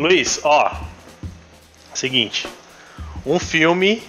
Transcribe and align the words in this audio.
Luiz, 0.00 0.40
ó. 0.42 0.72
Seguinte. 1.92 2.48
Um 3.26 3.38
filme 3.38 4.02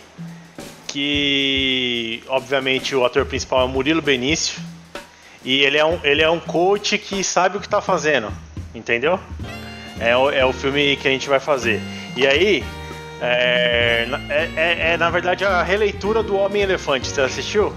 que, 0.88 2.24
obviamente, 2.30 2.96
o 2.96 3.04
ator 3.04 3.26
principal 3.26 3.68
é 3.68 3.70
Murilo 3.70 4.02
Benício. 4.02 4.62
E 5.44 5.64
ele 5.64 5.78
é 5.78 5.84
um, 5.84 6.00
ele 6.02 6.22
é 6.22 6.30
um 6.30 6.40
coach 6.40 6.98
que 6.98 7.22
sabe 7.26 7.58
o 7.58 7.60
que 7.60 7.68
tá 7.68 7.82
fazendo. 7.82 8.32
Entendeu? 8.74 9.20
É 10.00 10.16
o, 10.16 10.32
é 10.32 10.46
o 10.46 10.54
filme 10.54 10.96
que 10.96 11.10
a 11.10 11.12
gente 11.12 11.28
vai 11.28 11.42
fazer. 11.42 11.82
E 12.16 12.26
aí, 12.26 12.64
é, 13.20 14.08
é, 14.30 14.50
é, 14.56 14.94
é, 14.94 14.98
na 14.98 15.10
verdade 15.10 15.44
a 15.44 15.62
releitura 15.62 16.24
do 16.24 16.38
Homem-Elefante. 16.38 17.08
Você 17.08 17.20
assistiu? 17.20 17.76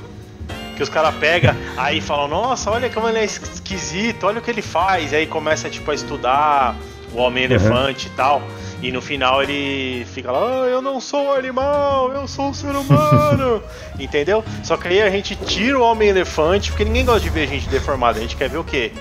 Que 0.77 0.83
os 0.85 0.89
caras 0.89 1.15
pegam, 1.17 1.55
aí 1.77 2.01
falam, 2.01 2.29
nossa, 2.29 2.71
olha 2.71 2.91
como 2.91 3.09
ele 3.09 3.19
é 3.19 3.25
esquisito, 3.25 4.25
olha 4.25 4.39
o 4.39 4.43
que 4.43 4.51
ele 4.51 4.63
faz. 4.63 5.13
Aí 5.13 5.27
começa 5.27 5.69
tipo, 5.69 5.91
a 5.91 5.95
estudar 5.95 6.77
o 7.15 7.19
Homem-Elefante 7.19 8.09
uhum. 8.09 8.13
e 8.13 8.17
tal. 8.17 8.43
E 8.83 8.93
no 8.93 9.01
final 9.01 9.43
ele 9.43 10.05
fica 10.07 10.31
lá, 10.31 10.41
ah, 10.41 10.67
eu 10.67 10.83
não 10.83 11.01
sou 11.01 11.29
um 11.29 11.33
animal, 11.33 12.13
eu 12.13 12.29
sou 12.29 12.49
um 12.49 12.55
ser 12.55 12.77
humano. 12.77 13.63
Entendeu? 13.99 14.45
Só 14.63 14.77
que 14.77 14.89
aí 14.89 15.01
a 15.01 15.09
gente 15.09 15.35
tira 15.37 15.79
o 15.79 15.83
Homem-Elefante, 15.83 16.71
porque 16.71 16.85
ninguém 16.85 17.05
gosta 17.05 17.21
de 17.21 17.31
ver 17.31 17.49
gente 17.49 17.69
deformada. 17.69 18.19
A 18.19 18.23
gente 18.23 18.37
quer 18.37 18.51
ver 18.51 18.59
o 18.59 18.65
quê? 18.65 18.93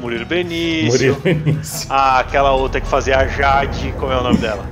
Murilo 0.00 0.26
Benício. 0.26 0.90
Murilo 0.90 1.20
Benício. 1.20 1.86
Ah, 1.88 2.18
aquela 2.18 2.52
outra 2.52 2.80
que 2.80 2.86
fazia 2.86 3.18
a 3.18 3.26
Jade, 3.26 3.94
como 3.98 4.12
é 4.12 4.16
o 4.16 4.22
nome 4.22 4.38
dela? 4.38 4.64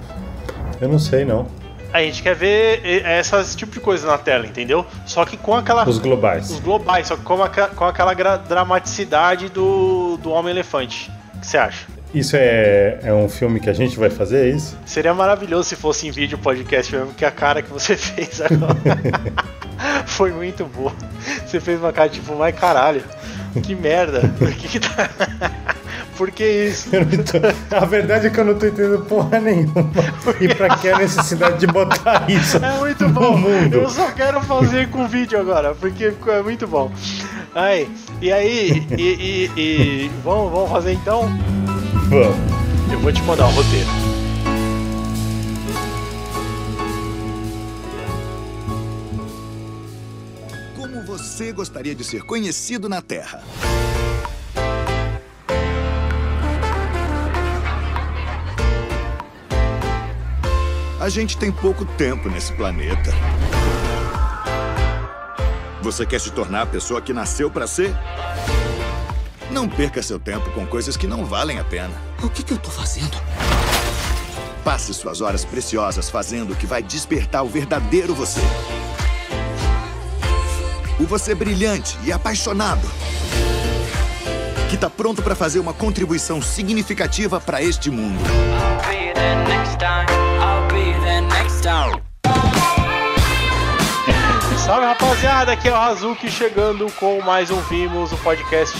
Eu 0.80 0.88
não 0.88 0.98
sei, 0.98 1.24
não. 1.24 1.46
A 1.92 2.02
gente 2.02 2.22
quer 2.22 2.34
ver 2.34 2.82
essas 3.04 3.56
tipo 3.56 3.72
de 3.72 3.80
coisa 3.80 4.06
na 4.06 4.18
tela, 4.18 4.46
entendeu? 4.46 4.84
Só 5.06 5.24
que 5.24 5.36
com 5.36 5.54
aquela. 5.54 5.88
Os 5.88 5.98
globais. 5.98 6.50
Os 6.50 6.60
globais, 6.60 7.06
só 7.06 7.16
que 7.16 7.22
com, 7.22 7.42
a, 7.42 7.48
com 7.48 7.84
aquela 7.84 8.12
dramaticidade 8.36 9.48
do, 9.48 10.18
do 10.18 10.30
Homem-Elefante. 10.30 11.10
O 11.34 11.40
que 11.40 11.46
você 11.46 11.56
acha? 11.56 11.97
Isso 12.14 12.36
é, 12.36 13.00
é 13.02 13.12
um 13.12 13.28
filme 13.28 13.60
que 13.60 13.68
a 13.68 13.72
gente 13.72 13.98
vai 13.98 14.08
fazer, 14.08 14.46
é 14.46 14.56
isso? 14.56 14.78
Seria 14.86 15.12
maravilhoso 15.12 15.68
se 15.68 15.76
fosse 15.76 16.08
em 16.08 16.10
vídeo 16.10 16.38
podcast 16.38 16.94
mesmo, 16.94 17.12
que 17.12 17.24
a 17.24 17.30
cara 17.30 17.60
que 17.60 17.70
você 17.70 17.96
fez 17.96 18.40
agora 18.40 18.76
foi 20.06 20.32
muito 20.32 20.64
boa. 20.64 20.92
Você 21.46 21.60
fez 21.60 21.78
uma 21.78 21.92
cara 21.92 22.08
tipo, 22.08 22.34
mas 22.34 22.58
caralho, 22.58 23.02
que 23.62 23.74
merda. 23.74 24.32
Por 24.38 24.50
que, 24.52 24.68
que 24.68 24.80
tá. 24.80 25.10
Por 26.16 26.32
que 26.32 26.44
isso? 26.44 26.90
Tô... 26.90 27.76
A 27.76 27.84
verdade 27.84 28.26
é 28.26 28.30
que 28.30 28.40
eu 28.40 28.44
não 28.44 28.58
tô 28.58 28.66
entendendo 28.66 29.04
porra 29.04 29.38
nenhuma. 29.38 29.88
E 30.40 30.52
pra 30.52 30.76
que 30.76 30.88
a 30.88 30.98
necessidade 30.98 31.60
de 31.60 31.68
botar 31.68 32.28
isso? 32.28 32.56
É 32.56 32.76
muito 32.76 33.08
bom. 33.08 33.36
Mundo? 33.36 33.76
Eu 33.76 33.88
só 33.88 34.10
quero 34.10 34.40
fazer 34.40 34.88
com 34.88 35.06
vídeo 35.06 35.38
agora, 35.38 35.76
porque 35.76 36.12
é 36.26 36.42
muito 36.42 36.66
bom. 36.66 36.90
Aí, 37.54 37.88
e 38.20 38.32
aí, 38.32 38.84
e, 38.98 39.02
e, 39.02 39.50
e 39.56 40.10
vamos, 40.24 40.50
vamos 40.50 40.70
fazer 40.70 40.94
então? 40.94 41.28
Vamos. 42.08 42.36
Eu 42.90 42.98
vou 43.00 43.12
te 43.12 43.20
mandar 43.22 43.44
o 43.44 43.50
um 43.50 43.52
roteiro. 43.52 43.86
Como 50.74 51.02
você 51.04 51.52
gostaria 51.52 51.94
de 51.94 52.02
ser 52.02 52.22
conhecido 52.22 52.88
na 52.88 53.02
Terra? 53.02 53.42
A 60.98 61.10
gente 61.10 61.36
tem 61.36 61.52
pouco 61.52 61.84
tempo 61.84 62.30
nesse 62.30 62.54
planeta. 62.54 63.10
Você 65.82 66.06
quer 66.06 66.20
se 66.20 66.30
tornar 66.32 66.62
a 66.62 66.66
pessoa 66.66 67.02
que 67.02 67.12
nasceu 67.12 67.50
para 67.50 67.66
ser? 67.66 67.94
Não 69.50 69.66
perca 69.66 70.02
seu 70.02 70.18
tempo 70.18 70.50
com 70.50 70.66
coisas 70.66 70.96
que 70.96 71.06
não 71.06 71.24
valem 71.24 71.58
a 71.58 71.64
pena. 71.64 71.94
O 72.22 72.28
que, 72.28 72.42
que 72.42 72.52
eu 72.52 72.58
tô 72.58 72.70
fazendo? 72.70 73.16
Passe 74.62 74.92
suas 74.92 75.22
horas 75.22 75.42
preciosas 75.42 76.10
fazendo 76.10 76.52
o 76.52 76.56
que 76.56 76.66
vai 76.66 76.82
despertar 76.82 77.42
o 77.42 77.48
verdadeiro 77.48 78.14
você. 78.14 78.40
O 81.00 81.04
você 81.04 81.34
brilhante 81.34 81.96
e 82.04 82.12
apaixonado. 82.12 82.86
Que 84.68 84.76
tá 84.76 84.90
pronto 84.90 85.22
para 85.22 85.34
fazer 85.34 85.60
uma 85.60 85.72
contribuição 85.72 86.42
significativa 86.42 87.40
para 87.40 87.62
este 87.62 87.90
mundo. 87.90 88.22
Salve 94.66 94.84
rapaziada, 94.84 95.52
aqui 95.52 95.68
é 95.68 95.72
o 95.72 95.76
Azuki 95.76 96.30
chegando 96.30 96.92
com 97.00 97.22
mais 97.22 97.50
um 97.50 97.58
Vimos, 97.62 98.12
o 98.12 98.16
um 98.16 98.18
podcast 98.18 98.78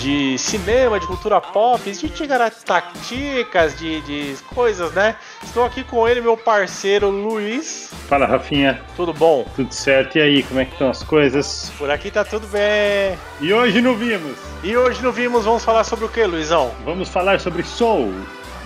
de 0.00 0.38
cinema, 0.38 0.98
de 0.98 1.06
cultura 1.06 1.40
pop, 1.40 1.90
de 1.90 2.08
tigarataticas, 2.08 3.78
de, 3.78 4.00
de 4.00 4.36
coisas, 4.54 4.92
né? 4.92 5.14
Estou 5.42 5.64
aqui 5.64 5.84
com 5.84 6.08
ele, 6.08 6.20
meu 6.20 6.36
parceiro 6.36 7.10
Luiz. 7.10 7.90
Fala, 8.08 8.26
Rafinha. 8.26 8.80
Tudo 8.96 9.12
bom? 9.12 9.46
Tudo 9.54 9.72
certo. 9.72 10.16
E 10.16 10.20
aí, 10.22 10.42
como 10.42 10.60
é 10.60 10.64
que 10.64 10.72
estão 10.72 10.88
as 10.88 11.02
coisas? 11.02 11.70
Por 11.76 11.90
aqui 11.90 12.10
tá 12.10 12.24
tudo 12.24 12.46
bem. 12.46 13.18
E 13.40 13.52
hoje 13.52 13.82
não 13.82 13.94
vimos? 13.94 14.36
E 14.64 14.76
hoje 14.76 15.02
não 15.02 15.12
vimos, 15.12 15.44
vamos 15.44 15.64
falar 15.64 15.84
sobre 15.84 16.06
o 16.06 16.08
que, 16.08 16.24
Luizão? 16.24 16.72
Vamos 16.84 17.08
falar 17.08 17.38
sobre 17.38 17.62
Soul, 17.62 18.12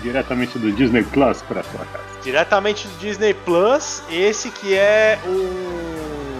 diretamente 0.02 0.58
do 0.58 0.70
Disney 0.70 1.02
Plus 1.02 1.42
para 1.42 1.62
sua 1.64 1.84
casa. 1.86 2.04
Diretamente 2.22 2.86
do 2.86 2.98
Disney 2.98 3.34
Plus, 3.34 4.02
esse 4.08 4.50
que 4.50 4.74
é 4.74 5.18
o 5.26 5.93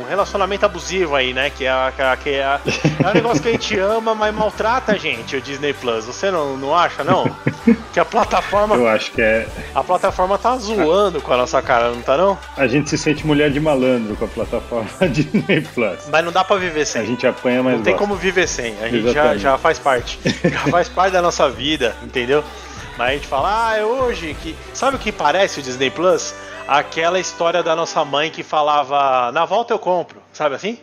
relacionamento 0.04 0.64
abusivo 0.66 1.14
aí, 1.14 1.32
né? 1.32 1.50
Que 1.50 1.66
é, 1.66 1.72
que 2.22 2.30
é, 2.30 2.60
é 3.04 3.08
um 3.10 3.14
negócio 3.14 3.42
que 3.42 3.48
a 3.48 3.52
gente 3.52 3.78
ama, 3.78 4.14
mas 4.14 4.34
maltrata 4.34 4.92
a 4.92 4.98
gente, 4.98 5.36
o 5.36 5.40
Disney 5.40 5.72
Plus. 5.72 6.06
Você 6.06 6.30
não, 6.30 6.56
não 6.56 6.74
acha, 6.74 7.04
não? 7.04 7.24
Que 7.92 8.00
a 8.00 8.04
plataforma. 8.04 8.74
Eu 8.74 8.88
acho 8.88 9.12
que 9.12 9.22
é. 9.22 9.46
A 9.72 9.82
plataforma 9.82 10.36
tá 10.36 10.56
zoando 10.56 11.20
com 11.20 11.32
a 11.32 11.36
nossa 11.36 11.62
cara, 11.62 11.90
não 11.90 12.02
tá 12.02 12.16
não? 12.16 12.36
A 12.56 12.66
gente 12.66 12.90
se 12.90 12.98
sente 12.98 13.24
mulher 13.24 13.50
de 13.50 13.60
malandro 13.60 14.16
com 14.16 14.24
a 14.24 14.28
plataforma 14.28 14.90
Disney 15.08 15.60
Plus. 15.60 16.08
Mas 16.10 16.24
não 16.24 16.32
dá 16.32 16.42
pra 16.42 16.56
viver 16.56 16.84
sem. 16.84 17.02
A 17.02 17.04
gente 17.04 17.24
apanha 17.24 17.62
mais. 17.62 17.76
Não 17.76 17.84
tem 17.84 17.96
como 17.96 18.16
viver 18.16 18.48
sem. 18.48 18.76
A 18.82 18.88
gente 18.88 19.12
já, 19.12 19.36
já 19.36 19.56
faz 19.56 19.78
parte. 19.78 20.18
Já 20.44 20.60
faz 20.70 20.88
parte 20.88 21.12
da 21.12 21.22
nossa 21.22 21.48
vida, 21.48 21.94
entendeu? 22.02 22.44
Mas 22.98 23.08
a 23.08 23.12
gente 23.12 23.26
fala, 23.26 23.70
ah, 23.70 23.76
é 23.76 23.84
hoje 23.84 24.36
que. 24.42 24.54
Sabe 24.72 24.96
o 24.96 24.98
que 24.98 25.10
parece 25.10 25.60
o 25.60 25.62
Disney 25.62 25.90
Plus? 25.90 26.34
Aquela 26.66 27.20
história 27.20 27.62
da 27.62 27.74
nossa 27.76 28.04
mãe 28.04 28.30
que 28.30 28.42
falava: 28.42 29.30
na 29.32 29.44
volta 29.44 29.72
eu 29.72 29.78
compro, 29.78 30.20
sabe 30.32 30.54
assim? 30.54 30.78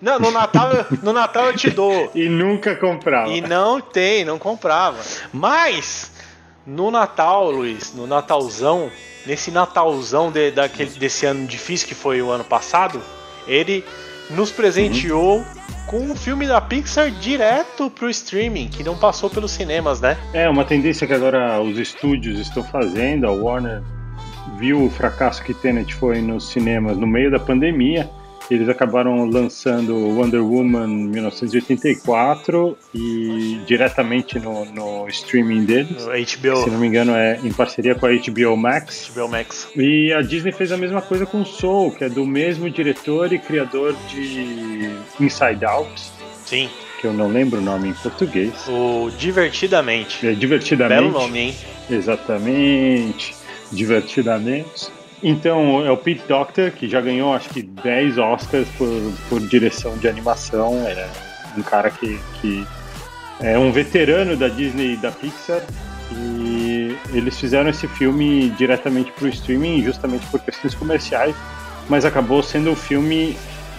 Não, 0.00 0.18
no 0.18 0.32
Natal, 0.32 0.70
no 1.00 1.12
Natal 1.12 1.46
eu 1.46 1.56
te 1.56 1.70
dou. 1.70 2.10
e 2.14 2.28
nunca 2.28 2.74
comprava. 2.74 3.28
E 3.28 3.40
não 3.40 3.80
tem, 3.80 4.24
não 4.24 4.36
comprava. 4.36 4.98
Mas 5.32 6.12
no 6.66 6.90
Natal, 6.90 7.50
Luiz, 7.50 7.94
no 7.94 8.06
Natalzão, 8.06 8.90
nesse 9.24 9.52
Natalzão 9.52 10.32
de, 10.32 10.50
daquele, 10.50 10.90
desse 10.90 11.24
ano 11.24 11.46
difícil 11.46 11.86
que 11.86 11.94
foi 11.94 12.20
o 12.20 12.30
ano 12.30 12.42
passado, 12.42 13.00
ele 13.46 13.84
nos 14.28 14.50
presenteou 14.50 15.38
uhum. 15.38 15.44
com 15.86 16.00
um 16.00 16.16
filme 16.16 16.48
da 16.48 16.60
Pixar 16.60 17.08
direto 17.10 17.88
pro 17.88 18.10
streaming, 18.10 18.68
que 18.68 18.82
não 18.82 18.96
passou 18.96 19.30
pelos 19.30 19.52
cinemas, 19.52 20.00
né? 20.00 20.16
É, 20.32 20.48
uma 20.48 20.64
tendência 20.64 21.06
que 21.06 21.12
agora 21.12 21.60
os 21.60 21.78
estúdios 21.78 22.40
estão 22.40 22.64
fazendo, 22.64 23.26
a 23.26 23.30
Warner 23.30 23.82
viu 24.56 24.84
o 24.84 24.90
fracasso 24.90 25.42
que 25.42 25.54
Tenet 25.54 25.94
foi 25.94 26.20
nos 26.20 26.50
cinemas 26.50 26.96
no 26.96 27.06
meio 27.06 27.30
da 27.30 27.38
pandemia. 27.38 28.08
Eles 28.50 28.68
acabaram 28.68 29.24
lançando 29.30 29.94
Wonder 29.94 30.42
Woman 30.42 30.88
1984 30.88 32.76
e 32.94 33.60
diretamente 33.66 34.38
no, 34.38 34.64
no 34.66 35.08
streaming 35.08 35.64
deles. 35.64 36.04
HBO. 36.04 36.64
Se 36.64 36.70
não 36.70 36.78
me 36.78 36.86
engano, 36.86 37.12
é 37.12 37.38
em 37.42 37.52
parceria 37.52 37.94
com 37.94 38.04
a 38.06 38.10
HBO 38.10 38.56
Max. 38.56 39.10
HBO 39.14 39.28
Max. 39.28 39.68
E 39.76 40.12
a 40.12 40.20
Disney 40.20 40.52
fez 40.52 40.72
a 40.72 40.76
mesma 40.76 41.00
coisa 41.00 41.24
com 41.24 41.44
Soul, 41.44 41.92
que 41.92 42.04
é 42.04 42.08
do 42.08 42.26
mesmo 42.26 42.68
diretor 42.68 43.32
e 43.32 43.38
criador 43.38 43.94
de 44.08 44.90
Inside 45.20 45.64
Out. 45.64 46.02
Sim. 46.44 46.68
Que 47.00 47.06
eu 47.06 47.12
não 47.12 47.28
lembro 47.28 47.58
o 47.58 47.62
nome 47.62 47.88
em 47.88 47.94
português. 47.94 48.52
O 48.68 49.10
Divertidamente. 49.16 50.26
É, 50.26 50.32
Divertidamente. 50.32 51.00
Belo 51.00 51.12
nome, 51.12 51.38
hein? 51.38 51.54
Exatamente 51.88 53.41
divertidamente. 53.72 54.90
Então, 55.22 55.84
é 55.86 55.90
o 55.90 55.96
Pete 55.96 56.22
Doctor, 56.28 56.70
que 56.72 56.88
já 56.88 57.00
ganhou 57.00 57.32
acho 57.32 57.48
que 57.48 57.62
10 57.62 58.18
Oscars 58.18 58.68
por, 58.76 58.88
por 59.28 59.40
direção 59.40 59.96
de 59.96 60.08
animação. 60.08 60.74
É 60.86 61.08
um 61.56 61.62
cara 61.62 61.90
que, 61.90 62.18
que 62.40 62.66
é 63.40 63.56
um 63.56 63.70
veterano 63.70 64.36
da 64.36 64.48
Disney 64.48 64.94
e 64.94 64.96
da 64.96 65.12
Pixar. 65.12 65.62
E 66.10 66.96
eles 67.12 67.38
fizeram 67.38 67.70
esse 67.70 67.86
filme 67.88 68.50
diretamente 68.50 69.12
para 69.12 69.24
o 69.24 69.28
streaming, 69.28 69.82
justamente 69.82 70.26
por 70.26 70.40
questões 70.40 70.74
comerciais, 70.74 71.34
mas 71.88 72.04
acabou 72.04 72.42
sendo 72.42 72.70
um 72.70 72.76
filme 72.76 73.36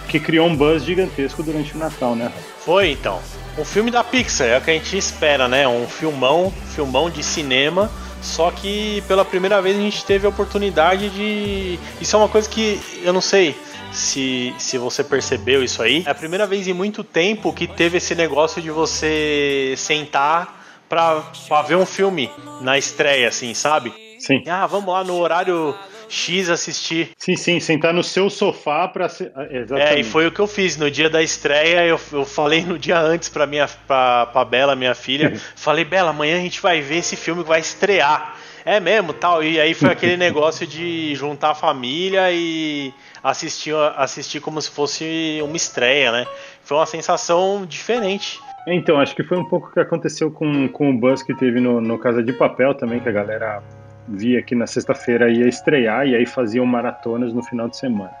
que 0.08 0.18
criou 0.18 0.48
um 0.48 0.56
buzz 0.56 0.82
gigantesco 0.84 1.42
durante 1.42 1.74
o 1.74 1.78
Natal, 1.78 2.16
né? 2.16 2.32
Foi 2.60 2.90
então. 2.90 3.20
Um 3.56 3.64
filme 3.64 3.90
da 3.90 4.02
Pixar, 4.02 4.48
é 4.48 4.58
o 4.58 4.60
que 4.60 4.70
a 4.70 4.74
gente 4.74 4.96
espera, 4.96 5.46
né? 5.46 5.68
Um 5.68 5.86
filmão, 5.86 6.52
filmão 6.74 7.08
de 7.08 7.22
cinema 7.22 7.90
só 8.24 8.50
que 8.50 9.02
pela 9.06 9.24
primeira 9.24 9.60
vez 9.60 9.76
a 9.76 9.80
gente 9.80 10.04
teve 10.04 10.26
a 10.26 10.30
oportunidade 10.30 11.10
de. 11.10 11.78
Isso 12.00 12.16
é 12.16 12.18
uma 12.18 12.28
coisa 12.28 12.48
que 12.48 12.80
eu 13.02 13.12
não 13.12 13.20
sei 13.20 13.54
se, 13.92 14.54
se 14.58 14.78
você 14.78 15.04
percebeu 15.04 15.62
isso 15.62 15.82
aí. 15.82 16.02
É 16.06 16.10
a 16.10 16.14
primeira 16.14 16.46
vez 16.46 16.66
em 16.66 16.72
muito 16.72 17.04
tempo 17.04 17.52
que 17.52 17.66
teve 17.66 17.98
esse 17.98 18.14
negócio 18.14 18.62
de 18.62 18.70
você 18.70 19.74
sentar 19.76 20.64
pra, 20.88 21.22
pra 21.46 21.62
ver 21.62 21.76
um 21.76 21.84
filme 21.84 22.30
na 22.62 22.78
estreia, 22.78 23.28
assim, 23.28 23.52
sabe? 23.52 23.92
Sim. 24.18 24.42
Ah, 24.48 24.66
vamos 24.66 24.92
lá 24.92 25.04
no 25.04 25.18
horário 25.18 25.74
X 26.08 26.50
assistir. 26.50 27.10
Sim, 27.16 27.36
sim, 27.36 27.60
sentar 27.60 27.92
no 27.92 28.02
seu 28.02 28.28
sofá 28.30 28.88
pra. 28.88 29.06
Exatamente. 29.06 29.80
É, 29.80 30.00
e 30.00 30.04
foi 30.04 30.26
o 30.26 30.32
que 30.32 30.40
eu 30.40 30.46
fiz. 30.46 30.76
No 30.76 30.90
dia 30.90 31.08
da 31.10 31.22
estreia, 31.22 31.86
eu, 31.86 32.00
eu 32.12 32.24
falei 32.24 32.64
no 32.64 32.78
dia 32.78 32.98
antes 32.98 33.28
pra, 33.28 33.46
minha, 33.46 33.68
pra, 33.86 34.26
pra 34.26 34.44
Bela, 34.44 34.76
minha 34.76 34.94
filha. 34.94 35.34
falei, 35.56 35.84
Bela, 35.84 36.10
amanhã 36.10 36.36
a 36.36 36.40
gente 36.40 36.60
vai 36.60 36.80
ver 36.80 36.98
esse 36.98 37.16
filme 37.16 37.42
que 37.42 37.48
vai 37.48 37.60
estrear. 37.60 38.36
É 38.64 38.80
mesmo, 38.80 39.12
tal. 39.12 39.44
E 39.44 39.60
aí 39.60 39.74
foi 39.74 39.90
aquele 39.90 40.16
negócio 40.18 40.66
de 40.66 41.14
juntar 41.14 41.50
a 41.50 41.54
família 41.54 42.32
e 42.32 42.92
assistir, 43.22 43.74
assistir 43.96 44.40
como 44.40 44.60
se 44.60 44.70
fosse 44.70 45.40
uma 45.42 45.56
estreia, 45.56 46.10
né? 46.10 46.26
Foi 46.62 46.78
uma 46.78 46.86
sensação 46.86 47.66
diferente. 47.66 48.40
Então, 48.66 48.98
acho 48.98 49.14
que 49.14 49.22
foi 49.22 49.36
um 49.36 49.44
pouco 49.44 49.68
o 49.68 49.72
que 49.72 49.80
aconteceu 49.80 50.30
com, 50.30 50.66
com 50.68 50.90
o 50.90 50.98
buzz 50.98 51.22
que 51.22 51.34
teve 51.34 51.60
no, 51.60 51.80
no 51.80 51.98
Casa 51.98 52.22
de 52.22 52.32
Papel 52.32 52.74
também, 52.74 52.98
que 52.98 53.08
a 53.08 53.12
galera 53.12 53.62
via 54.06 54.42
que 54.42 54.54
na 54.54 54.66
sexta-feira 54.66 55.30
ia 55.30 55.48
estrear 55.48 56.06
e 56.06 56.14
aí 56.14 56.26
faziam 56.26 56.66
maratonas 56.66 57.32
no 57.32 57.42
final 57.42 57.68
de 57.68 57.76
semana. 57.76 58.12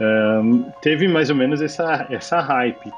Um, 0.00 0.70
teve 0.82 1.06
mais 1.08 1.30
ou 1.30 1.36
menos 1.36 1.62
essa, 1.62 2.06
essa 2.10 2.40
hype. 2.40 2.90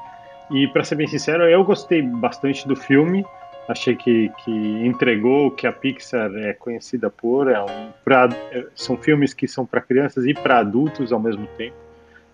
E 0.51 0.67
para 0.67 0.83
ser 0.83 0.95
bem 0.95 1.07
sincero, 1.07 1.43
eu 1.43 1.63
gostei 1.63 2.01
bastante 2.01 2.67
do 2.67 2.75
filme. 2.75 3.25
Achei 3.67 3.95
que, 3.95 4.31
que 4.43 4.51
entregou 4.85 5.47
o 5.47 5.51
que 5.51 5.67
a 5.67 5.73
Pixar 5.73 6.31
é 6.35 6.53
conhecida 6.53 7.09
por. 7.09 7.49
É 7.51 7.61
um, 7.61 7.89
pra, 8.03 8.29
é, 8.51 8.65
são 8.73 8.97
filmes 8.97 9.33
que 9.33 9.47
são 9.47 9.65
para 9.65 9.81
crianças 9.81 10.25
e 10.25 10.33
para 10.33 10.59
adultos 10.59 11.11
ao 11.11 11.19
mesmo 11.19 11.47
tempo. 11.57 11.75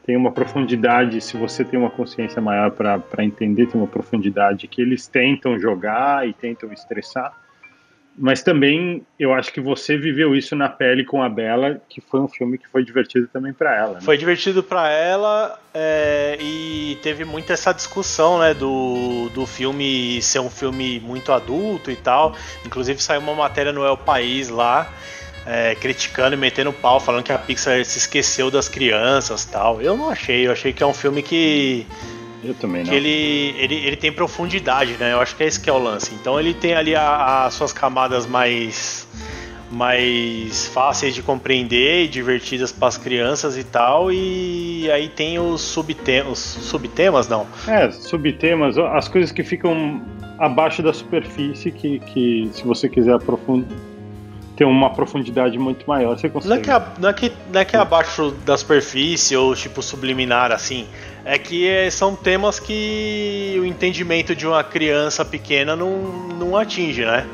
Tem 0.06 0.18
uma 0.18 0.32
profundidade, 0.32 1.22
se 1.22 1.38
você 1.38 1.64
tem 1.64 1.80
uma 1.80 1.90
consciência 1.90 2.42
maior 2.42 2.72
para 2.72 3.24
entender, 3.24 3.68
tem 3.68 3.80
uma 3.80 3.88
profundidade 3.88 4.68
que 4.68 4.82
eles 4.82 5.08
tentam 5.08 5.58
jogar 5.58 6.28
e 6.28 6.34
tentam 6.34 6.72
estressar 6.74 7.34
mas 8.18 8.44
também 8.44 9.06
eu 9.20 9.34
acho 9.34 9.52
que 9.52 9.60
você 9.60 9.98
viveu 9.98 10.36
isso 10.36 10.56
na 10.56 10.70
pele 10.70 11.04
com 11.04 11.24
a 11.24 11.30
Bela, 11.30 11.82
que 11.90 12.00
foi 12.00 12.20
um 12.20 12.28
filme 12.28 12.58
que 12.58 12.68
foi 12.68 12.84
divertido 12.84 13.28
também 13.28 13.54
para 13.54 13.76
ela. 13.76 13.94
Né? 13.96 14.02
Foi 14.02 14.18
divertido 14.18 14.62
para 14.62 14.90
ela 14.90 15.60
é, 15.74 16.38
e 16.40 16.98
teve 17.02 17.26
muita 17.26 17.54
essa 17.54 17.74
discussão, 17.74 18.40
né, 18.40 18.54
do, 18.54 19.30
do 19.30 19.46
filme 19.48 20.22
ser 20.22 20.40
um 20.40 20.50
filme 20.50 21.00
muito 21.00 21.32
adulto 21.32 21.90
e 21.90 21.96
tal. 21.96 22.36
Inclusive 22.66 23.02
saiu 23.02 23.22
uma 23.22 23.34
matéria 23.34 23.72
no 23.72 23.84
El 23.84 23.98
País 23.98 24.50
lá. 24.50 24.92
É, 25.46 25.76
criticando 25.76 26.36
e 26.36 26.38
metendo 26.38 26.72
pau, 26.72 27.02
falando 27.02 27.22
que 27.22 27.32
a 27.34 27.38
Pixar 27.38 27.84
se 27.84 27.98
esqueceu 27.98 28.50
das 28.50 28.70
crianças 28.70 29.44
tal. 29.44 29.82
Eu 29.82 29.98
não 29.98 30.10
achei, 30.10 30.48
eu 30.48 30.54
achei 30.54 30.72
que 30.72 30.82
é 30.82 30.86
um 30.86 30.94
filme 30.94 31.22
que 31.22 31.86
eu 32.44 32.54
também 32.54 32.84
não. 32.84 32.90
Que 32.90 32.96
ele, 32.96 33.56
ele, 33.58 33.76
ele 33.76 33.96
tem 33.96 34.12
profundidade, 34.12 34.98
né? 35.00 35.14
Eu 35.14 35.22
acho 35.22 35.36
que 35.36 35.44
é 35.44 35.48
esse 35.48 35.60
que 35.60 35.70
é 35.70 35.74
o 35.74 35.78
lance. 35.78 36.14
Então 36.14 36.40
ele 36.40 36.54
tem 36.54 36.74
ali 36.74 36.96
as 36.96 37.54
suas 37.54 37.72
camadas 37.72 38.26
mais 38.26 39.08
mais 39.72 40.68
fáceis 40.68 41.16
de 41.16 41.24
compreender 41.24 42.04
e 42.04 42.08
divertidas 42.08 42.72
para 42.72 42.90
as 42.90 42.98
crianças 42.98 43.58
e 43.58 43.64
tal. 43.64 44.12
E 44.12 44.90
aí 44.92 45.10
tem 45.10 45.40
os 45.40 45.62
subtemas, 45.62 46.38
subtemas 46.38 47.28
não? 47.28 47.48
É, 47.68 47.90
subtemas, 47.90 48.78
as 48.78 49.08
coisas 49.08 49.32
que 49.32 49.44
ficam 49.44 50.02
abaixo 50.38 50.84
da 50.84 50.94
superfície 50.94 51.72
que, 51.72 52.00
que 52.00 52.50
se 52.52 52.64
você 52.64 52.88
quiser 52.88 53.16
aprofundar 53.16 53.93
ter 54.56 54.66
uma 54.66 54.90
profundidade 54.92 55.58
muito 55.58 55.86
maior, 55.88 56.18
você 56.18 56.30
consegue. 56.30 56.50
Não 56.50 56.58
é 56.58 56.62
que, 56.62 56.72
a, 56.72 56.88
não 57.00 57.10
é 57.10 57.14
que, 57.14 57.32
não 57.52 57.62
é 57.62 57.66
que 57.66 57.76
é 57.76 57.80
abaixo 57.80 58.32
da 58.46 58.58
superfície 58.58 59.36
ou 59.36 59.56
tipo 59.56 59.82
subliminar 59.82 60.52
assim. 60.52 60.88
É 61.26 61.38
que 61.38 61.68
é, 61.68 61.90
são 61.90 62.16
temas 62.16 62.60
que 62.60 63.58
o 63.60 63.66
entendimento 63.66 64.36
de 64.36 64.46
uma 64.46 64.64
criança 64.64 65.24
pequena 65.24 65.76
não, 65.76 65.98
não 66.38 66.58
atinge, 66.58 67.06
né? 67.06 67.26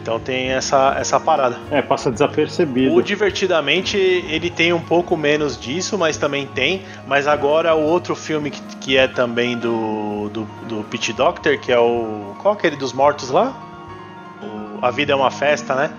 Então 0.00 0.20
tem 0.20 0.50
essa, 0.50 0.94
essa 0.98 1.18
parada. 1.18 1.58
É, 1.70 1.80
passa 1.80 2.10
desapercebido. 2.10 2.94
O 2.94 3.02
Divertidamente, 3.02 3.96
ele 3.96 4.50
tem 4.50 4.70
um 4.70 4.80
pouco 4.80 5.16
menos 5.16 5.58
disso, 5.58 5.96
mas 5.96 6.18
também 6.18 6.46
tem. 6.46 6.82
Mas 7.06 7.26
agora 7.26 7.74
o 7.74 7.82
outro 7.82 8.14
filme 8.14 8.50
que, 8.50 8.60
que 8.76 8.96
é 8.98 9.08
também 9.08 9.56
do, 9.56 10.28
do, 10.28 10.44
do 10.68 10.84
Pete 10.84 11.12
Doctor, 11.14 11.58
que 11.58 11.72
é 11.72 11.78
o. 11.78 12.34
Qual 12.42 12.54
é 12.54 12.58
aquele 12.58 12.76
dos 12.76 12.92
mortos 12.92 13.30
lá? 13.30 13.56
O, 14.42 14.84
a 14.84 14.90
Vida 14.90 15.12
é 15.12 15.16
uma 15.16 15.30
Festa, 15.30 15.74
né? 15.74 15.90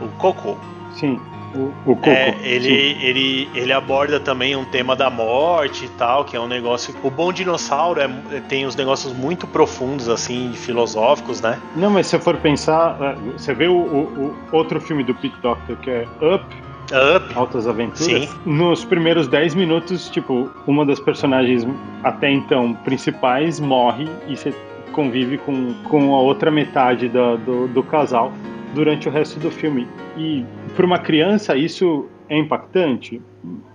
O 0.00 0.08
Coco. 0.18 0.58
Sim. 0.92 1.20
O, 1.54 1.72
o 1.90 1.96
Coco. 1.96 2.10
É, 2.10 2.36
ele, 2.42 2.96
ele, 3.00 3.48
ele 3.54 3.72
aborda 3.72 4.20
também 4.20 4.54
um 4.56 4.64
tema 4.64 4.94
da 4.94 5.08
morte 5.08 5.86
e 5.86 5.88
tal, 5.90 6.24
que 6.24 6.36
é 6.36 6.40
um 6.40 6.46
negócio. 6.48 6.94
O 7.02 7.10
Bom 7.10 7.32
Dinossauro 7.32 8.00
é, 8.00 8.08
tem 8.48 8.66
uns 8.66 8.76
negócios 8.76 9.12
muito 9.12 9.46
profundos, 9.46 10.08
assim, 10.08 10.52
filosóficos, 10.54 11.40
né? 11.40 11.58
Não, 11.74 11.90
mas 11.90 12.06
se 12.06 12.18
for 12.18 12.36
pensar, 12.36 12.96
é, 13.00 13.14
você 13.32 13.54
vê 13.54 13.68
o, 13.68 13.76
o, 13.76 14.36
o 14.52 14.56
outro 14.56 14.80
filme 14.80 15.02
do 15.02 15.14
Pete 15.14 15.36
Doctor, 15.40 15.76
que 15.76 15.90
é 15.90 16.06
Up, 16.20 16.44
Up. 16.86 17.34
Altas 17.34 17.66
Aventuras. 17.66 18.28
Sim. 18.28 18.28
Nos 18.44 18.84
primeiros 18.84 19.26
10 19.28 19.54
minutos, 19.54 20.08
tipo, 20.08 20.50
uma 20.66 20.84
das 20.84 21.00
personagens 21.00 21.66
até 22.02 22.30
então 22.30 22.74
principais 22.74 23.58
morre 23.58 24.08
e 24.28 24.36
você 24.36 24.54
convive 24.92 25.38
com, 25.38 25.74
com 25.84 26.14
a 26.14 26.20
outra 26.20 26.50
metade 26.50 27.08
do, 27.08 27.36
do, 27.38 27.68
do 27.68 27.82
casal 27.82 28.32
durante 28.76 29.08
o 29.08 29.10
resto 29.10 29.40
do 29.40 29.50
filme. 29.50 29.88
E 30.16 30.44
para 30.76 30.86
uma 30.86 30.98
criança 30.98 31.56
isso 31.56 32.08
é 32.28 32.36
impactante? 32.36 33.20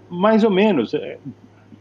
Mais 0.09 0.43
ou 0.43 0.51
menos. 0.51 0.93
É, 0.93 1.17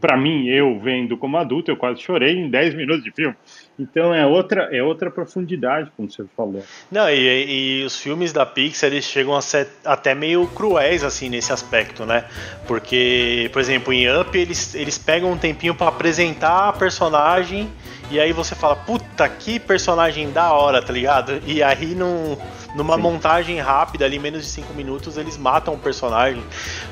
para 0.01 0.17
mim, 0.17 0.47
eu 0.47 0.79
vendo 0.79 1.15
como 1.15 1.37
adulto, 1.37 1.69
eu 1.69 1.77
quase 1.77 2.01
chorei 2.01 2.35
em 2.35 2.49
10 2.49 2.73
minutos 2.73 3.03
de 3.03 3.11
filme. 3.11 3.35
Então 3.77 4.11
é 4.11 4.25
outra, 4.25 4.63
é 4.75 4.81
outra 4.81 5.11
profundidade, 5.11 5.91
como 5.95 6.09
você 6.09 6.25
falou. 6.35 6.63
Não, 6.91 7.07
e, 7.07 7.81
e 7.81 7.85
os 7.85 8.01
filmes 8.01 8.33
da 8.33 8.43
Pixar 8.43 8.91
eles 8.91 9.05
chegam 9.05 9.35
a 9.35 9.41
ser 9.41 9.67
até 9.85 10.15
meio 10.15 10.47
cruéis 10.47 11.03
assim 11.03 11.29
nesse 11.29 11.53
aspecto, 11.53 12.03
né? 12.03 12.25
Porque, 12.67 13.49
por 13.53 13.61
exemplo, 13.61 13.93
em 13.93 14.07
Up 14.19 14.35
eles, 14.35 14.73
eles 14.73 14.97
pegam 14.97 15.31
um 15.31 15.37
tempinho 15.37 15.75
para 15.75 15.89
apresentar 15.89 16.69
a 16.69 16.73
personagem 16.73 17.69
e 18.09 18.19
aí 18.19 18.33
você 18.33 18.55
fala, 18.55 18.75
puta, 18.75 19.29
que 19.29 19.59
personagem 19.59 20.31
da 20.31 20.51
hora, 20.51 20.81
tá 20.81 20.91
ligado? 20.91 21.41
E 21.45 21.61
aí 21.61 21.95
não 21.95 22.37
numa 22.75 22.95
Sim. 22.95 23.01
montagem 23.01 23.59
rápida, 23.59 24.05
ali 24.05 24.19
menos 24.19 24.43
de 24.43 24.49
5 24.49 24.73
minutos, 24.73 25.17
eles 25.17 25.37
matam 25.37 25.73
o 25.73 25.77
personagem. 25.77 26.43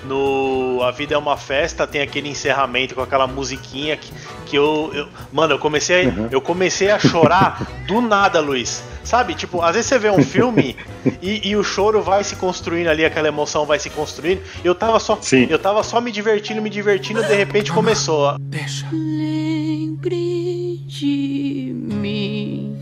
No 0.06 0.82
A 0.84 0.92
Vida 0.92 1.16
é 1.16 1.18
uma 1.18 1.38
Festa 1.38 1.88
tem 1.88 2.02
aquele 2.02 2.30
encerramento 2.30 2.96
com 2.96 3.02
aquela 3.02 3.28
musiquinha 3.28 3.96
que, 3.98 4.12
que 4.46 4.58
eu, 4.58 4.92
eu 4.94 5.08
Mano, 5.32 5.54
eu 5.54 5.60
comecei, 5.60 6.08
uhum. 6.08 6.28
eu 6.32 6.42
comecei 6.42 6.90
a 6.92 7.00
chorar 7.00 7.66
do 7.88 8.02
nada, 8.02 8.40
Luiz. 8.40 8.84
Sabe, 9.04 9.34
tipo, 9.34 9.62
às 9.62 9.76
vezes 9.76 9.88
você 9.88 9.98
vê 9.98 10.10
um 10.10 10.22
filme 10.22 10.76
e, 11.22 11.50
e, 11.50 11.56
o 11.56 11.64
choro 11.64 12.02
vai 12.02 12.24
se 12.24 12.36
construindo 12.36 12.88
ali, 12.88 13.06
aquela 13.06 13.28
emoção 13.28 13.66
vai 13.66 13.80
se 13.80 13.90
construindo. 13.90 14.42
Eu 14.64 14.76
tava 14.76 15.00
só, 15.00 15.18
Sim. 15.22 15.48
eu 15.50 15.58
tava 15.58 15.84
só 15.84 16.00
me 16.00 16.12
divertindo, 16.12 16.62
me 16.62 16.70
divertindo, 16.70 17.24
de 17.24 17.34
repente 17.34 17.72
começou. 17.72 18.38
Deixa. 18.40 18.88
Lembre 18.92 20.78
de 20.86 21.74
mim. 21.74 22.78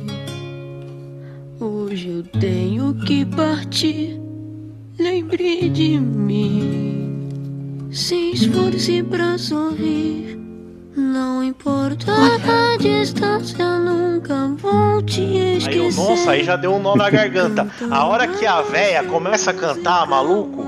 Hoje 1.59 2.09
eu 2.09 2.39
tenho 2.39 2.93
que 2.93 3.25
partir. 3.25 4.21
Lembre 4.99 5.69
de 5.69 5.99
mim. 5.99 7.89
Se 7.91 8.31
esforce 8.31 9.01
pra 9.01 9.39
sorrir. 9.39 10.37
Não 10.95 11.43
importa 11.43 12.11
a 12.13 12.77
distância, 12.77 13.79
nunca 13.79 14.47
vou 14.57 15.01
te 15.01 15.21
esquecer. 15.57 15.99
Aí, 15.99 16.07
nossa, 16.09 16.31
aí 16.31 16.43
já 16.43 16.55
deu 16.55 16.75
um 16.75 16.79
nó 16.79 16.95
na 16.95 17.09
garganta. 17.09 17.67
A 17.89 18.05
hora 18.05 18.27
que 18.27 18.45
a 18.45 18.61
véia 18.61 19.03
começa 19.03 19.49
a 19.49 19.53
cantar, 19.53 20.05
maluco, 20.07 20.63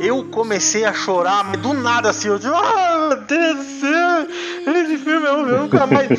eu 0.00 0.24
comecei 0.24 0.86
a 0.86 0.94
chorar, 0.94 1.44
mas 1.44 1.60
do 1.60 1.74
nada 1.74 2.10
assim, 2.10 2.28
eu 2.28 2.38
digo, 2.38 2.54
ah, 2.54 3.24
Deus 3.28 3.66
eu, 5.30 5.48
eu 5.48 5.62
nunca 5.62 5.86
mais. 5.86 6.10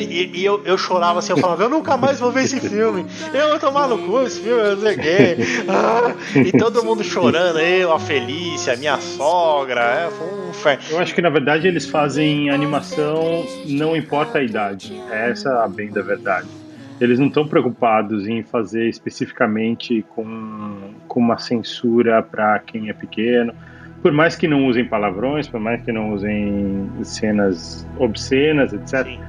E, 0.00 0.30
e 0.34 0.44
eu, 0.44 0.62
eu 0.64 0.78
chorava 0.78 1.18
assim, 1.18 1.32
eu 1.32 1.38
falava, 1.38 1.62
eu 1.62 1.68
nunca 1.68 1.96
mais 1.96 2.18
vou 2.18 2.30
ver 2.30 2.44
esse 2.44 2.60
filme. 2.60 3.06
Eu 3.32 3.50
vou 3.50 3.58
tomar 3.58 3.88
no 3.88 3.98
cu 3.98 4.22
esse 4.22 4.40
filme, 4.40 4.60
eu 4.60 4.76
sei 4.78 4.96
ah, 5.68 6.14
E 6.36 6.52
todo 6.52 6.84
mundo 6.84 7.02
chorando, 7.02 7.58
eu, 7.58 7.92
a 7.92 7.98
Felícia, 7.98 8.74
a 8.74 8.76
minha 8.76 8.98
sogra, 8.98 9.80
é, 9.80 10.10
foi 10.10 10.26
um. 10.26 10.40
Eu 10.90 10.98
acho 10.98 11.14
que 11.14 11.22
na 11.22 11.30
verdade 11.30 11.66
eles 11.66 11.86
fazem 11.86 12.50
animação, 12.50 13.44
não 13.66 13.96
importa 13.96 14.38
a 14.38 14.42
idade. 14.42 15.00
Essa 15.10 15.48
é 15.48 15.64
a 15.64 15.68
bem 15.68 15.90
da 15.90 16.02
verdade 16.02 16.48
eles 17.00 17.18
não 17.18 17.28
estão 17.28 17.48
preocupados 17.48 18.28
em 18.28 18.42
fazer 18.42 18.86
especificamente 18.86 20.04
com, 20.10 20.92
com 21.08 21.18
uma 21.18 21.38
censura 21.38 22.22
para 22.22 22.58
quem 22.58 22.90
é 22.90 22.92
pequeno. 22.92 23.54
Por 24.02 24.12
mais 24.12 24.34
que 24.34 24.48
não 24.48 24.66
usem 24.66 24.84
palavrões, 24.84 25.46
por 25.46 25.60
mais 25.60 25.82
que 25.82 25.92
não 25.92 26.12
usem 26.12 26.88
cenas 27.02 27.86
obscenas, 27.98 28.72
etc. 28.72 29.04
Sim. 29.04 29.20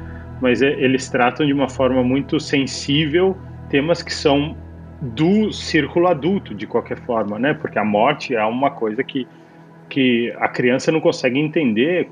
Mas 0.42 0.62
eles 0.62 1.10
tratam 1.10 1.46
de 1.46 1.54
uma 1.54 1.70
forma 1.70 2.04
muito 2.04 2.40
sensível 2.40 3.38
temas 3.70 4.02
que 4.02 4.14
são 4.14 4.56
do 5.02 5.52
círculo 5.52 6.08
adulto, 6.08 6.54
de 6.54 6.68
qualquer 6.68 6.98
forma, 6.98 7.40
né? 7.40 7.54
Porque 7.54 7.80
a 7.80 7.84
morte 7.84 8.36
é 8.36 8.46
uma 8.46 8.70
coisa 8.70 9.04
que, 9.04 9.28
que 9.90 10.32
a 10.38 10.48
criança 10.48 10.92
não 10.92 11.02
consegue 11.02 11.40
entender, 11.40 12.08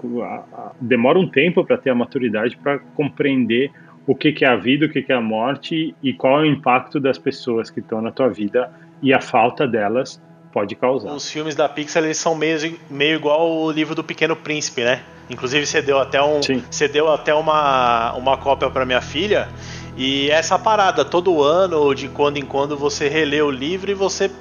demora 0.81 1.19
um 1.19 1.27
tempo 1.27 1.63
para 1.63 1.77
ter 1.77 1.91
a 1.91 1.95
maturidade 1.95 2.57
para 2.57 2.79
compreender 2.95 3.71
o 4.07 4.15
que, 4.15 4.31
que 4.31 4.43
é 4.43 4.47
a 4.47 4.55
vida, 4.55 4.87
o 4.87 4.89
que, 4.89 5.03
que 5.03 5.11
é 5.11 5.15
a 5.15 5.21
morte 5.21 5.95
e 6.01 6.13
qual 6.13 6.39
é 6.39 6.43
o 6.43 6.45
impacto 6.45 6.99
das 6.99 7.19
pessoas 7.19 7.69
que 7.69 7.79
estão 7.79 8.01
na 8.01 8.11
tua 8.11 8.27
vida 8.27 8.71
e 9.03 9.13
a 9.13 9.21
falta 9.21 9.67
delas 9.67 10.19
pode 10.51 10.75
causar. 10.75 11.11
Os 11.11 11.29
filmes 11.29 11.55
da 11.55 11.67
Pixar 11.69 12.03
eles 12.03 12.17
são 12.17 12.35
meio, 12.35 12.79
meio 12.89 13.15
igual 13.15 13.49
o 13.51 13.71
livro 13.71 13.95
do 13.95 14.03
Pequeno 14.03 14.35
Príncipe, 14.35 14.83
né? 14.83 15.03
Inclusive 15.29 15.65
você 15.65 15.81
deu 15.81 15.99
até 15.99 16.21
um, 16.21 16.41
Sim. 16.41 16.63
você 16.69 16.87
deu 16.87 17.11
até 17.11 17.33
uma, 17.33 18.13
uma 18.13 18.37
cópia 18.37 18.69
para 18.69 18.85
minha 18.85 19.01
filha. 19.01 19.47
E 19.95 20.29
essa 20.31 20.57
parada, 20.57 21.03
todo 21.03 21.43
ano 21.43 21.93
de 21.93 22.07
quando 22.07 22.37
em 22.37 22.45
quando 22.45 22.77
você 22.77 23.07
relê 23.07 23.41
o 23.41 23.51
livro 23.51 23.91
e 23.91 23.93
você 23.93 24.31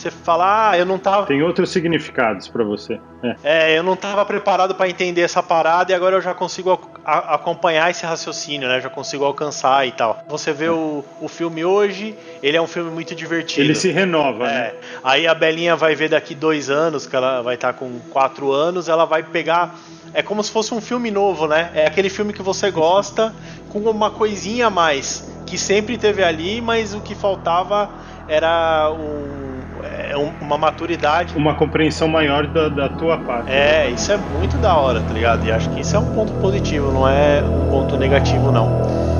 você 0.00 0.10
fala, 0.10 0.70
ah, 0.70 0.78
eu 0.78 0.86
não 0.86 0.98
tava. 0.98 1.26
Tem 1.26 1.42
outros 1.42 1.70
significados 1.70 2.48
para 2.48 2.64
você. 2.64 2.98
É. 3.22 3.36
é. 3.42 3.78
eu 3.78 3.82
não 3.82 3.94
tava 3.94 4.24
preparado 4.24 4.74
para 4.74 4.88
entender 4.88 5.20
essa 5.20 5.42
parada 5.42 5.92
e 5.92 5.94
agora 5.94 6.16
eu 6.16 6.22
já 6.22 6.32
consigo 6.32 6.80
acompanhar 7.04 7.90
esse 7.90 8.06
raciocínio, 8.06 8.68
né? 8.68 8.80
Já 8.80 8.88
consigo 8.88 9.24
alcançar 9.24 9.86
e 9.86 9.92
tal. 9.92 10.24
Você 10.28 10.52
vê 10.52 10.66
é. 10.66 10.70
o, 10.70 11.04
o 11.20 11.28
filme 11.28 11.64
hoje, 11.64 12.16
ele 12.42 12.56
é 12.56 12.62
um 12.62 12.66
filme 12.66 12.90
muito 12.90 13.14
divertido. 13.14 13.60
Ele 13.60 13.74
se 13.74 13.90
renova, 13.90 14.48
é. 14.48 14.52
né? 14.52 14.72
Aí 15.04 15.26
a 15.26 15.34
Belinha 15.34 15.76
vai 15.76 15.94
ver 15.94 16.08
daqui 16.08 16.34
dois 16.34 16.70
anos, 16.70 17.06
que 17.06 17.14
ela 17.14 17.42
vai 17.42 17.56
estar 17.56 17.72
tá 17.72 17.78
com 17.78 17.98
quatro 18.10 18.52
anos, 18.52 18.88
ela 18.88 19.04
vai 19.04 19.22
pegar. 19.22 19.74
É 20.14 20.22
como 20.22 20.42
se 20.42 20.50
fosse 20.50 20.72
um 20.74 20.80
filme 20.80 21.10
novo, 21.10 21.46
né? 21.46 21.70
É 21.74 21.86
aquele 21.86 22.08
filme 22.08 22.32
que 22.32 22.42
você 22.42 22.70
gosta, 22.70 23.34
com 23.68 23.78
uma 23.80 24.10
coisinha 24.10 24.66
a 24.66 24.70
mais, 24.70 25.30
que 25.46 25.58
sempre 25.58 25.96
teve 25.98 26.24
ali, 26.24 26.60
mas 26.60 26.94
o 26.94 27.00
que 27.00 27.14
faltava 27.14 27.90
era 28.26 28.90
um 28.92 29.49
é 29.84 30.16
uma 30.16 30.58
maturidade. 30.58 31.36
Uma 31.36 31.54
compreensão 31.54 32.08
maior 32.08 32.46
da, 32.46 32.68
da 32.68 32.88
tua 32.88 33.18
parte. 33.18 33.50
É, 33.50 33.90
isso 33.90 34.12
é 34.12 34.16
muito 34.16 34.56
da 34.58 34.74
hora, 34.76 35.00
tá 35.00 35.12
ligado? 35.12 35.44
E 35.46 35.52
acho 35.52 35.70
que 35.70 35.80
isso 35.80 35.94
é 35.96 35.98
um 35.98 36.14
ponto 36.14 36.32
positivo, 36.34 36.92
não 36.92 37.08
é 37.08 37.42
um 37.42 37.70
ponto 37.70 37.96
negativo, 37.96 38.50
não. 38.50 39.19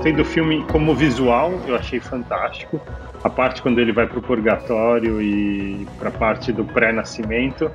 Gostei 0.00 0.12
do 0.14 0.24
filme 0.24 0.64
como 0.72 0.94
visual, 0.94 1.52
eu 1.66 1.76
achei 1.76 2.00
fantástico. 2.00 2.80
A 3.22 3.28
parte 3.28 3.60
quando 3.60 3.78
ele 3.80 3.92
vai 3.92 4.06
pro 4.06 4.22
purgatório 4.22 5.20
e 5.20 5.86
pra 5.98 6.10
parte 6.10 6.50
do 6.50 6.64
pré-nascimento. 6.64 7.70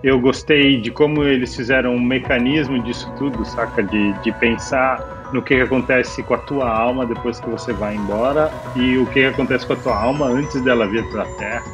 Eu 0.00 0.20
gostei 0.20 0.80
de 0.80 0.92
como 0.92 1.24
eles 1.24 1.56
fizeram 1.56 1.96
um 1.96 2.00
mecanismo 2.00 2.80
disso 2.80 3.12
tudo, 3.18 3.44
saca? 3.44 3.82
De, 3.82 4.12
de 4.20 4.30
pensar 4.38 5.30
no 5.32 5.42
que, 5.42 5.56
que 5.56 5.62
acontece 5.62 6.22
com 6.22 6.34
a 6.34 6.38
tua 6.38 6.70
alma 6.70 7.06
depois 7.06 7.40
que 7.40 7.50
você 7.50 7.72
vai 7.72 7.96
embora 7.96 8.52
e 8.76 8.96
o 8.96 9.06
que, 9.06 9.14
que 9.14 9.24
acontece 9.26 9.66
com 9.66 9.72
a 9.72 9.76
tua 9.76 10.00
alma 10.00 10.26
antes 10.26 10.62
dela 10.62 10.86
vir 10.86 11.04
pra 11.10 11.24
Terra. 11.38 11.64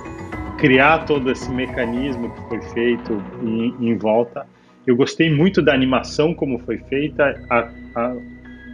Criar 0.57 1.05
todo 1.05 1.31
esse 1.31 1.51
mecanismo 1.51 2.31
que 2.31 2.49
foi 2.49 2.63
feito 2.73 3.23
em, 3.43 3.75
em 3.79 3.99
volta. 3.99 4.47
Eu 4.87 4.97
gostei 4.97 5.31
muito 5.31 5.61
da 5.61 5.75
animação 5.75 6.33
como 6.33 6.59
foi 6.61 6.79
feita. 6.79 7.39
A, 7.51 7.69
a, 7.97 8.17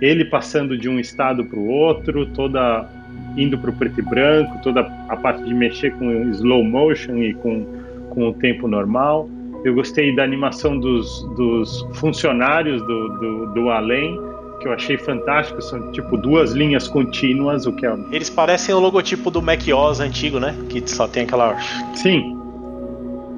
ele 0.01 0.25
passando 0.25 0.77
de 0.77 0.89
um 0.89 0.99
estado 0.99 1.45
para 1.45 1.59
o 1.59 1.67
outro, 1.67 2.27
toda 2.27 2.89
indo 3.37 3.59
para 3.59 3.71
o 3.71 3.73
preto 3.73 4.01
e 4.01 4.03
branco, 4.03 4.59
toda 4.63 4.81
a 5.09 5.17
parte 5.17 5.43
de 5.45 5.53
mexer 5.53 5.93
com 5.93 6.31
slow 6.31 6.65
motion 6.65 7.17
e 7.19 7.35
com, 7.35 7.67
com 8.11 8.29
o 8.29 8.35
tempo 8.35 8.67
normal. 8.67 9.29
Eu 9.65 9.75
gostei 9.75 10.15
da 10.15 10.23
animação 10.23 10.79
dos, 10.79 11.23
dos 11.37 11.87
funcionários 11.95 12.81
do, 12.83 13.09
do, 13.19 13.47
do 13.55 13.71
além, 13.71 14.19
que 14.61 14.69
eu 14.69 14.73
achei 14.73 14.97
fantástico. 14.97 15.61
São 15.61 15.93
tipo 15.93 16.17
duas 16.17 16.53
linhas 16.53 16.89
contínuas, 16.89 17.67
o 17.67 17.73
que 17.73 17.87
é... 17.87 17.95
Eles 18.13 18.31
parecem 18.31 18.75
o 18.75 18.79
logotipo 18.79 19.31
do 19.31 19.43
Mac 19.43 19.61
OS 19.69 20.01
antigo, 20.01 20.39
né? 20.39 20.55
Que 20.69 20.89
só 20.89 21.07
tem 21.09 21.25
aquela. 21.25 21.57
Sim, 21.95 22.39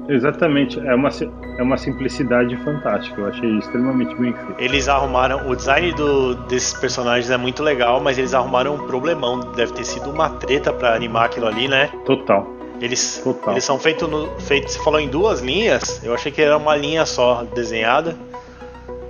exatamente. 0.09 0.79
É 0.79 0.95
uma, 0.95 1.09
é 1.57 1.63
uma 1.63 1.77
simplicidade 1.77 2.55
fantástica. 2.57 3.21
Eu 3.21 3.27
achei 3.27 3.57
extremamente 3.57 4.15
bem 4.15 4.33
feito. 4.33 4.55
Eles 4.59 4.87
arrumaram. 4.87 5.47
O 5.49 5.55
design 5.55 5.91
do, 5.93 6.35
desses 6.47 6.73
personagens 6.73 7.29
é 7.29 7.37
muito 7.37 7.63
legal, 7.63 7.99
mas 8.01 8.17
eles 8.17 8.33
arrumaram 8.33 8.75
um 8.75 8.87
problemão. 8.87 9.39
Deve 9.53 9.73
ter 9.73 9.85
sido 9.85 10.09
uma 10.09 10.29
treta 10.29 10.73
para 10.73 10.93
animar 10.93 11.25
aquilo 11.25 11.47
ali, 11.47 11.67
né? 11.67 11.89
Total. 12.05 12.47
Eles, 12.81 13.21
Total. 13.23 13.53
eles 13.53 13.63
são 13.63 13.77
feitos. 13.77 14.09
Feito, 14.39 14.71
você 14.71 14.79
falou 14.83 14.99
em 14.99 15.09
duas 15.09 15.41
linhas. 15.41 16.01
Eu 16.03 16.13
achei 16.13 16.31
que 16.31 16.41
era 16.41 16.57
uma 16.57 16.75
linha 16.75 17.05
só 17.05 17.43
desenhada. 17.55 18.15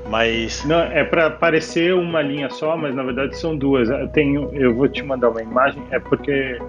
Mas. 0.10 0.66
Não, 0.66 0.80
é 0.80 1.04
para 1.04 1.30
parecer 1.30 1.94
uma 1.94 2.22
linha 2.22 2.50
só, 2.50 2.76
mas 2.76 2.96
na 2.96 3.04
verdade 3.04 3.38
são 3.38 3.56
duas. 3.56 3.90
Eu, 3.90 4.08
tenho, 4.08 4.50
eu 4.54 4.74
vou 4.74 4.88
te 4.88 5.04
mandar 5.04 5.30
uma 5.30 5.42
imagem, 5.42 5.84
é 5.92 6.00
porque 6.00 6.60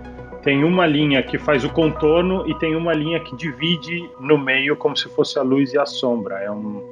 tem 0.42 0.64
uma 0.64 0.86
linha 0.86 1.22
que 1.22 1.38
faz 1.38 1.64
o 1.64 1.70
contorno 1.70 2.48
e 2.48 2.54
tem 2.54 2.74
uma 2.74 2.92
linha 2.94 3.20
que 3.20 3.36
divide 3.36 4.08
no 4.18 4.38
meio 4.38 4.74
como 4.76 4.96
se 4.96 5.08
fosse 5.08 5.38
a 5.38 5.42
luz 5.42 5.72
e 5.72 5.78
a 5.78 5.84
sombra. 5.84 6.38
É, 6.38 6.50
um, 6.50 6.82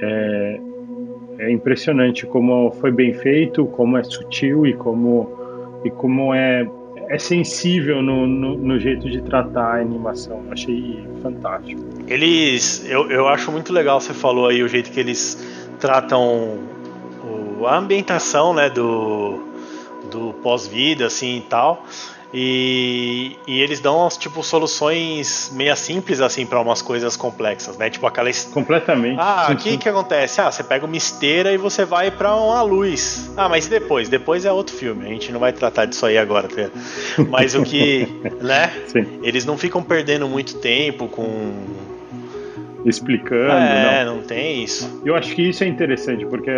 é, 0.00 0.60
é 1.38 1.50
impressionante 1.50 2.26
como 2.26 2.70
foi 2.72 2.90
bem 2.90 3.14
feito, 3.14 3.66
como 3.66 3.96
é 3.96 4.02
sutil 4.02 4.66
e 4.66 4.74
como, 4.74 5.80
e 5.84 5.90
como 5.90 6.34
é, 6.34 6.68
é 7.08 7.18
sensível 7.18 8.02
no, 8.02 8.26
no, 8.26 8.56
no 8.56 8.78
jeito 8.78 9.08
de 9.08 9.22
tratar 9.22 9.76
a 9.76 9.80
animação. 9.80 10.42
Achei 10.50 11.02
fantástico. 11.22 11.82
Eles, 12.06 12.84
eu, 12.88 13.10
eu 13.10 13.28
acho 13.28 13.50
muito 13.50 13.72
legal, 13.72 14.00
você 14.00 14.12
falou 14.12 14.48
aí 14.48 14.62
o 14.62 14.68
jeito 14.68 14.90
que 14.90 15.00
eles 15.00 15.42
tratam 15.80 16.58
o, 17.24 17.66
a 17.66 17.78
ambientação 17.78 18.52
né, 18.52 18.68
do, 18.68 19.40
do 20.10 20.34
pós-vida 20.42 21.06
assim 21.06 21.38
e 21.38 21.40
tal. 21.42 21.84
E, 22.36 23.36
e 23.46 23.60
eles 23.60 23.78
dão 23.78 24.08
tipo 24.08 24.42
soluções 24.42 25.52
meia 25.54 25.76
simples 25.76 26.20
assim 26.20 26.44
para 26.44 26.60
umas 26.60 26.82
coisas 26.82 27.16
complexas, 27.16 27.78
né? 27.78 27.88
Tipo 27.88 28.08
aquela 28.08 28.28
completamente. 28.52 29.20
Ah, 29.20 29.50
o 29.52 29.56
que 29.56 29.76
que 29.76 29.88
acontece? 29.88 30.40
Ah, 30.40 30.50
você 30.50 30.64
pega 30.64 30.84
uma 30.84 30.96
esteira 30.96 31.52
e 31.52 31.56
você 31.56 31.84
vai 31.84 32.10
para 32.10 32.34
uma 32.34 32.60
luz. 32.62 33.30
Ah, 33.36 33.48
mas 33.48 33.68
depois, 33.68 34.08
depois 34.08 34.44
é 34.44 34.50
outro 34.50 34.74
filme. 34.74 35.06
A 35.06 35.08
gente 35.10 35.30
não 35.30 35.38
vai 35.38 35.52
tratar 35.52 35.84
disso 35.84 36.04
aí 36.06 36.18
agora, 36.18 36.48
tá? 36.48 36.70
Mas 37.30 37.54
o 37.54 37.62
que, 37.62 38.08
né? 38.42 38.72
Sim. 38.88 39.20
Eles 39.22 39.44
não 39.44 39.56
ficam 39.56 39.80
perdendo 39.80 40.26
muito 40.26 40.56
tempo 40.56 41.06
com 41.06 41.52
explicando. 42.84 43.52
É, 43.52 44.04
não. 44.04 44.16
não 44.16 44.22
tem 44.22 44.62
isso. 44.62 45.00
Eu 45.04 45.14
acho 45.14 45.34
que 45.34 45.48
isso 45.48 45.64
é 45.64 45.66
interessante, 45.66 46.24
porque 46.26 46.50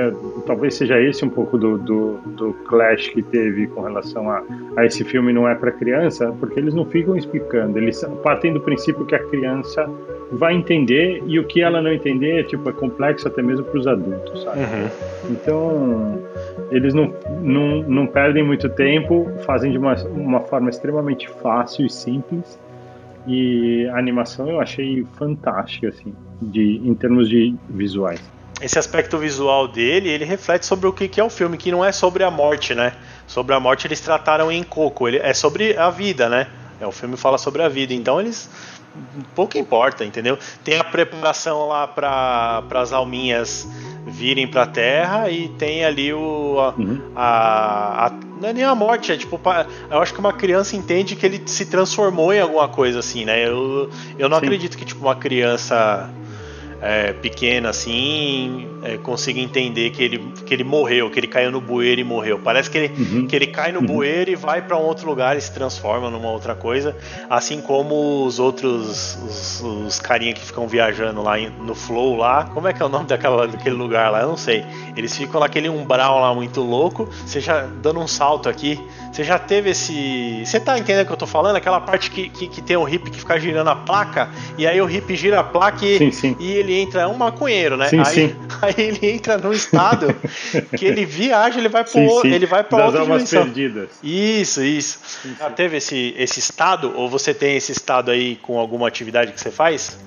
talvez 0.47 0.75
seja 0.75 1.01
esse 1.01 1.25
um 1.25 1.31
pouco 1.31 1.57
do, 1.57 1.79
do, 1.79 2.19
do 2.27 2.53
clash 2.69 3.09
que 3.09 3.23
teve 3.23 3.67
com 3.69 3.83
relação 3.83 4.31
a, 4.31 4.43
a 4.77 4.85
esse 4.85 5.05
filme 5.05 5.33
não 5.33 5.49
é 5.49 5.55
para 5.55 5.71
criança, 5.71 6.35
porque 6.39 6.59
eles 6.59 6.75
não 6.75 6.85
ficam 6.85 7.17
explicando, 7.17 7.79
eles 7.79 8.05
partem 8.23 8.53
do 8.53 8.61
princípio 8.61 9.05
que 9.07 9.15
a 9.15 9.25
criança 9.27 9.89
vai 10.33 10.55
entender 10.55 11.23
e 11.27 11.39
o 11.39 11.45
que 11.45 11.63
ela 11.63 11.81
não 11.81 11.93
entender 11.93 12.45
tipo, 12.47 12.69
é 12.69 12.73
complexo 12.73 13.29
até 13.29 13.43
mesmo 13.43 13.65
para 13.65 13.79
os 13.79 13.87
adultos, 13.87 14.43
sabe? 14.43 14.61
Uhum. 14.61 14.89
Então, 15.31 16.23
eles 16.71 16.93
não, 16.95 17.13
não, 17.41 17.83
não 17.83 18.07
perdem 18.07 18.43
muito 18.43 18.69
tempo, 18.69 19.31
fazem 19.45 19.71
de 19.71 19.79
uma, 19.79 19.95
uma 20.09 20.41
forma 20.41 20.69
extremamente 20.69 21.29
fácil 21.29 21.87
e 21.87 21.91
simples 21.91 22.59
e 23.27 23.89
a 23.93 23.99
animação 23.99 24.49
eu 24.49 24.61
achei 24.61 25.07
fantástica, 25.17 25.89
assim, 25.89 26.15
de, 26.41 26.81
em 26.85 26.95
termos 26.95 27.29
de 27.29 27.55
visuais. 27.69 28.21
Esse 28.61 28.79
aspecto 28.79 29.19
visual 29.19 29.69
dele, 29.69 30.09
ele 30.09 30.25
reflete 30.25 30.65
sobre 30.65 30.87
o 30.87 30.93
que 30.93 31.21
é 31.21 31.25
o 31.25 31.29
filme, 31.29 31.59
que 31.59 31.71
não 31.71 31.85
é 31.85 31.93
sobre 31.93 32.25
a 32.25 32.31
morte, 32.31 32.75
né? 32.75 32.95
Sobre 33.27 33.55
a 33.55 33.61
morte 33.61 33.87
eles 33.87 34.01
trataram 34.01 34.51
em 34.51 34.63
Coco, 34.63 35.09
ele 35.09 35.19
é 35.19 35.35
sobre 35.35 35.77
a 35.77 35.91
vida, 35.91 36.29
né? 36.29 36.47
É, 36.81 36.87
o 36.87 36.93
filme 36.93 37.17
fala 37.17 37.37
sobre 37.37 37.63
a 37.63 37.69
vida, 37.69 37.93
então 37.93 38.21
eles 38.21 38.49
pouco 39.35 39.59
importa, 39.59 40.05
entendeu? 40.05 40.39
Tem 40.65 40.79
a 40.79 40.85
preparação 40.85 41.69
lá 41.69 41.87
para 41.87 42.65
as 42.75 42.93
alminhas 42.93 43.69
virem 44.17 44.49
para 44.49 44.63
a 44.63 44.67
Terra 44.67 45.31
e 45.31 45.49
tem 45.49 45.85
ali 45.85 46.13
o 46.13 46.59
a, 46.59 46.75
uhum. 46.81 47.01
a, 47.15 48.07
a, 48.07 48.11
não 48.41 48.49
é 48.49 48.53
nem 48.53 48.65
a 48.65 48.75
morte, 48.75 49.13
é 49.13 49.17
tipo 49.17 49.39
eu 49.91 49.99
acho 50.01 50.15
que 50.15 50.21
uma 50.21 50.33
criança 50.33 50.75
entende 50.75 51.15
que 51.15 51.27
ele 51.27 51.43
se 51.45 51.67
transformou 51.67 52.33
em 52.33 52.41
alguma 52.41 52.67
coisa 52.67 53.01
assim, 53.01 53.27
né? 53.27 53.47
Eu, 53.47 53.91
eu 54.19 54.29
não 54.29 54.39
Sim. 54.39 54.47
acredito 54.47 54.79
que 54.79 54.85
tipo 54.87 55.01
uma 55.01 55.15
criança 55.15 56.11
é, 56.81 57.13
pequena 57.13 57.69
assim 57.69 58.67
é, 58.87 58.97
consiga 58.99 59.41
entender 59.41 59.91
que 59.91 60.01
ele, 60.01 60.19
que 60.47 60.55
ele 60.55 60.63
morreu, 60.63 61.11
que 61.11 61.19
ele 61.19 61.27
caiu 61.27 61.51
no 61.51 61.61
bueiro 61.61 62.01
e 62.01 62.05
morreu. 62.05 62.39
Parece 62.39 62.71
que 62.71 62.79
ele, 62.79 62.95
uhum. 62.97 63.27
que 63.27 63.35
ele 63.35 63.49
cai 63.49 63.73
no 63.73 63.81
uhum. 63.81 63.87
bueiro 63.87 64.31
e 64.31 64.37
vai 64.37 64.63
para 64.63 64.77
um 64.77 64.83
outro 64.83 65.09
lugar 65.09 65.37
e 65.37 65.41
se 65.41 65.53
transforma 65.53 66.09
numa 66.09 66.31
outra 66.31 66.55
coisa, 66.55 66.97
assim 67.29 67.61
como 67.61 68.25
os 68.25 68.39
outros 68.39 69.17
os, 69.17 69.61
os 69.61 69.99
carinha 69.99 70.33
que 70.33 70.41
ficam 70.41 70.69
viajando 70.69 71.21
lá 71.21 71.37
no 71.37 71.75
flow 71.75 72.17
lá. 72.17 72.45
Como 72.45 72.69
é 72.69 72.73
que 72.73 72.81
é 72.81 72.87
o 72.87 72.89
nome 72.89 73.07
daquela, 73.07 73.49
daquele 73.49 73.75
lugar 73.75 74.11
lá? 74.11 74.21
Eu 74.21 74.29
não 74.29 74.37
sei. 74.37 74.65
Eles 74.97 75.17
ficam 75.17 75.41
naquele 75.41 75.69
umbral 75.69 76.21
lá 76.21 76.33
muito 76.33 76.61
louco. 76.61 77.09
Você 77.27 77.41
já 77.41 77.67
dando 77.83 77.99
um 77.99 78.07
salto 78.07 78.49
aqui, 78.49 78.81
você 79.13 79.25
já 79.25 79.39
teve 79.39 79.71
esse. 79.71 80.45
Você 80.45 80.61
tá 80.61 80.79
entendendo 80.79 81.03
o 81.03 81.07
que 81.07 81.13
eu 81.13 81.17
tô 81.17 81.27
falando? 81.27 81.57
Aquela 81.57 81.81
parte 81.81 82.11
que, 82.11 82.29
que, 82.29 82.47
que 82.47 82.63
tem 82.63 82.77
o 82.77 82.89
hip 82.89 83.11
que 83.11 83.19
fica 83.19 83.39
girando 83.41 83.69
a 83.69 83.75
placa, 83.75 84.31
e 84.57 84.67
aí 84.67 84.81
o 84.81 84.89
hip 84.89 85.17
gira 85.17 85.41
a 85.41 85.45
placa 85.45 85.85
e, 85.85 85.99
sim, 85.99 86.13
sim. 86.13 86.37
e 86.39 86.53
ele 86.53 86.75
entra. 86.75 87.03
É 87.03 87.07
um 87.07 87.15
maconheiro, 87.15 87.77
né? 87.77 87.89
Sim, 87.89 87.99
aí, 87.99 88.05
sim. 88.07 88.37
Aí 88.63 88.75
ele 88.81 89.11
entra 89.11 89.39
num 89.39 89.53
estado 89.53 90.15
que 90.77 90.85
ele 90.85 91.05
viaja, 91.05 91.59
ele 91.59 91.69
vai 91.69 91.85
para 91.85 92.01
ele 92.25 92.47
vai 92.47 92.65
para 92.65 92.85
outra 92.87 93.01
almas 93.01 93.25
dimensão. 93.25 93.45
perdidas. 93.45 93.91
Isso, 94.03 94.63
isso. 94.63 94.99
Sim, 95.05 95.31
sim. 95.31 95.37
Já 95.39 95.51
teve 95.51 95.77
esse, 95.79 96.15
esse 96.19 96.39
estado 96.39 96.93
ou 96.95 97.09
você 97.09 97.33
tem 97.33 97.57
esse 97.57 97.73
estado 97.73 98.11
aí 98.11 98.37
com 98.37 98.59
alguma 98.59 98.87
atividade 98.87 99.33
que 99.33 99.41
você 99.41 99.51
faz? 99.51 99.99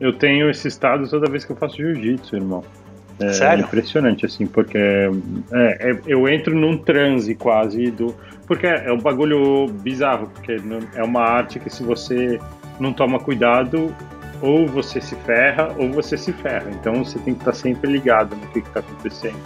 Eu 0.00 0.12
tenho 0.12 0.50
esse 0.50 0.66
estado 0.66 1.08
toda 1.08 1.30
vez 1.30 1.44
que 1.44 1.52
eu 1.52 1.56
faço 1.56 1.76
jiu-jitsu, 1.76 2.36
irmão. 2.36 2.64
É 3.20 3.32
Sério? 3.32 3.64
impressionante, 3.64 4.26
assim, 4.26 4.46
porque 4.46 4.78
é, 4.78 5.10
é, 5.52 6.00
eu 6.06 6.28
entro 6.28 6.54
num 6.54 6.76
transe 6.76 7.34
quase 7.34 7.90
do. 7.90 8.14
Porque 8.46 8.66
é 8.66 8.92
um 8.92 8.98
bagulho 8.98 9.68
bizarro, 9.68 10.28
porque 10.34 10.56
é 10.94 11.02
uma 11.02 11.22
arte 11.22 11.60
que 11.60 11.70
se 11.70 11.82
você 11.82 12.40
não 12.80 12.92
toma 12.92 13.20
cuidado, 13.20 13.94
ou 14.42 14.66
você 14.66 15.00
se 15.00 15.14
ferra 15.16 15.74
ou 15.78 15.90
você 15.90 16.18
se 16.18 16.32
ferra. 16.32 16.70
Então 16.70 17.04
você 17.04 17.18
tem 17.20 17.32
que 17.32 17.40
estar 17.40 17.54
sempre 17.54 17.90
ligado 17.90 18.36
no 18.36 18.46
que 18.48 18.58
está 18.58 18.80
acontecendo. 18.80 19.38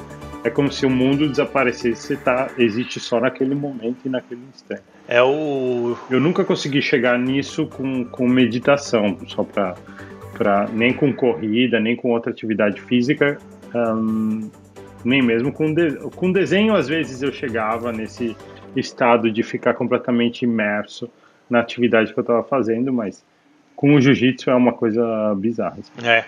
É 0.43 0.51
como 0.51 0.71
se 0.71 0.87
o 0.87 0.91
mundo 0.91 1.29
desaparecesse, 1.29 2.03
você 2.03 2.17
tá, 2.17 2.49
existe 2.57 2.99
só 3.01 3.21
naquele 3.21 3.55
momento 3.55 3.99
e 4.05 4.09
naquele 4.09 4.43
instante. 4.55 4.83
É 5.09 5.23
o. 5.23 5.97
Eu 6.09 6.21
nunca 6.21 6.45
consegui 6.45 6.81
chegar 6.81 7.19
nisso 7.19 7.67
com, 7.67 8.05
com 8.05 8.29
meditação, 8.29 9.19
só 9.27 9.45
para 9.45 9.75
para 10.37 10.69
nem 10.69 10.93
com 10.93 11.13
corrida, 11.15 11.81
nem 11.81 11.97
com 11.97 12.11
outra 12.11 12.31
atividade 12.31 12.79
física, 12.83 13.39
nem 15.05 15.23
mesmo 15.23 15.51
com, 15.51 15.73
de, 15.73 15.97
com 16.11 16.31
desenho. 16.31 16.75
Às 16.75 16.89
vezes 16.89 17.23
eu 17.23 17.33
chegava 17.33 17.91
nesse 17.91 18.37
estado 18.77 19.31
de 19.33 19.43
ficar 19.43 19.75
completamente 19.75 20.43
imerso 20.43 21.11
na 21.49 21.61
atividade 21.61 22.13
que 22.13 22.19
eu 22.19 22.23
estava 22.23 22.43
fazendo, 22.43 22.93
mas 22.93 23.25
com 23.77 23.95
o 23.95 24.01
jiu-jitsu 24.01 24.51
é 24.51 24.55
uma 24.55 24.73
coisa 24.73 25.35
bizarra. 25.37 25.77
É, 26.03 26.25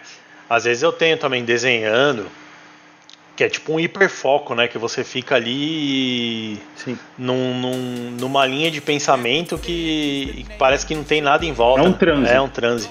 às 0.48 0.64
vezes 0.64 0.82
eu 0.82 0.92
tenho 0.92 1.16
também 1.16 1.44
desenhando, 1.44 2.26
que 3.38 3.44
é 3.44 3.48
tipo 3.48 3.72
um 3.72 3.78
hiperfoco, 3.78 4.52
né? 4.52 4.66
Que 4.66 4.78
você 4.78 5.04
fica 5.04 5.36
ali 5.36 6.60
num, 7.16 7.54
num, 7.54 8.10
numa 8.18 8.44
linha 8.44 8.68
de 8.68 8.80
pensamento 8.80 9.56
que 9.56 10.44
parece 10.58 10.84
que 10.84 10.92
não 10.92 11.04
tem 11.04 11.20
nada 11.20 11.46
em 11.46 11.52
volta. 11.52 11.82
É 11.82 11.84
um 11.84 11.92
transe. 11.92 12.32
É 12.32 12.40
um 12.40 12.48
transe. 12.48 12.90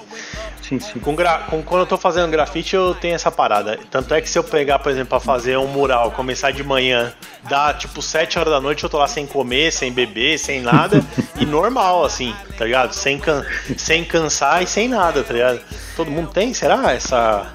Sim, 0.62 0.80
sim. 0.80 0.98
Com, 1.00 1.14
com, 1.14 1.62
quando 1.62 1.82
eu 1.82 1.86
tô 1.86 1.98
fazendo 1.98 2.30
grafite, 2.30 2.74
eu 2.74 2.94
tenho 2.94 3.14
essa 3.14 3.30
parada. 3.30 3.78
Tanto 3.90 4.14
é 4.14 4.22
que 4.22 4.28
se 4.30 4.38
eu 4.38 4.42
pegar, 4.42 4.78
por 4.78 4.90
exemplo, 4.90 5.10
pra 5.10 5.20
fazer 5.20 5.58
um 5.58 5.66
mural, 5.66 6.12
começar 6.12 6.50
de 6.50 6.64
manhã, 6.64 7.12
dá 7.46 7.74
tipo 7.74 8.00
7 8.00 8.38
horas 8.38 8.50
da 8.50 8.58
noite, 8.58 8.82
eu 8.82 8.88
tô 8.88 8.96
lá 8.96 9.06
sem 9.06 9.26
comer, 9.26 9.70
sem 9.70 9.92
beber, 9.92 10.38
sem 10.38 10.62
nada, 10.62 11.04
e 11.38 11.44
normal, 11.44 12.06
assim, 12.06 12.34
tá 12.56 12.64
ligado? 12.64 12.94
Sem, 12.94 13.18
can, 13.18 13.44
sem 13.76 14.02
cansar 14.02 14.62
e 14.62 14.66
sem 14.66 14.88
nada, 14.88 15.22
tá 15.22 15.34
ligado? 15.34 15.60
Todo 15.94 16.10
mundo 16.10 16.30
tem, 16.30 16.54
será? 16.54 16.94
Essa, 16.94 17.52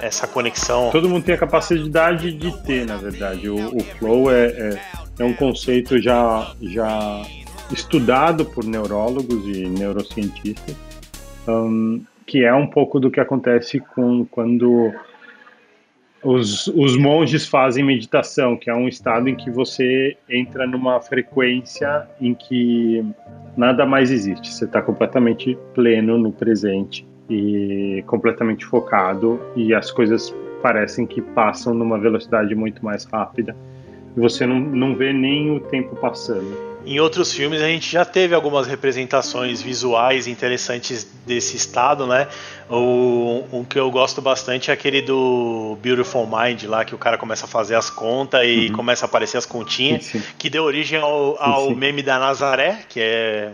essa 0.00 0.26
conexão. 0.26 0.90
Todo 0.90 1.08
mundo 1.08 1.24
tem 1.24 1.34
a 1.34 1.38
capacidade 1.38 2.32
de 2.32 2.56
ter, 2.62 2.86
na 2.86 2.96
verdade. 2.96 3.48
O, 3.48 3.76
o 3.76 3.80
flow 3.80 4.30
é, 4.30 4.46
é, 4.46 4.80
é, 5.18 5.24
um 5.24 5.32
conceito 5.32 6.00
já, 6.00 6.52
já 6.60 7.22
estudado 7.70 8.44
por 8.44 8.64
neurólogos 8.64 9.46
e 9.46 9.68
neurocientistas. 9.68 10.76
Um, 11.48 12.02
que 12.26 12.44
é 12.44 12.52
um 12.52 12.66
pouco 12.66 12.98
do 12.98 13.10
que 13.10 13.20
acontece 13.20 13.78
com 13.78 14.24
quando 14.24 14.92
os, 16.24 16.66
os 16.66 16.96
monges 16.96 17.46
fazem 17.46 17.84
meditação, 17.84 18.56
que 18.56 18.68
é 18.68 18.74
um 18.74 18.88
estado 18.88 19.28
em 19.28 19.36
que 19.36 19.48
você 19.48 20.16
entra 20.28 20.66
numa 20.66 21.00
frequência 21.00 22.08
em 22.20 22.34
que 22.34 23.04
nada 23.56 23.86
mais 23.86 24.10
existe. 24.10 24.52
Você 24.52 24.64
está 24.64 24.82
completamente 24.82 25.56
pleno 25.72 26.18
no 26.18 26.32
presente 26.32 27.06
e 27.28 28.02
completamente 28.06 28.64
focado 28.64 29.40
e 29.54 29.74
as 29.74 29.90
coisas 29.90 30.34
parecem 30.62 31.06
que 31.06 31.20
passam 31.20 31.74
numa 31.74 31.98
velocidade 31.98 32.54
muito 32.54 32.84
mais 32.84 33.04
rápida 33.04 33.56
e 34.16 34.20
você 34.20 34.46
não, 34.46 34.58
não 34.58 34.94
vê 34.94 35.12
nem 35.12 35.56
o 35.56 35.60
tempo 35.60 35.94
passando. 35.96 36.75
Em 36.86 37.00
outros 37.00 37.32
filmes 37.32 37.60
a 37.60 37.66
gente 37.66 37.90
já 37.90 38.04
teve 38.04 38.32
algumas 38.32 38.68
representações 38.68 39.60
visuais 39.60 40.28
interessantes 40.28 41.04
desse 41.26 41.56
estado, 41.56 42.06
né? 42.06 42.28
O, 42.70 43.44
um 43.52 43.64
que 43.64 43.76
eu 43.76 43.90
gosto 43.90 44.22
bastante 44.22 44.70
é 44.70 44.74
aquele 44.74 45.02
do 45.02 45.76
Beautiful 45.82 46.28
Mind 46.28 46.62
lá, 46.62 46.84
que 46.84 46.94
o 46.94 46.98
cara 46.98 47.18
começa 47.18 47.44
a 47.44 47.48
fazer 47.48 47.74
as 47.74 47.90
contas 47.90 48.42
e 48.44 48.68
uhum. 48.68 48.76
começa 48.76 49.04
a 49.04 49.08
aparecer 49.08 49.36
as 49.36 49.44
continhas, 49.44 50.04
sim, 50.04 50.20
sim. 50.20 50.24
que 50.38 50.48
deu 50.48 50.62
origem 50.62 51.00
ao, 51.00 51.36
ao 51.42 51.68
sim, 51.68 51.74
meme 51.74 52.04
da 52.04 52.20
Nazaré, 52.20 52.78
que 52.88 53.00
é 53.00 53.50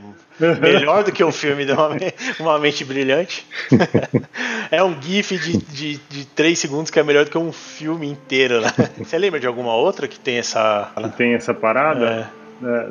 melhor 0.61 1.03
do 1.03 1.11
que 1.11 1.25
o 1.25 1.33
filme 1.33 1.65
de 1.65 1.73
uma, 1.73 1.89
uma 2.39 2.59
mente 2.59 2.85
brilhante. 2.85 3.47
é 4.71 4.85
um 4.85 4.95
GIF 5.01 5.39
de, 5.39 5.57
de, 5.57 5.97
de 5.97 6.27
3 6.27 6.59
segundos 6.59 6.91
que 6.91 7.01
é 7.01 7.03
melhor 7.03 7.25
do 7.25 7.31
que 7.31 7.39
um 7.39 7.51
filme 7.51 8.07
inteiro, 8.07 8.61
né? 8.61 8.73
Você 8.99 9.17
lembra 9.17 9.41
de 9.41 9.47
alguma 9.47 9.75
outra 9.75 10.07
que 10.07 10.21
tem 10.21 10.37
essa. 10.37 10.93
Que 10.95 11.09
tem 11.17 11.33
essa 11.33 11.55
parada? 11.55 12.29
É. 12.39 12.42
É, 12.63 12.91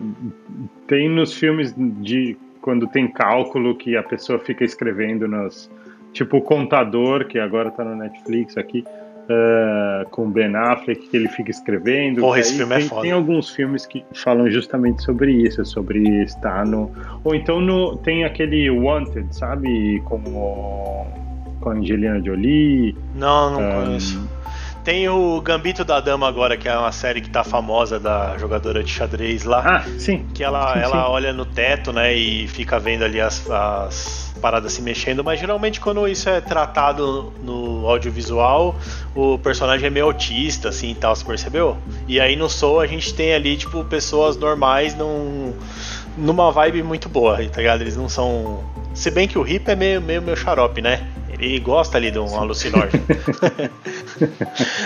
tem 0.87 1.09
nos 1.09 1.33
filmes 1.33 1.73
de 1.77 2.37
quando 2.61 2.87
tem 2.87 3.07
cálculo 3.07 3.75
que 3.75 3.95
a 3.95 4.03
pessoa 4.03 4.37
fica 4.39 4.63
escrevendo 4.63 5.27
nos 5.27 5.69
tipo 6.13 6.37
o 6.37 6.41
contador 6.41 7.25
que 7.25 7.39
agora 7.39 7.69
está 7.69 7.83
no 7.83 7.95
Netflix 7.95 8.57
aqui 8.57 8.83
uh, 9.31 10.09
com 10.09 10.29
Ben 10.29 10.55
Affleck 10.55 11.07
que 11.07 11.17
ele 11.17 11.29
fica 11.29 11.51
escrevendo. 11.51 12.21
Porra, 12.21 12.39
esse 12.39 12.57
filme 12.57 12.73
é 12.73 12.77
tem, 12.77 12.85
é 12.85 12.89
foda. 12.89 13.01
Tem 13.01 13.11
alguns 13.11 13.49
filmes 13.49 13.85
que 13.85 14.03
falam 14.13 14.49
justamente 14.49 15.01
sobre 15.03 15.31
isso, 15.31 15.65
sobre 15.65 16.23
estar 16.23 16.65
no 16.65 16.91
ou 17.23 17.33
então 17.35 17.59
no 17.61 17.97
tem 17.97 18.23
aquele 18.23 18.69
Wanted, 18.69 19.35
sabe, 19.35 20.01
com 20.05 20.17
o, 20.17 21.07
com 21.59 21.69
a 21.69 21.73
Angelina 21.73 22.21
Jolie. 22.23 22.95
Não, 23.15 23.51
não 23.51 23.61
um, 23.61 23.85
conheço. 23.85 24.40
Tem 24.83 25.07
o 25.07 25.39
Gambito 25.41 25.85
da 25.85 25.99
Dama 25.99 26.27
agora, 26.27 26.57
que 26.57 26.67
é 26.67 26.75
uma 26.75 26.91
série 26.91 27.21
que 27.21 27.29
tá 27.29 27.43
famosa 27.43 27.99
da 27.99 28.35
jogadora 28.37 28.83
de 28.83 28.91
xadrez 28.91 29.43
lá. 29.43 29.63
Ah, 29.63 29.99
sim. 29.99 30.25
Que 30.33 30.43
ela, 30.43 30.73
sim, 30.73 30.79
ela 30.79 31.03
sim. 31.03 31.11
olha 31.11 31.31
no 31.31 31.45
teto, 31.45 31.93
né, 31.93 32.15
e 32.15 32.47
fica 32.47 32.79
vendo 32.79 33.03
ali 33.03 33.21
as, 33.21 33.47
as 33.49 34.33
paradas 34.41 34.73
se 34.73 34.81
mexendo, 34.81 35.23
mas 35.23 35.39
geralmente 35.39 35.79
quando 35.79 36.07
isso 36.07 36.27
é 36.27 36.41
tratado 36.41 37.31
no 37.43 37.87
audiovisual, 37.87 38.75
o 39.15 39.37
personagem 39.37 39.85
é 39.85 39.89
meio 39.89 40.07
autista, 40.07 40.69
assim 40.69 40.91
e 40.91 40.95
tal, 40.95 41.15
você 41.15 41.23
percebeu? 41.23 41.77
E 42.07 42.19
aí 42.19 42.35
no 42.35 42.49
Soul 42.49 42.79
a 42.79 42.87
gente 42.87 43.13
tem 43.13 43.33
ali, 43.33 43.55
tipo, 43.55 43.85
pessoas 43.85 44.35
normais 44.35 44.95
num, 44.95 45.53
numa 46.17 46.51
vibe 46.51 46.81
muito 46.81 47.07
boa, 47.07 47.37
tá 47.47 47.57
ligado? 47.57 47.81
Eles 47.81 47.95
não 47.95 48.09
são. 48.09 48.63
Se 48.95 49.11
bem 49.11 49.27
que 49.27 49.37
o 49.37 49.47
Hip 49.47 49.69
é 49.69 49.75
meio, 49.75 50.01
meio 50.01 50.21
meu 50.21 50.35
xarope, 50.35 50.81
né? 50.81 51.07
Ele 51.29 51.59
gosta 51.59 51.97
ali 51.97 52.11
de 52.11 52.19
um 52.19 52.37
alucinógeno. 52.37 53.03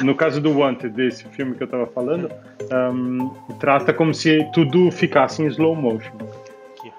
no 0.04 0.16
caso 0.16 0.42
do 0.42 0.58
Wanted, 0.58 0.94
desse 0.94 1.26
filme 1.30 1.56
que 1.56 1.64
eu 1.64 1.68
tava 1.68 1.88
falando, 1.88 2.32
um, 2.94 3.30
trata 3.60 3.94
como 3.94 4.14
se 4.14 4.44
tudo 4.54 4.92
ficasse 4.92 5.42
em 5.42 5.48
slow 5.48 5.76
motion. 5.76 6.18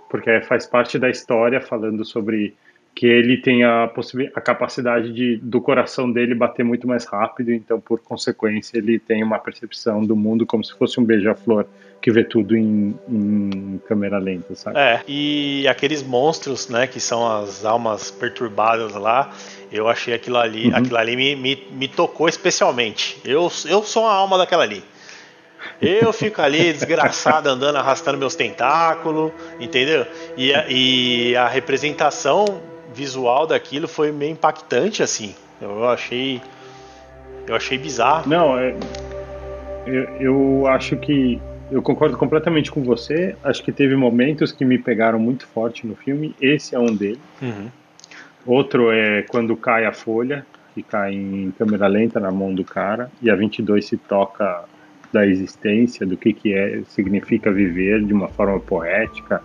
Porque 0.08 0.40
faz 0.42 0.66
parte 0.66 0.98
da 0.98 1.10
história 1.10 1.60
falando 1.60 2.04
sobre 2.04 2.54
que 2.96 3.06
ele 3.06 3.36
tem 3.36 3.62
a, 3.62 3.92
a 4.34 4.40
capacidade 4.40 5.12
de, 5.12 5.36
do 5.36 5.60
coração 5.60 6.10
dele 6.10 6.34
bater 6.34 6.64
muito 6.64 6.88
mais 6.88 7.04
rápido, 7.04 7.52
então, 7.52 7.78
por 7.78 8.00
consequência, 8.00 8.78
ele 8.78 8.98
tem 8.98 9.22
uma 9.22 9.38
percepção 9.38 10.02
do 10.02 10.16
mundo 10.16 10.46
como 10.46 10.64
se 10.64 10.72
fosse 10.72 10.98
um 10.98 11.04
beija-flor 11.04 11.66
que 12.00 12.10
vê 12.10 12.24
tudo 12.24 12.56
em, 12.56 12.94
em, 13.06 13.80
câmera 13.86 14.16
lenta, 14.16 14.54
sabe? 14.54 14.78
É, 14.78 15.02
e 15.06 15.68
aqueles 15.68 16.02
monstros, 16.02 16.68
né, 16.68 16.86
que 16.86 16.98
são 16.98 17.30
as 17.30 17.66
almas 17.66 18.10
perturbadas 18.10 18.94
lá, 18.94 19.30
eu 19.70 19.88
achei 19.88 20.14
aquilo 20.14 20.38
ali, 20.38 20.68
uhum. 20.68 20.76
aquilo 20.76 20.96
ali 20.96 21.16
me, 21.16 21.36
me, 21.36 21.66
me 21.72 21.88
tocou 21.88 22.28
especialmente. 22.28 23.20
Eu, 23.24 23.50
eu 23.66 23.82
sou 23.82 24.06
a 24.06 24.12
alma 24.12 24.38
daquela 24.38 24.62
ali. 24.62 24.82
Eu 25.80 26.12
fico 26.12 26.40
ali 26.40 26.72
desgraçado 26.72 27.48
andando, 27.48 27.76
arrastando 27.76 28.18
meus 28.18 28.34
tentáculos, 28.34 29.32
entendeu? 29.58 30.06
E 30.36 30.54
a, 30.54 30.66
e 30.68 31.36
a 31.36 31.48
representação 31.48 32.44
visual 32.94 33.46
daquilo 33.46 33.86
foi 33.86 34.12
meio 34.12 34.32
impactante, 34.32 35.02
assim. 35.02 35.34
Eu 35.60 35.88
achei. 35.88 36.40
Eu 37.46 37.54
achei 37.54 37.78
bizarro. 37.78 38.28
Não, 38.28 38.58
é, 38.58 38.74
eu, 39.86 40.04
eu 40.20 40.66
acho 40.66 40.96
que. 40.96 41.40
Eu 41.70 41.82
concordo 41.82 42.16
completamente 42.16 42.70
com 42.70 42.82
você. 42.82 43.34
Acho 43.42 43.62
que 43.62 43.72
teve 43.72 43.96
momentos 43.96 44.52
que 44.52 44.64
me 44.64 44.78
pegaram 44.78 45.18
muito 45.18 45.46
forte 45.48 45.84
no 45.84 45.96
filme. 45.96 46.34
Esse 46.40 46.76
é 46.76 46.78
um 46.78 46.94
deles. 46.94 47.18
Uhum. 47.42 47.68
Outro 48.46 48.92
é 48.92 49.22
quando 49.22 49.56
cai 49.56 49.84
a 49.84 49.92
folha, 49.92 50.46
que 50.74 50.82
cai 50.82 51.12
em 51.14 51.50
câmera 51.58 51.86
lenta 51.86 52.20
na 52.20 52.30
mão 52.30 52.54
do 52.54 52.64
cara. 52.64 53.10
E 53.20 53.30
a 53.30 53.34
22 53.34 53.84
se 53.84 53.96
toca 53.96 54.64
da 55.12 55.26
existência, 55.26 56.06
do 56.06 56.16
que, 56.16 56.32
que 56.32 56.52
é, 56.52 56.82
significa 56.88 57.50
viver 57.50 58.04
de 58.04 58.12
uma 58.12 58.28
forma 58.28 58.60
poética 58.60 59.42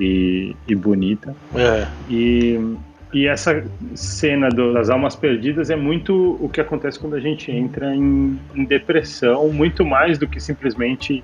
e, 0.00 0.56
e 0.66 0.74
bonita. 0.74 1.34
É. 1.54 1.86
E, 2.08 2.58
e 3.12 3.26
essa 3.26 3.64
cena 3.94 4.48
do, 4.48 4.72
das 4.72 4.88
almas 4.88 5.14
perdidas 5.14 5.70
é 5.70 5.76
muito 5.76 6.38
o 6.40 6.48
que 6.48 6.60
acontece 6.60 6.98
quando 6.98 7.14
a 7.14 7.20
gente 7.20 7.52
entra 7.52 7.94
em, 7.94 8.38
em 8.54 8.64
depressão, 8.64 9.48
muito 9.50 9.84
mais 9.84 10.18
do 10.18 10.26
que 10.26 10.40
simplesmente 10.40 11.22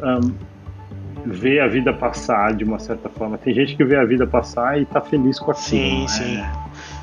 um, 0.00 0.32
ver 1.24 1.60
a 1.60 1.68
vida 1.68 1.92
passar 1.92 2.54
de 2.54 2.64
uma 2.64 2.78
certa 2.78 3.08
forma. 3.08 3.38
Tem 3.38 3.54
gente 3.54 3.76
que 3.76 3.84
vê 3.84 3.96
a 3.96 4.04
vida 4.04 4.26
passar 4.26 4.80
e 4.80 4.84
tá 4.84 5.00
feliz 5.00 5.38
com 5.38 5.50
aquilo. 5.50 5.66
Sim, 5.66 6.00
não 6.00 6.08
sim. 6.08 6.42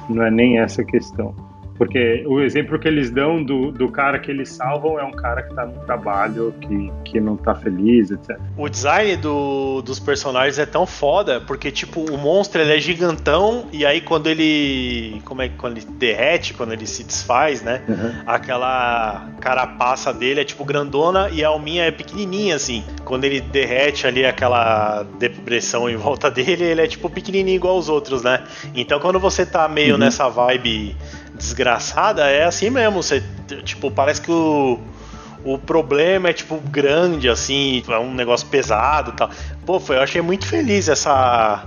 Não 0.09 0.23
é 0.23 0.31
nem 0.31 0.59
essa 0.59 0.83
questão. 0.83 1.33
Porque 1.77 2.23
o 2.25 2.41
exemplo 2.41 2.79
que 2.79 2.87
eles 2.87 3.11
dão 3.11 3.43
do, 3.43 3.71
do 3.71 3.89
cara 3.89 4.17
que 4.17 4.31
eles 4.31 4.49
salvam 4.49 4.99
é 4.99 5.03
um 5.03 5.11
cara 5.11 5.43
que 5.43 5.53
tá 5.53 5.65
no 5.65 5.73
trabalho, 5.85 6.53
que, 6.61 6.91
que 7.03 7.19
não 7.19 7.35
tá 7.35 7.53
feliz, 7.53 8.11
etc. 8.11 8.39
O 8.57 8.69
design 8.69 9.17
do, 9.17 9.81
dos 9.81 9.99
personagens 9.99 10.57
é 10.57 10.65
tão 10.65 10.85
foda, 10.85 11.41
porque, 11.41 11.71
tipo, 11.71 12.01
o 12.01 12.17
monstro 12.17 12.61
ele 12.61 12.75
é 12.75 12.79
gigantão, 12.79 13.67
e 13.71 13.85
aí 13.85 13.99
quando 14.01 14.27
ele. 14.27 15.21
Como 15.25 15.41
é 15.41 15.49
que 15.49 15.55
quando 15.55 15.77
ele 15.77 15.85
derrete, 15.85 16.53
quando 16.53 16.71
ele 16.71 16.87
se 16.87 17.03
desfaz, 17.03 17.61
né? 17.61 17.81
Uhum. 17.87 18.23
Aquela 18.25 19.29
carapaça 19.41 20.13
dele 20.13 20.41
é 20.41 20.45
tipo 20.45 20.63
grandona 20.63 21.29
e 21.29 21.43
a 21.43 21.49
alminha 21.49 21.83
é 21.83 21.91
pequenininha, 21.91 22.55
assim. 22.55 22.83
Quando 23.03 23.25
ele 23.25 23.41
derrete 23.41 24.07
ali 24.07 24.25
aquela 24.25 25.03
depressão 25.19 25.89
em 25.89 25.95
volta 25.95 26.31
dele, 26.31 26.63
ele 26.63 26.81
é 26.81 26.87
tipo 26.87 27.09
pequenininho 27.09 27.55
igual 27.55 27.77
os 27.77 27.89
outros, 27.89 28.23
né? 28.23 28.43
Então 28.73 28.99
quando 28.99 29.19
você 29.19 29.45
tá 29.45 29.67
meio 29.67 29.93
uhum. 29.93 29.99
nessa 29.99 30.29
vibe 30.29 30.95
desgraçada, 31.37 32.27
é 32.29 32.43
assim 32.45 32.69
mesmo. 32.69 33.01
Você, 33.01 33.23
tipo, 33.63 33.91
parece 33.91 34.21
que 34.21 34.31
o, 34.31 34.79
o 35.43 35.57
problema 35.57 36.29
é, 36.29 36.33
tipo, 36.33 36.57
grande, 36.57 37.29
assim, 37.29 37.83
é 37.87 37.99
um 37.99 38.13
negócio 38.13 38.47
pesado 38.47 39.11
e 39.11 39.13
tal. 39.13 39.29
Pô, 39.65 39.79
foi, 39.79 39.97
eu 39.97 40.01
achei 40.01 40.21
muito 40.21 40.45
feliz 40.45 40.87
essa 40.87 41.63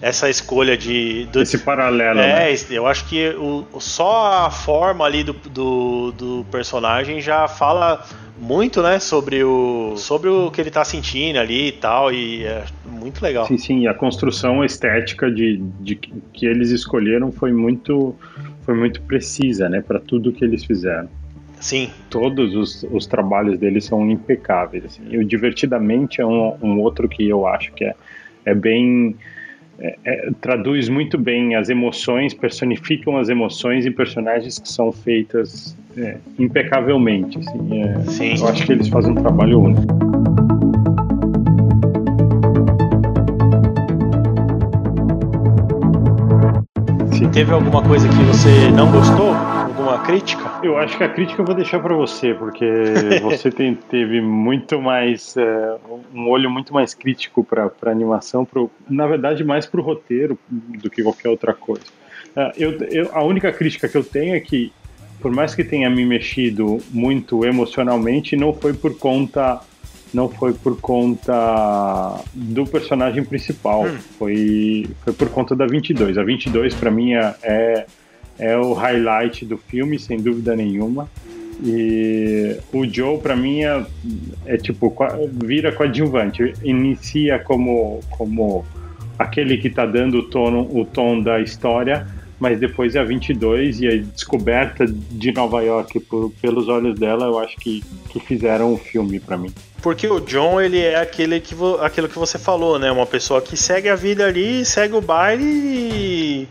essa 0.00 0.28
escolha 0.30 0.76
de. 0.76 1.26
Do, 1.26 1.42
Esse 1.42 1.58
paralelo. 1.58 2.20
É, 2.20 2.52
né? 2.52 2.56
eu 2.70 2.86
acho 2.86 3.06
que 3.08 3.28
o, 3.30 3.66
só 3.80 4.46
a 4.46 4.50
forma 4.50 5.04
ali 5.04 5.24
do, 5.24 5.32
do, 5.32 6.12
do, 6.12 6.46
personagem 6.50 7.20
já 7.20 7.48
fala 7.48 8.04
muito, 8.38 8.82
né, 8.82 9.00
sobre 9.00 9.42
o, 9.42 9.94
sobre 9.96 10.28
o 10.28 10.50
que 10.50 10.60
ele 10.60 10.70
tá 10.70 10.84
sentindo 10.84 11.38
ali 11.38 11.68
e 11.68 11.72
tal, 11.72 12.12
e 12.12 12.44
é 12.44 12.64
muito 12.84 13.20
legal. 13.20 13.46
Sim, 13.46 13.58
sim, 13.58 13.86
a 13.88 13.94
construção 13.94 14.64
estética 14.64 15.30
de, 15.30 15.56
de 15.80 15.96
que 15.96 16.46
eles 16.46 16.70
escolheram 16.70 17.32
foi 17.32 17.52
muito 17.52 18.14
foi 18.62 18.74
muito 18.76 19.00
precisa, 19.02 19.68
né, 19.68 19.80
para 19.80 19.98
tudo 19.98 20.32
que 20.32 20.44
eles 20.44 20.64
fizeram. 20.64 21.08
Sim. 21.60 21.90
Todos 22.08 22.54
os, 22.54 22.86
os 22.90 23.06
trabalhos 23.06 23.58
deles 23.58 23.84
são 23.84 24.08
impecáveis. 24.08 24.84
Assim. 24.84 25.02
E 25.10 25.18
o 25.18 25.24
Divertidamente 25.24 26.20
é 26.20 26.26
um, 26.26 26.56
um 26.62 26.80
outro 26.80 27.08
que 27.08 27.28
eu 27.28 27.46
acho 27.46 27.72
que 27.72 27.84
é, 27.84 27.94
é 28.44 28.54
bem. 28.54 29.16
É, 29.80 29.96
é, 30.04 30.30
traduz 30.40 30.88
muito 30.88 31.16
bem 31.16 31.54
as 31.54 31.68
emoções, 31.68 32.34
personificam 32.34 33.16
as 33.16 33.28
emoções 33.28 33.86
em 33.86 33.92
personagens 33.92 34.58
que 34.58 34.68
são 34.68 34.90
feitas 34.90 35.76
é, 35.96 36.16
impecavelmente. 36.38 37.38
Assim, 37.38 37.82
é, 37.82 38.00
Sim. 38.10 38.34
Eu 38.38 38.48
acho 38.48 38.66
que 38.66 38.72
eles 38.72 38.88
fazem 38.88 39.12
um 39.12 39.16
trabalho 39.16 39.60
único. 39.60 40.08
Teve 47.38 47.52
alguma 47.52 47.80
coisa 47.82 48.08
que 48.08 48.16
você 48.24 48.68
não 48.72 48.90
gostou? 48.90 49.32
Alguma 49.32 50.00
crítica? 50.00 50.58
Eu 50.60 50.76
acho 50.76 50.98
que 50.98 51.04
a 51.04 51.08
crítica 51.08 51.40
eu 51.40 51.46
vou 51.46 51.54
deixar 51.54 51.78
para 51.78 51.94
você, 51.94 52.34
porque 52.34 52.66
você 53.22 53.48
tem, 53.52 53.76
teve 53.76 54.20
muito 54.20 54.82
mais. 54.82 55.36
É, 55.36 55.76
um 56.12 56.28
olho 56.28 56.50
muito 56.50 56.72
mais 56.72 56.94
crítico 56.94 57.44
para 57.44 57.90
animação, 57.90 58.44
pro, 58.44 58.70
na 58.88 59.06
verdade, 59.06 59.44
mais 59.44 59.66
para 59.66 59.80
o 59.80 59.82
roteiro 59.82 60.38
do 60.48 60.90
que 60.90 61.02
qualquer 61.02 61.28
outra 61.28 61.54
coisa. 61.54 61.82
Uh, 62.36 62.52
eu, 62.56 62.72
eu, 62.90 63.10
a 63.12 63.22
única 63.22 63.52
crítica 63.52 63.88
que 63.88 63.96
eu 63.96 64.04
tenho 64.04 64.34
é 64.34 64.40
que, 64.40 64.72
por 65.20 65.30
mais 65.30 65.54
que 65.54 65.64
tenha 65.64 65.88
me 65.90 66.04
mexido 66.04 66.78
muito 66.90 67.44
emocionalmente, 67.44 68.36
não 68.36 68.52
foi 68.52 68.74
por 68.74 68.96
conta 68.98 69.60
não 70.12 70.28
foi 70.28 70.54
por 70.54 70.80
conta 70.80 72.22
do 72.32 72.64
personagem 72.64 73.24
principal, 73.24 73.84
hum. 73.84 73.98
foi, 74.18 74.86
foi 75.04 75.12
por 75.12 75.28
conta 75.28 75.54
da 75.54 75.66
22. 75.66 76.16
A 76.16 76.24
22 76.24 76.74
para 76.74 76.90
mim 76.90 77.12
é, 77.12 77.34
é, 77.42 77.86
é 78.38 78.56
o 78.56 78.72
highlight 78.72 79.44
do 79.44 79.58
filme, 79.58 79.98
sem 79.98 80.18
dúvida 80.18 80.56
nenhuma. 80.56 81.08
E 81.62 82.56
o 82.72 82.86
Joe, 82.86 83.18
para 83.18 83.34
mim, 83.34 83.62
é, 83.62 83.84
é, 84.46 84.56
tipo, 84.56 84.94
vira 85.32 85.72
coadjuvante. 85.72 86.54
Inicia 86.62 87.38
como, 87.38 88.00
como 88.10 88.64
aquele 89.18 89.58
que 89.58 89.68
tá 89.68 89.84
dando 89.84 90.18
o 90.18 90.22
tom, 90.22 90.68
o 90.72 90.84
tom 90.84 91.20
da 91.20 91.40
história, 91.40 92.06
mas 92.38 92.60
depois 92.60 92.94
é 92.94 93.00
a 93.00 93.04
22 93.04 93.80
e 93.80 93.88
a 93.88 93.96
descoberta 93.96 94.86
de 94.86 95.32
Nova 95.32 95.60
York 95.62 95.98
por, 96.00 96.30
pelos 96.40 96.68
olhos 96.68 96.98
dela, 96.98 97.26
eu 97.26 97.38
acho 97.38 97.56
que, 97.56 97.82
que 98.10 98.20
fizeram 98.20 98.72
o 98.72 98.78
filme 98.78 99.18
para 99.18 99.36
mim. 99.36 99.52
Porque 99.82 100.06
o 100.08 100.20
John, 100.20 100.60
ele 100.60 100.80
é 100.80 101.00
aquele 101.00 101.40
que, 101.40 101.54
aquilo 101.80 102.08
que 102.08 102.18
você 102.18 102.38
falou, 102.38 102.78
né? 102.78 102.90
Uma 102.90 103.06
pessoa 103.06 103.40
que 103.40 103.56
segue 103.56 103.88
a 103.88 103.96
vida 103.96 104.26
ali, 104.26 104.64
segue 104.64 104.94
o 104.94 105.00
baile 105.00 105.44
e. 105.44 106.48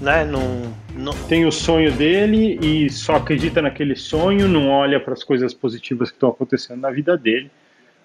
Né? 0.00 0.24
Não, 0.24 0.74
não... 0.94 1.12
Tem 1.28 1.46
o 1.46 1.52
sonho 1.52 1.92
dele 1.92 2.58
e 2.60 2.90
só 2.90 3.16
acredita 3.16 3.62
naquele 3.62 3.96
sonho, 3.96 4.48
não 4.48 4.68
olha 4.68 5.00
para 5.00 5.14
as 5.14 5.22
coisas 5.22 5.54
positivas 5.54 6.10
que 6.10 6.16
estão 6.16 6.30
acontecendo 6.30 6.80
na 6.80 6.90
vida 6.90 7.16
dele 7.16 7.50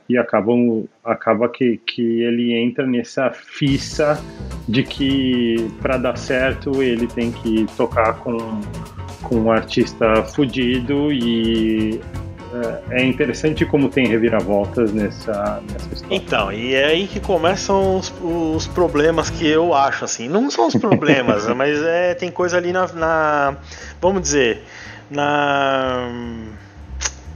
e 0.10 0.18
acabam, 0.18 0.86
acaba 1.04 1.48
que, 1.48 1.78
que 1.78 2.22
ele 2.24 2.54
entra 2.54 2.86
nessa 2.88 3.30
fissa 3.32 4.20
de 4.68 4.84
que 4.84 5.56
para 5.82 5.98
dar 5.98 6.18
certo 6.18 6.82
ele 6.82 7.06
tem 7.06 7.32
que 7.32 7.68
tocar 7.78 8.16
com, 8.16 8.38
com 9.22 9.36
um 9.36 9.52
artista 9.52 10.24
fudido 10.24 11.14
e 11.14 12.02
é, 12.54 13.02
é 13.02 13.06
interessante 13.06 13.66
como 13.66 13.90
tem 13.90 14.08
reviravoltas 14.08 14.92
nessa, 14.92 15.62
nessa 15.72 15.94
história. 15.94 16.16
Então, 16.16 16.52
e 16.52 16.74
é 16.74 16.86
aí 16.86 17.08
que 17.08 17.20
começam 17.20 17.98
os, 17.98 18.14
os 18.22 18.68
problemas 18.68 19.30
que 19.30 19.48
eu 19.48 19.74
acho, 19.74 20.06
assim. 20.06 20.28
Não 20.28 20.50
são 20.50 20.68
os 20.68 20.76
problemas, 20.76 21.48
mas 21.56 21.82
é, 21.82 22.14
tem 22.16 22.32
coisa 22.32 22.58
ali 22.58 22.72
na, 22.72 22.88
na 22.88 23.58
Vamos 24.02 24.22
dizer. 24.22 24.64
Na. 25.10 26.10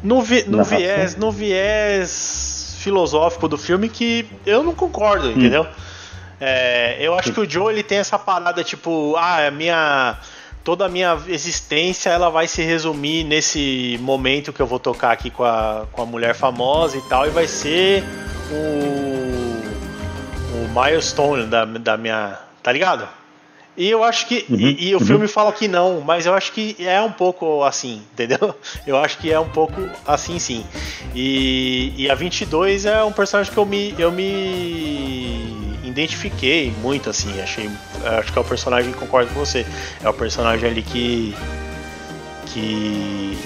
No, 0.01 0.21
vi, 0.21 0.43
no 0.47 0.63
viés. 0.63 1.15
No 1.15 1.31
viés 1.31 2.77
filosófico 2.79 3.47
do 3.47 3.57
filme 3.57 3.87
que 3.87 4.27
eu 4.45 4.61
não 4.61 4.73
concordo, 4.73 5.27
hum. 5.27 5.31
entendeu? 5.31 5.65
É, 6.41 6.97
eu 6.99 7.17
acho 7.17 7.31
que 7.31 7.39
o 7.39 7.49
Joe 7.49 7.71
ele 7.71 7.83
tem 7.83 7.99
essa 7.99 8.19
parada 8.19 8.63
tipo, 8.63 9.15
ah, 9.15 9.47
a 9.47 9.51
minha 9.51 10.17
toda 10.63 10.85
a 10.85 10.89
minha 10.89 11.19
existência 11.27 12.09
ela 12.09 12.29
vai 12.29 12.47
se 12.47 12.61
resumir 12.61 13.23
nesse 13.23 13.99
momento 14.01 14.53
que 14.53 14.61
eu 14.61 14.67
vou 14.67 14.79
tocar 14.79 15.11
aqui 15.11 15.29
com 15.29 15.43
a, 15.43 15.85
com 15.91 16.01
a 16.01 16.05
mulher 16.05 16.33
famosa 16.33 16.97
e 16.97 17.01
tal, 17.01 17.27
e 17.27 17.29
vai 17.29 17.47
ser 17.47 18.03
o, 18.49 18.55
o 20.55 20.67
milestone 20.69 21.45
da, 21.47 21.65
da 21.65 21.97
minha. 21.97 22.39
Tá 22.61 22.71
ligado? 22.71 23.07
E 23.75 23.89
eu 23.89 24.03
acho 24.03 24.27
que. 24.27 24.45
Uhum, 24.49 24.57
e, 24.57 24.89
e, 24.89 24.95
o 24.95 24.99
uhum. 24.99 25.05
filme 25.05 25.27
fala 25.27 25.51
que 25.51 25.67
não, 25.67 25.99
mas 25.99 26.25
eu 26.25 26.33
acho 26.33 26.51
que 26.51 26.75
é 26.79 27.01
um 27.01 27.11
pouco 27.11 27.63
assim, 27.63 28.03
entendeu? 28.13 28.55
Eu 28.85 28.97
acho 28.97 29.17
que 29.17 29.31
é 29.31 29.39
um 29.39 29.49
pouco 29.49 29.89
assim 30.05 30.37
sim. 30.37 30.63
E, 31.15 31.93
e 31.97 32.09
a 32.09 32.15
22 32.15 32.85
é 32.85 33.03
um 33.03 33.11
personagem 33.11 33.51
que 33.51 33.57
eu 33.57 33.65
me. 33.65 33.95
Eu 33.97 34.11
me 34.11 35.62
identifiquei 35.93 36.73
muito, 36.81 37.09
assim, 37.09 37.39
achei. 37.41 37.69
Acho 38.19 38.33
que 38.33 38.37
é 38.37 38.41
o 38.41 38.45
personagem, 38.45 38.91
concordo 38.93 39.31
com 39.33 39.39
você. 39.39 39.65
É 40.03 40.09
o 40.09 40.13
personagem 40.13 40.69
ali 40.69 40.81
que. 40.81 41.33
que. 42.47 43.37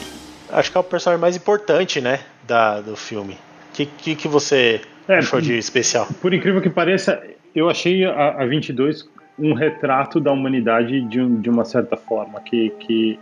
Acho 0.50 0.72
que 0.72 0.78
é 0.78 0.82
o 0.82 0.84
personagem 0.84 1.22
mais 1.22 1.36
importante, 1.36 2.02
né? 2.02 2.22
Da, 2.48 2.80
do 2.80 2.96
filme. 2.96 3.34
O 3.34 3.74
que, 3.74 3.86
que, 3.86 4.16
que 4.16 4.28
você 4.28 4.82
é, 5.08 5.18
achou 5.18 5.42
de 5.42 5.58
especial? 5.58 6.08
Por 6.22 6.34
incrível 6.34 6.62
que 6.62 6.70
pareça, 6.70 7.22
eu 7.54 7.70
achei 7.70 8.06
a, 8.06 8.42
a 8.42 8.46
22 8.46 9.08
um 9.38 9.54
retrato 9.54 10.20
da 10.20 10.32
humanidade 10.32 11.02
de, 11.02 11.22
um, 11.22 11.40
de 11.40 11.50
uma 11.50 11.64
certa 11.64 11.96
forma, 11.96 12.40
que, 12.42 12.72
que 12.80 13.20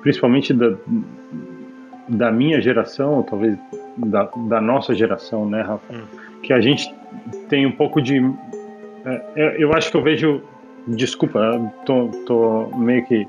principalmente 0.00 0.52
da, 0.52 0.72
da 2.08 2.32
minha 2.32 2.60
geração, 2.60 3.18
ou 3.18 3.22
talvez 3.22 3.56
da, 3.96 4.28
da 4.48 4.60
nossa 4.60 4.92
geração, 4.92 5.48
né, 5.48 5.62
Rafa? 5.62 5.94
Hum. 5.94 6.02
Que 6.42 6.52
a 6.52 6.60
gente 6.60 6.92
tem 7.48 7.64
um 7.64 7.70
pouco 7.70 8.02
de 8.02 8.20
é, 9.04 9.56
eu 9.58 9.72
acho 9.72 9.90
que 9.90 9.96
eu 9.96 10.02
vejo. 10.02 10.42
Desculpa, 10.88 11.72
tô, 11.86 12.08
tô 12.26 12.66
meio 12.76 13.04
que 13.06 13.26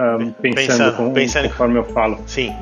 um, 0.00 0.32
pensando, 0.32 0.54
pensando, 0.54 0.96
com, 0.96 1.12
pensando, 1.12 1.48
conforme 1.48 1.78
eu 1.78 1.84
falo. 1.84 2.18
Sim. 2.26 2.52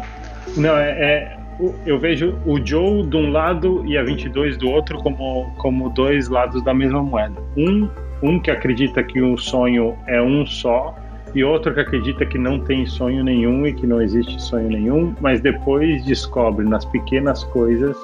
Não, 0.57 0.77
é, 0.77 0.91
é, 0.91 1.39
eu 1.87 1.99
vejo 1.99 2.39
o 2.45 2.65
Joe 2.65 3.07
de 3.07 3.17
um 3.17 3.31
lado 3.31 3.85
e 3.87 3.97
a 3.97 4.03
22 4.03 4.57
do 4.57 4.69
outro 4.69 4.99
como, 4.99 5.51
como 5.57 5.89
dois 5.91 6.29
lados 6.29 6.63
da 6.63 6.75
mesma 6.75 7.03
moeda. 7.03 7.35
Um, 7.57 7.89
um 8.23 8.41
que 8.41 8.51
acredita 8.51 9.03
que 9.03 9.21
o 9.21 9.37
sonho 9.37 9.97
é 10.07 10.21
um 10.21 10.47
só 10.47 10.95
e 11.35 11.45
outro 11.45 11.75
que 11.75 11.81
acredita 11.81 12.25
que 12.25 12.39
não 12.39 12.61
tem 12.61 12.87
sonho 12.87 13.23
nenhum 13.23 13.67
e 13.67 13.73
que 13.73 13.87
não 13.87 14.01
existe 14.01 14.41
sonho 14.41 14.69
nenhum, 14.69 15.15
mas 15.21 15.41
depois 15.41 16.05
descobre 16.05 16.67
nas 16.67 16.85
pequenas 16.87 17.45
coisas 17.45 17.97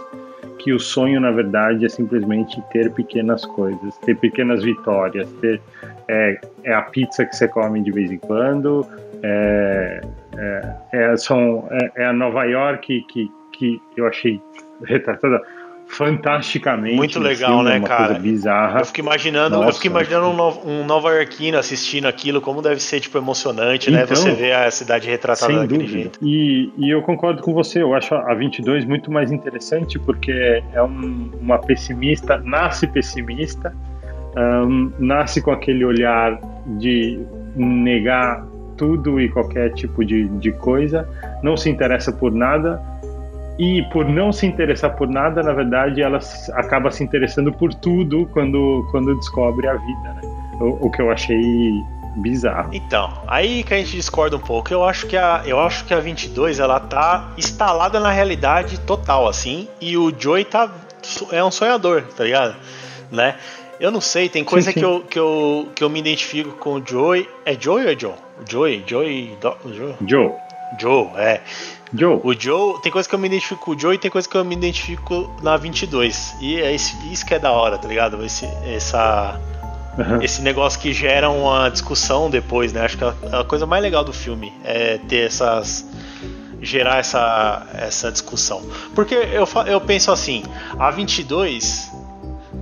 que 0.63 0.73
o 0.73 0.79
sonho, 0.79 1.21
na 1.21 1.31
verdade, 1.31 1.85
é 1.85 1.89
simplesmente 1.89 2.63
ter 2.73 2.91
pequenas 2.93 3.45
coisas, 3.45 3.97
ter 3.99 4.17
pequenas 4.17 4.63
vitórias, 4.63 5.29
ter 5.41 5.61
é, 6.09 6.41
é 6.65 6.75
a 6.75 6.83
pizza 6.83 7.25
que 7.25 7.35
você 7.35 7.49
come 7.49 7.83
de 7.83 7.91
vez 7.91 8.11
em 8.11 8.19
quando, 8.19 8.87
é, 9.23 10.01
é, 10.37 10.75
é 10.93 11.17
são, 11.17 11.67
é, 11.71 12.03
é, 12.03 12.07
a 12.07 12.13
Nova 12.13 12.45
York 12.45 13.03
que, 13.09 13.31
que 13.53 13.81
eu 13.97 14.07
achei 14.07 14.41
retratada 14.85 15.43
fantasticamente. 15.97 16.97
Muito 16.97 17.19
legal, 17.19 17.53
filme, 17.55 17.71
né, 17.71 17.79
uma 17.79 17.87
cara? 17.89 18.07
Coisa 18.07 18.21
bizarra. 18.21 18.81
Eu 18.81 18.85
fico 18.87 19.01
imaginando, 19.01 19.57
Nossa, 19.57 19.69
eu 19.69 19.73
fico 19.75 19.87
imaginando 19.87 20.27
um, 20.29 20.33
no, 20.35 20.67
um 20.67 20.85
Nova 20.87 21.11
Iorquino 21.13 21.59
assistindo 21.59 22.07
aquilo, 22.07 22.41
como 22.41 22.63
deve 22.63 22.81
ser 22.81 23.01
tipo 23.01 23.19
emocionante, 23.19 23.91
né? 23.91 24.03
Então, 24.05 24.17
Você 24.17 24.33
vê 24.33 24.53
a 24.53 24.71
cidade 24.71 25.09
retratada 25.09 25.47
Sem 25.53 25.61
daquele 25.61 25.79
dúvida. 25.81 25.99
jeito. 25.99 26.19
E, 26.23 26.73
e 26.77 26.91
eu 26.91 27.03
concordo 27.03 27.43
com 27.43 27.53
você, 27.53 27.83
eu 27.83 27.95
acho 27.95 28.15
a 28.15 28.35
22 28.35 28.85
muito 28.85 29.11
mais 29.11 29.31
interessante 29.31 29.99
porque 29.99 30.63
é 30.73 30.83
um- 30.83 31.31
uma 31.41 31.59
pessimista, 31.59 32.39
nasce 32.45 32.87
pessimista, 32.87 33.75
ahn, 34.37 34.91
nasce 34.99 35.41
com 35.43 35.51
aquele 35.53 35.85
olhar 35.85 36.39
de 36.79 37.21
negar 37.55 38.47
tudo 38.77 39.21
e 39.21 39.29
qualquer 39.29 39.73
tipo 39.75 40.05
de, 40.05 40.27
de 40.39 40.51
coisa, 40.53 41.07
não 41.43 41.57
se 41.57 41.69
interessa 41.69 42.11
por 42.13 42.33
nada. 42.33 42.81
E 43.59 43.83
por 43.93 44.09
não 44.09 44.33
se 44.33 44.47
interessar 44.47 44.97
por 44.97 45.09
nada, 45.09 45.43
na 45.43 45.53
verdade, 45.53 46.03
ela 46.03 46.19
acaba 46.55 46.91
se 46.91 47.05
interessando 47.05 47.53
por 47.53 47.73
tudo 47.75 48.27
quando, 48.33 48.87
quando 48.91 49.15
descobre 49.17 49.69
a 49.69 49.75
vida, 49.75 50.15
né? 50.15 50.23
O, 50.61 50.87
o 50.87 50.91
que 50.91 51.03
eu 51.03 51.11
achei 51.11 51.73
bizarro. 52.17 52.71
Então, 52.73 53.13
aí 53.27 53.63
que 53.63 53.75
a 53.75 53.79
gente 53.79 53.97
discorda 53.97 54.37
um 54.37 54.41
pouco. 54.41 54.73
Eu 54.73 54.85
acho 54.85 55.07
que 55.07 55.17
a, 55.17 55.43
eu 55.45 55.59
acho 55.61 55.85
que 55.85 55.95
a 55.95 56.01
22 56.01 56.59
ela 56.59 56.81
tá 56.81 57.33
instalada 57.37 57.99
na 58.01 58.11
realidade 58.11 58.79
total, 58.81 59.29
assim. 59.29 59.69
E 59.81 59.97
o 59.97 60.13
Joey 60.17 60.45
tá 60.45 60.71
é 61.31 61.43
um 61.43 61.51
sonhador, 61.51 62.03
tá 62.17 62.25
ligado? 62.25 62.55
Né? 63.11 63.37
Eu 63.81 63.91
não 63.91 64.01
sei, 64.01 64.29
tem 64.29 64.45
coisa 64.45 64.71
sim. 64.71 64.79
Que, 64.79 64.85
eu, 64.85 65.01
que, 65.01 65.19
eu, 65.19 65.69
que 65.75 65.83
eu 65.83 65.91
me 65.91 65.99
identifico 65.99 66.53
com 66.53 66.75
o 66.75 66.87
Joey. 66.87 67.29
É 67.45 67.55
Joey 67.59 67.85
ou 67.85 67.91
é 67.91 67.99
Joe? 67.99 68.15
Joey, 68.49 68.85
Joey, 68.87 69.39
Do, 69.41 69.57
Joe? 69.75 69.95
Joe, 70.07 70.33
Joe, 70.79 71.09
é. 71.17 71.41
Joe, 71.95 72.21
O 72.25 72.33
Joe, 72.33 72.81
tem 72.81 72.91
coisa 72.91 73.09
que 73.09 73.15
eu 73.15 73.19
me 73.19 73.27
identifico 73.27 73.61
com 73.61 73.71
o 73.73 73.79
Joe 73.79 73.95
e 73.95 73.99
tem 73.99 74.11
coisa 74.11 74.29
que 74.29 74.35
eu 74.35 74.45
me 74.45 74.55
identifico 74.55 75.31
na 75.43 75.57
22. 75.57 76.37
E 76.41 76.61
é 76.61 76.75
isso, 76.75 76.97
isso 77.11 77.25
que 77.27 77.35
é 77.35 77.39
da 77.39 77.53
hora, 77.53 77.77
tá 77.77 77.87
ligado? 77.87 78.25
Esse, 78.25 78.47
essa, 78.65 79.39
Aham. 79.99 80.23
esse 80.23 80.41
negócio 80.41 80.81
que 80.81 80.93
gera 80.93 81.29
uma 81.29 81.69
discussão 81.69 82.31
depois, 82.31 82.73
né? 82.73 82.83
Acho 82.83 82.97
que 82.97 83.05
a, 83.05 83.41
a 83.41 83.45
coisa 83.45 83.67
mais 83.67 83.83
legal 83.83 84.03
do 84.03 84.13
filme 84.13 84.53
é 84.65 84.97
ter 85.07 85.27
essas. 85.27 85.87
gerar 86.63 86.99
essa, 86.99 87.67
essa 87.75 88.11
discussão. 88.11 88.63
Porque 88.95 89.15
eu, 89.15 89.47
eu 89.67 89.81
penso 89.81 90.11
assim, 90.11 90.43
a 90.79 90.91
22. 90.91 91.92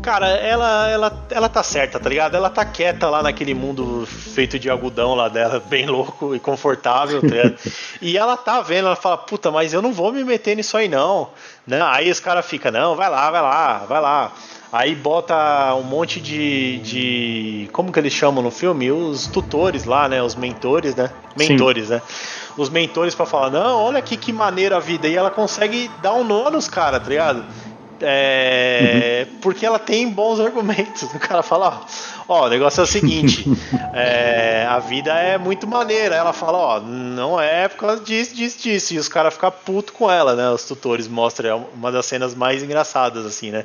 Cara, 0.02 0.28
ela, 0.28 0.88
ela, 0.88 1.26
ela 1.30 1.48
tá 1.48 1.62
certa, 1.62 2.00
tá 2.00 2.08
ligado? 2.08 2.34
Ela 2.34 2.48
tá 2.48 2.64
quieta 2.64 3.08
lá 3.08 3.22
naquele 3.22 3.52
mundo 3.52 4.06
feito 4.06 4.58
de 4.58 4.70
algodão 4.70 5.14
lá 5.14 5.28
dela, 5.28 5.60
bem 5.68 5.86
louco 5.86 6.34
e 6.34 6.40
confortável, 6.40 7.20
tá 7.20 7.26
ligado? 7.26 7.56
E 8.00 8.16
ela 8.16 8.36
tá 8.36 8.62
vendo, 8.62 8.86
ela 8.86 8.96
fala, 8.96 9.18
puta, 9.18 9.50
mas 9.50 9.74
eu 9.74 9.82
não 9.82 9.92
vou 9.92 10.10
me 10.10 10.24
meter 10.24 10.56
nisso 10.56 10.76
aí 10.76 10.88
não. 10.88 11.28
Né? 11.66 11.80
Aí 11.82 12.10
os 12.10 12.18
caras 12.18 12.46
ficam, 12.46 12.72
não, 12.72 12.96
vai 12.96 13.10
lá, 13.10 13.30
vai 13.30 13.42
lá, 13.42 13.78
vai 13.86 14.00
lá. 14.00 14.32
Aí 14.72 14.94
bota 14.94 15.74
um 15.74 15.82
monte 15.82 16.20
de, 16.20 16.78
de. 16.78 17.68
Como 17.72 17.92
que 17.92 17.98
eles 17.98 18.12
chamam 18.12 18.42
no 18.42 18.52
filme? 18.52 18.90
Os 18.92 19.26
tutores 19.26 19.84
lá, 19.84 20.08
né? 20.08 20.22
Os 20.22 20.36
mentores, 20.36 20.94
né? 20.94 21.10
Mentores, 21.36 21.88
né? 21.88 22.00
Os 22.56 22.68
mentores 22.68 23.14
pra 23.14 23.26
falar, 23.26 23.50
não, 23.50 23.82
olha 23.82 23.98
aqui 23.98 24.16
que 24.16 24.32
maneira 24.32 24.76
a 24.76 24.80
vida. 24.80 25.08
E 25.08 25.16
ela 25.16 25.30
consegue 25.30 25.90
dar 26.00 26.14
um 26.14 26.22
nó 26.22 26.50
nos 26.50 26.68
caras, 26.68 27.02
tá 27.02 27.08
ligado? 27.08 27.44
É, 28.02 29.26
Porque 29.40 29.64
ela 29.64 29.78
tem 29.78 30.08
bons 30.08 30.40
argumentos. 30.40 31.02
O 31.14 31.18
cara 31.18 31.42
fala, 31.42 31.68
ó, 31.68 32.19
ó, 32.30 32.46
o 32.46 32.48
negócio 32.48 32.80
é 32.80 32.84
o 32.84 32.86
seguinte, 32.86 33.44
é, 33.92 34.64
a 34.68 34.78
vida 34.78 35.12
é 35.12 35.36
muito 35.36 35.66
maneira. 35.66 36.14
Ela 36.14 36.32
fala, 36.32 36.58
ó, 36.58 36.80
não 36.80 37.40
é 37.40 37.68
por 37.68 37.78
causa 37.78 38.02
disso, 38.02 38.34
disso, 38.34 38.62
disso. 38.62 38.94
E 38.94 38.98
os 38.98 39.08
caras 39.08 39.34
ficam 39.34 39.50
putos 39.50 39.94
com 39.94 40.10
ela, 40.10 40.34
né? 40.34 40.48
Os 40.50 40.64
tutores 40.64 41.08
mostram, 41.08 41.48
é 41.48 41.54
uma 41.74 41.90
das 41.90 42.06
cenas 42.06 42.34
mais 42.34 42.62
engraçadas, 42.62 43.26
assim, 43.26 43.50
né? 43.50 43.64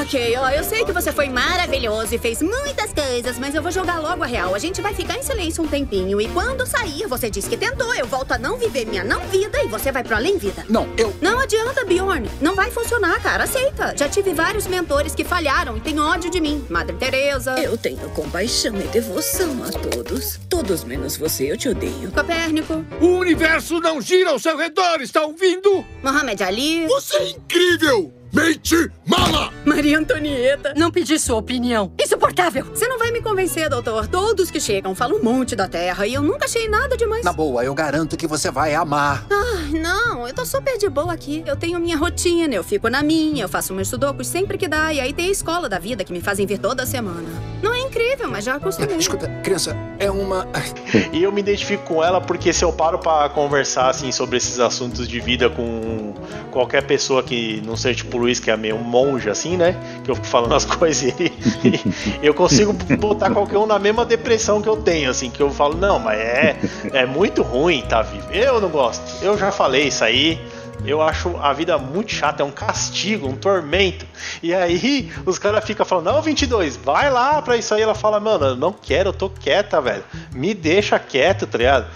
Ok, 0.00 0.36
ó, 0.38 0.50
eu 0.50 0.64
sei 0.64 0.84
que 0.84 0.92
você 0.92 1.12
foi 1.12 1.28
maravilhoso 1.28 2.14
e 2.14 2.18
fez 2.18 2.42
muitas 2.42 2.92
coisas, 2.92 3.38
mas 3.38 3.54
eu 3.54 3.62
vou 3.62 3.70
jogar 3.70 4.00
logo 4.00 4.22
a 4.24 4.26
real. 4.26 4.54
A 4.54 4.58
gente 4.58 4.82
vai 4.82 4.92
ficar 4.92 5.16
em 5.16 5.22
silêncio 5.22 5.62
um 5.62 5.68
tempinho 5.68 6.20
e 6.20 6.28
quando 6.28 6.66
sair, 6.66 7.06
você 7.06 7.30
disse 7.30 7.48
que 7.48 7.56
tentou, 7.56 7.94
eu 7.94 8.06
volto 8.06 8.32
a 8.32 8.38
não 8.38 8.58
viver 8.58 8.84
minha 8.86 9.04
não 9.04 9.20
vida 9.28 9.62
e 9.62 9.68
você 9.68 9.92
vai 9.92 10.02
pro 10.02 10.16
além 10.16 10.38
vida. 10.38 10.64
Não, 10.68 10.88
eu. 10.96 11.14
Não 11.20 11.38
adianta, 11.38 11.84
Bjorn. 11.84 12.28
Não 12.40 12.54
vai 12.54 12.70
funcionar, 12.70 13.20
cara. 13.22 13.44
Aceita. 13.44 13.94
Já 13.96 14.08
tive 14.08 14.34
vários 14.34 14.66
mentores 14.66 15.14
que 15.14 15.24
falharam 15.24 15.76
e 15.76 15.80
têm 15.80 16.00
ódio 16.00 16.30
de 16.30 16.40
mim. 16.40 16.64
Madre 16.68 16.96
Teresa, 16.96 17.54
Eu 17.60 17.75
tenho 17.76 18.08
compaixão 18.10 18.74
e 18.76 18.82
devoção 18.88 19.62
a 19.64 19.70
todos. 19.70 20.38
Todos 20.48 20.84
menos 20.84 21.16
você, 21.16 21.50
eu 21.50 21.56
te 21.56 21.68
odeio. 21.68 22.10
Copérnico, 22.12 22.84
O 23.00 23.06
universo 23.18 23.80
não 23.80 24.00
gira 24.00 24.30
ao 24.30 24.38
seu 24.38 24.56
redor, 24.56 25.00
está 25.00 25.24
ouvindo? 25.24 25.84
Mohamed 26.02 26.42
Ali, 26.42 26.86
Você 26.86 27.16
é 27.16 27.30
incrível! 27.30 28.12
Mente 28.32 28.90
mala! 29.06 29.50
Maria 29.64 29.98
Antonieta. 29.98 30.74
Não 30.76 30.90
pedi 30.90 31.18
sua 31.18 31.36
opinião. 31.36 31.90
Insuportável! 31.98 32.66
Você 32.66 32.86
não 32.86 32.98
vai 32.98 33.10
me 33.10 33.22
convencer, 33.22 33.70
doutor. 33.70 34.06
Todos 34.08 34.50
que 34.50 34.60
chegam 34.60 34.94
falam 34.94 35.18
um 35.18 35.22
monte 35.22 35.56
da 35.56 35.66
Terra 35.66 36.06
e 36.06 36.12
eu 36.12 36.20
nunca 36.22 36.44
achei 36.44 36.68
nada 36.68 36.96
demais. 36.98 37.24
Na 37.24 37.32
boa, 37.32 37.64
eu 37.64 37.72
garanto 37.72 38.14
que 38.16 38.26
você 38.26 38.50
vai 38.50 38.74
amar. 38.74 39.26
Ai, 39.30 39.80
não, 39.80 40.28
eu 40.28 40.34
tô 40.34 40.44
super 40.44 40.76
de 40.76 40.88
boa 40.88 41.14
aqui. 41.14 41.44
Eu 41.46 41.56
tenho 41.56 41.80
minha 41.80 41.96
rotina, 41.96 42.54
eu 42.54 42.64
fico 42.64 42.90
na 42.90 43.02
minha, 43.02 43.44
eu 43.44 43.48
faço 43.48 43.72
meus 43.72 43.88
sudokus 43.88 44.26
sempre 44.26 44.58
que 44.58 44.68
dá, 44.68 44.92
e 44.92 45.00
aí 45.00 45.14
tem 45.14 45.28
a 45.28 45.32
escola 45.32 45.66
da 45.66 45.78
vida 45.78 46.04
que 46.04 46.12
me 46.12 46.20
fazem 46.20 46.44
vir 46.46 46.58
toda 46.58 46.84
semana. 46.84 47.28
Não 47.62 47.72
é 47.72 47.80
incrível, 47.80 48.28
mas 48.28 48.44
já 48.44 48.56
acostumei. 48.56 48.96
Escuta, 48.96 49.28
criança, 49.42 49.76
é 49.98 50.10
uma. 50.10 50.46
E 51.12 51.22
eu 51.22 51.32
me 51.32 51.40
identifico 51.40 51.84
com 51.84 52.04
ela 52.04 52.20
porque 52.20 52.52
se 52.52 52.64
eu 52.64 52.72
paro 52.72 52.98
pra 52.98 53.28
conversar 53.28 53.88
assim 53.88 54.12
sobre 54.12 54.36
esses 54.36 54.58
assuntos 54.58 55.08
de 55.08 55.20
vida 55.20 55.48
com 55.48 56.14
qualquer 56.50 56.82
pessoa 56.82 57.22
que 57.22 57.62
não 57.64 57.76
seja 57.76 57.96
tipo 57.96 58.16
o 58.16 58.20
Luiz, 58.20 58.40
que 58.40 58.50
é 58.50 58.56
meio 58.56 58.76
um 58.76 58.82
monge 58.82 59.28
assim, 59.28 59.56
né? 59.56 59.76
Que 60.04 60.10
eu 60.10 60.14
fico 60.14 60.26
falando 60.26 60.54
as 60.54 60.64
coisas 60.66 61.02
e, 61.18 61.32
e 62.22 62.26
eu 62.26 62.34
consigo 62.34 62.72
botar 62.98 63.30
qualquer 63.30 63.58
um 63.58 63.66
na 63.66 63.78
mesma 63.78 64.04
depressão 64.04 64.60
que 64.60 64.68
eu 64.68 64.76
tenho, 64.76 65.10
assim, 65.10 65.30
que 65.30 65.42
eu 65.42 65.50
falo, 65.50 65.76
não, 65.76 65.98
mas 65.98 66.18
é, 66.18 66.56
é 66.92 67.06
muito 67.06 67.42
ruim 67.42 67.82
tá 67.82 68.02
vivo. 68.02 68.30
Eu 68.30 68.60
não 68.60 68.68
gosto. 68.68 69.02
Eu 69.22 69.36
já 69.38 69.50
falei 69.50 69.88
isso 69.88 70.04
aí. 70.04 70.40
Eu 70.84 71.02
acho 71.02 71.36
a 71.38 71.52
vida 71.52 71.78
muito 71.78 72.12
chata, 72.12 72.42
é 72.42 72.46
um 72.46 72.50
castigo, 72.50 73.28
um 73.28 73.36
tormento. 73.36 74.06
E 74.42 74.54
aí 74.54 75.10
os 75.24 75.38
caras 75.38 75.64
ficam 75.64 75.84
falando, 75.84 76.06
não, 76.06 76.22
22, 76.22 76.76
vai 76.76 77.10
lá 77.10 77.40
pra 77.42 77.56
isso 77.56 77.74
aí. 77.74 77.82
Ela 77.82 77.94
fala, 77.94 78.20
mano, 78.20 78.46
eu 78.46 78.56
não 78.56 78.72
quero, 78.72 79.08
eu 79.08 79.12
tô 79.12 79.28
quieta, 79.28 79.80
velho. 79.80 80.04
Me 80.32 80.54
deixa 80.54 80.98
quieto, 80.98 81.46
tá 81.46 81.58
ligado? 81.58 81.86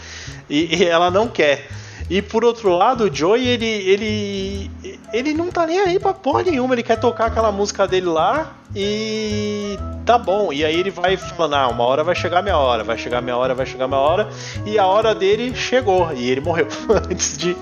E, 0.48 0.76
e 0.76 0.84
ela 0.84 1.10
não 1.10 1.28
quer. 1.28 1.68
E 2.10 2.20
por 2.20 2.44
outro 2.44 2.70
lado, 2.76 3.04
o 3.04 3.14
Joey, 3.14 3.46
ele, 3.46 3.66
ele, 3.66 4.70
ele 5.12 5.32
não 5.32 5.48
tá 5.48 5.64
nem 5.64 5.78
aí 5.78 5.96
pra 5.98 6.12
porra 6.12 6.42
nenhuma. 6.42 6.74
Ele 6.74 6.82
quer 6.82 6.96
tocar 6.98 7.26
aquela 7.26 7.52
música 7.52 7.86
dele 7.86 8.06
lá 8.06 8.52
e 8.74 9.78
tá 10.04 10.18
bom. 10.18 10.52
E 10.52 10.64
aí 10.64 10.74
ele 10.78 10.90
vai 10.90 11.16
falando, 11.16 11.54
ah, 11.54 11.68
uma 11.68 11.84
hora 11.84 12.02
vai 12.02 12.16
chegar 12.16 12.42
minha 12.42 12.56
hora, 12.58 12.82
vai 12.82 12.98
chegar 12.98 13.22
minha 13.22 13.36
hora, 13.36 13.54
vai 13.54 13.64
chegar 13.64 13.86
minha 13.86 14.00
hora. 14.00 14.28
E 14.66 14.76
a 14.76 14.86
hora 14.86 15.14
dele 15.14 15.54
chegou 15.54 16.12
e 16.12 16.28
ele 16.28 16.40
morreu 16.40 16.66
antes 17.08 17.38
de, 17.38 17.56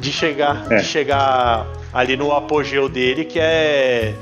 de 0.00 0.10
chegar, 0.12 0.66
É. 0.72 0.76
de 0.78 0.84
chegar 0.84 1.64
ali 1.92 2.16
no 2.16 2.32
apogeu 2.32 2.88
dele, 2.88 3.24
que 3.24 3.38
é 3.38 4.12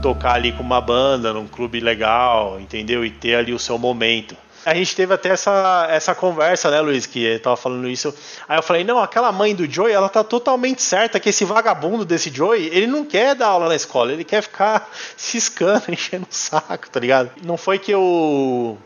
tocar 0.00 0.36
ali 0.36 0.52
com 0.52 0.62
uma 0.62 0.80
banda, 0.80 1.34
num 1.34 1.46
clube 1.46 1.80
legal, 1.80 2.58
entendeu? 2.58 3.04
E 3.04 3.10
ter 3.10 3.34
ali 3.34 3.52
o 3.52 3.58
seu 3.58 3.76
momento. 3.76 4.34
A 4.68 4.74
gente 4.74 4.94
teve 4.94 5.14
até 5.14 5.30
essa, 5.30 5.86
essa 5.90 6.14
conversa, 6.14 6.70
né, 6.70 6.78
Luiz, 6.80 7.06
que 7.06 7.38
tava 7.38 7.56
falando 7.56 7.88
isso. 7.88 8.14
Aí 8.46 8.58
eu 8.58 8.62
falei, 8.62 8.84
não, 8.84 8.98
aquela 8.98 9.32
mãe 9.32 9.54
do 9.54 9.70
Joey, 9.70 9.94
ela 9.94 10.10
tá 10.10 10.22
totalmente 10.22 10.82
certa 10.82 11.18
que 11.18 11.30
esse 11.30 11.42
vagabundo 11.42 12.04
desse 12.04 12.28
Joey, 12.28 12.66
ele 12.66 12.86
não 12.86 13.02
quer 13.02 13.34
dar 13.34 13.46
aula 13.46 13.68
na 13.68 13.74
escola, 13.74 14.12
ele 14.12 14.24
quer 14.24 14.42
ficar 14.42 14.90
ciscando, 15.16 15.84
enchendo 15.88 16.26
o 16.30 16.34
saco, 16.34 16.90
tá 16.90 17.00
ligado? 17.00 17.30
Não 17.42 17.56
foi 17.56 17.78
que 17.78 17.90
eu 17.90 18.76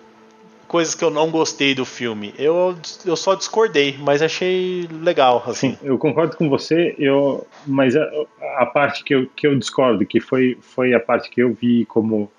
coisas 0.68 0.95
que 0.95 1.05
eu 1.05 1.11
não 1.11 1.31
gostei 1.31 1.75
do 1.75 1.85
filme. 1.85 2.33
Eu, 2.38 2.75
eu 3.05 3.14
só 3.14 3.35
discordei, 3.35 3.99
mas 3.99 4.23
achei 4.23 4.88
legal, 5.03 5.45
assim. 5.47 5.73
Sim, 5.73 5.79
eu 5.83 5.99
concordo 5.99 6.35
com 6.35 6.49
você, 6.49 6.95
eu, 6.97 7.47
mas 7.66 7.95
a, 7.95 8.09
a 8.57 8.64
parte 8.64 9.05
que 9.05 9.14
eu, 9.14 9.27
que 9.37 9.47
eu 9.47 9.59
discordo, 9.59 10.07
que 10.07 10.18
foi, 10.18 10.57
foi 10.62 10.95
a 10.95 11.01
parte 11.01 11.29
que 11.29 11.42
eu 11.42 11.53
vi 11.53 11.85
como, 11.85 12.31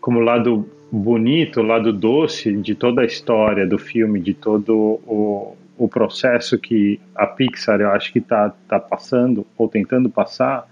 como 0.00 0.20
lado 0.20 0.68
bonito, 0.90 1.62
lado 1.62 1.92
doce 1.92 2.52
de 2.56 2.74
toda 2.74 3.02
a 3.02 3.04
história 3.04 3.66
do 3.66 3.78
filme, 3.78 4.20
de 4.20 4.34
todo 4.34 4.74
o, 5.06 5.56
o 5.76 5.88
processo 5.88 6.58
que 6.58 7.00
a 7.14 7.26
Pixar, 7.26 7.80
eu 7.80 7.90
acho 7.90 8.12
que 8.12 8.18
está 8.18 8.50
tá 8.68 8.80
passando, 8.80 9.46
ou 9.56 9.68
tentando 9.68 10.08
passar, 10.08 10.66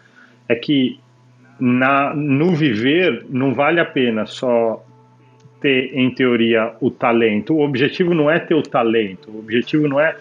é 0.48 0.54
que 0.54 0.98
na, 1.58 2.14
no 2.14 2.54
viver 2.54 3.26
não 3.28 3.54
vale 3.54 3.80
a 3.80 3.84
pena 3.84 4.26
só 4.26 4.84
ter, 5.60 5.94
em 5.94 6.10
teoria, 6.10 6.74
o 6.80 6.90
talento. 6.90 7.54
O 7.54 7.60
objetivo 7.60 8.14
não 8.14 8.30
é 8.30 8.38
ter 8.38 8.54
o 8.54 8.62
talento, 8.62 9.30
o 9.30 9.38
objetivo 9.38 9.88
não 9.88 10.00
é 10.00 10.16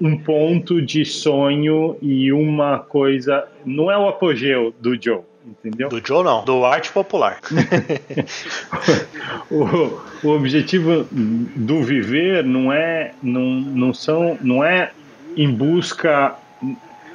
um 0.00 0.16
ponto 0.16 0.80
de 0.80 1.04
sonho 1.04 1.96
e 2.00 2.32
uma 2.32 2.78
coisa. 2.78 3.46
Não 3.66 3.90
é 3.90 3.98
o 3.98 4.08
apogeu 4.08 4.74
do 4.80 5.00
Joe, 5.00 5.20
entendeu? 5.46 5.88
Do 5.88 6.04
Joe 6.04 6.24
não, 6.24 6.44
do 6.44 6.64
arte 6.64 6.92
popular. 6.92 7.38
o, 9.50 10.26
o 10.26 10.30
objetivo 10.30 11.06
do 11.10 11.82
viver 11.82 12.44
não 12.44 12.72
é 12.72 13.12
não, 13.22 13.42
não 13.42 13.94
são 13.94 14.38
não 14.40 14.64
é 14.64 14.90
em 15.36 15.50
busca 15.50 16.34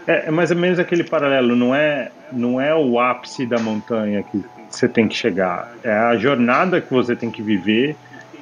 É, 0.07 0.27
é 0.27 0.31
mais 0.31 0.51
ou 0.51 0.57
menos 0.57 0.79
aquele 0.79 1.03
paralelo, 1.03 1.55
não 1.55 1.73
é, 1.73 2.11
não 2.31 2.61
é 2.61 2.75
o 2.75 2.99
ápice 2.99 3.45
da 3.45 3.59
montanha 3.59 4.23
que 4.23 4.43
você 4.69 4.87
tem 4.87 5.07
que 5.07 5.15
chegar, 5.15 5.73
é 5.83 5.91
a 5.91 6.17
jornada 6.17 6.81
que 6.81 6.91
você 6.91 7.15
tem 7.15 7.31
que 7.31 7.41
viver 7.41 7.95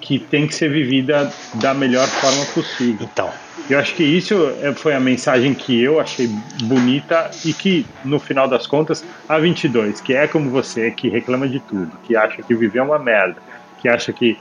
que 0.04 0.20
tem 0.20 0.46
que 0.46 0.54
ser 0.54 0.70
vivida 0.70 1.32
da 1.56 1.74
melhor 1.74 2.08
forma 2.08 2.46
possível. 2.48 3.08
Então. 3.12 3.32
Eu 3.70 3.80
acho 3.80 3.96
que 3.96 4.04
isso 4.04 4.36
é, 4.62 4.74
foi 4.74 4.94
a 4.94 5.00
mensagem 5.00 5.54
que 5.54 5.82
eu 5.82 6.00
achei 6.00 6.28
bonita 6.64 7.32
e 7.46 7.54
que, 7.54 7.86
no 8.04 8.20
final 8.20 8.48
das 8.48 8.68
contas, 8.68 9.06
a 9.28 9.40
22, 9.40 10.02
que 10.02 10.14
é 10.14 10.28
como 10.28 10.50
você, 10.50 10.92
que 10.92 11.08
reclama 11.08 11.48
de 11.48 11.60
tudo, 11.62 11.98
que 12.04 12.16
acha 12.16 12.44
que 12.44 12.54
viver 12.54 12.80
é 12.80 12.84
uma 12.84 13.00
merda, 13.00 13.42
que 13.82 13.88
acha 13.88 14.12
que 14.12 14.38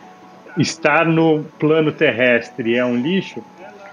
estar 0.59 1.07
no 1.07 1.45
plano 1.59 1.93
terrestre 1.93 2.75
é 2.75 2.85
um 2.85 2.97
lixo, 2.97 3.43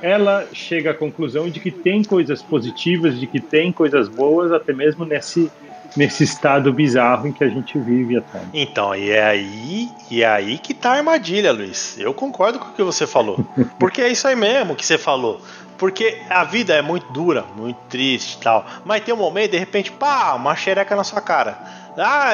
ela 0.02 0.48
chega 0.52 0.92
à 0.92 0.94
conclusão 0.94 1.50
de 1.50 1.60
que 1.60 1.72
tem 1.72 2.04
coisas 2.04 2.42
positivas, 2.42 3.20
de 3.20 3.28
que 3.28 3.40
tem 3.40 3.72
coisas 3.72 4.08
boas, 4.10 4.52
até 4.52 4.74
mesmo 4.74 5.06
nesse 5.06 5.52
nesse 5.96 6.24
estado 6.24 6.72
bizarro 6.72 7.28
em 7.28 7.32
que 7.32 7.44
a 7.44 7.50
gente 7.50 7.78
vive 7.78 8.18
até. 8.18 8.42
Então, 8.54 8.96
e 8.96 9.10
é 9.10 9.24
aí, 9.24 9.90
e 10.10 10.24
é 10.24 10.28
aí 10.28 10.58
que 10.58 10.74
tá 10.74 10.92
a 10.92 10.98
armadilha, 10.98 11.52
Luiz. 11.52 11.98
Eu 11.98 12.14
concordo 12.14 12.60
com 12.60 12.70
o 12.70 12.74
que 12.74 12.84
você 12.84 13.06
falou. 13.08 13.46
Porque 13.80 14.02
é 14.02 14.10
isso 14.10 14.28
aí 14.28 14.36
mesmo 14.36 14.76
que 14.76 14.86
você 14.86 14.98
falou. 14.98 15.42
Porque 15.78 16.22
a 16.30 16.44
vida 16.44 16.74
é 16.74 16.82
muito 16.82 17.12
dura, 17.14 17.46
muito 17.56 17.78
triste 17.88 18.34
e 18.36 18.44
tal. 18.44 18.66
Mas 18.84 19.04
tem 19.04 19.14
um 19.14 19.18
momento, 19.18 19.52
de 19.52 19.58
repente, 19.58 19.92
pá, 19.92 20.34
uma 20.34 20.54
xereca 20.56 20.94
na 20.94 21.06
sua 21.06 21.22
cara. 21.22 21.58
Ah, 21.98 22.34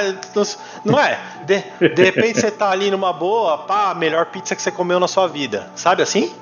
não 0.84 1.00
é? 1.00 1.20
De, 1.46 1.90
de 1.90 2.04
repente 2.04 2.40
você 2.40 2.52
tá 2.52 2.70
ali 2.70 2.90
numa 2.90 3.14
boa, 3.14 3.60
pá, 3.60 3.92
a 3.92 3.96
melhor 3.96 4.26
pizza 4.28 4.56
que 4.56 4.62
você 4.62 4.72
comeu 4.72 5.00
na 5.00 5.08
sua 5.08 5.28
vida. 5.28 5.70
Sabe 5.76 6.02
assim? 6.02 6.34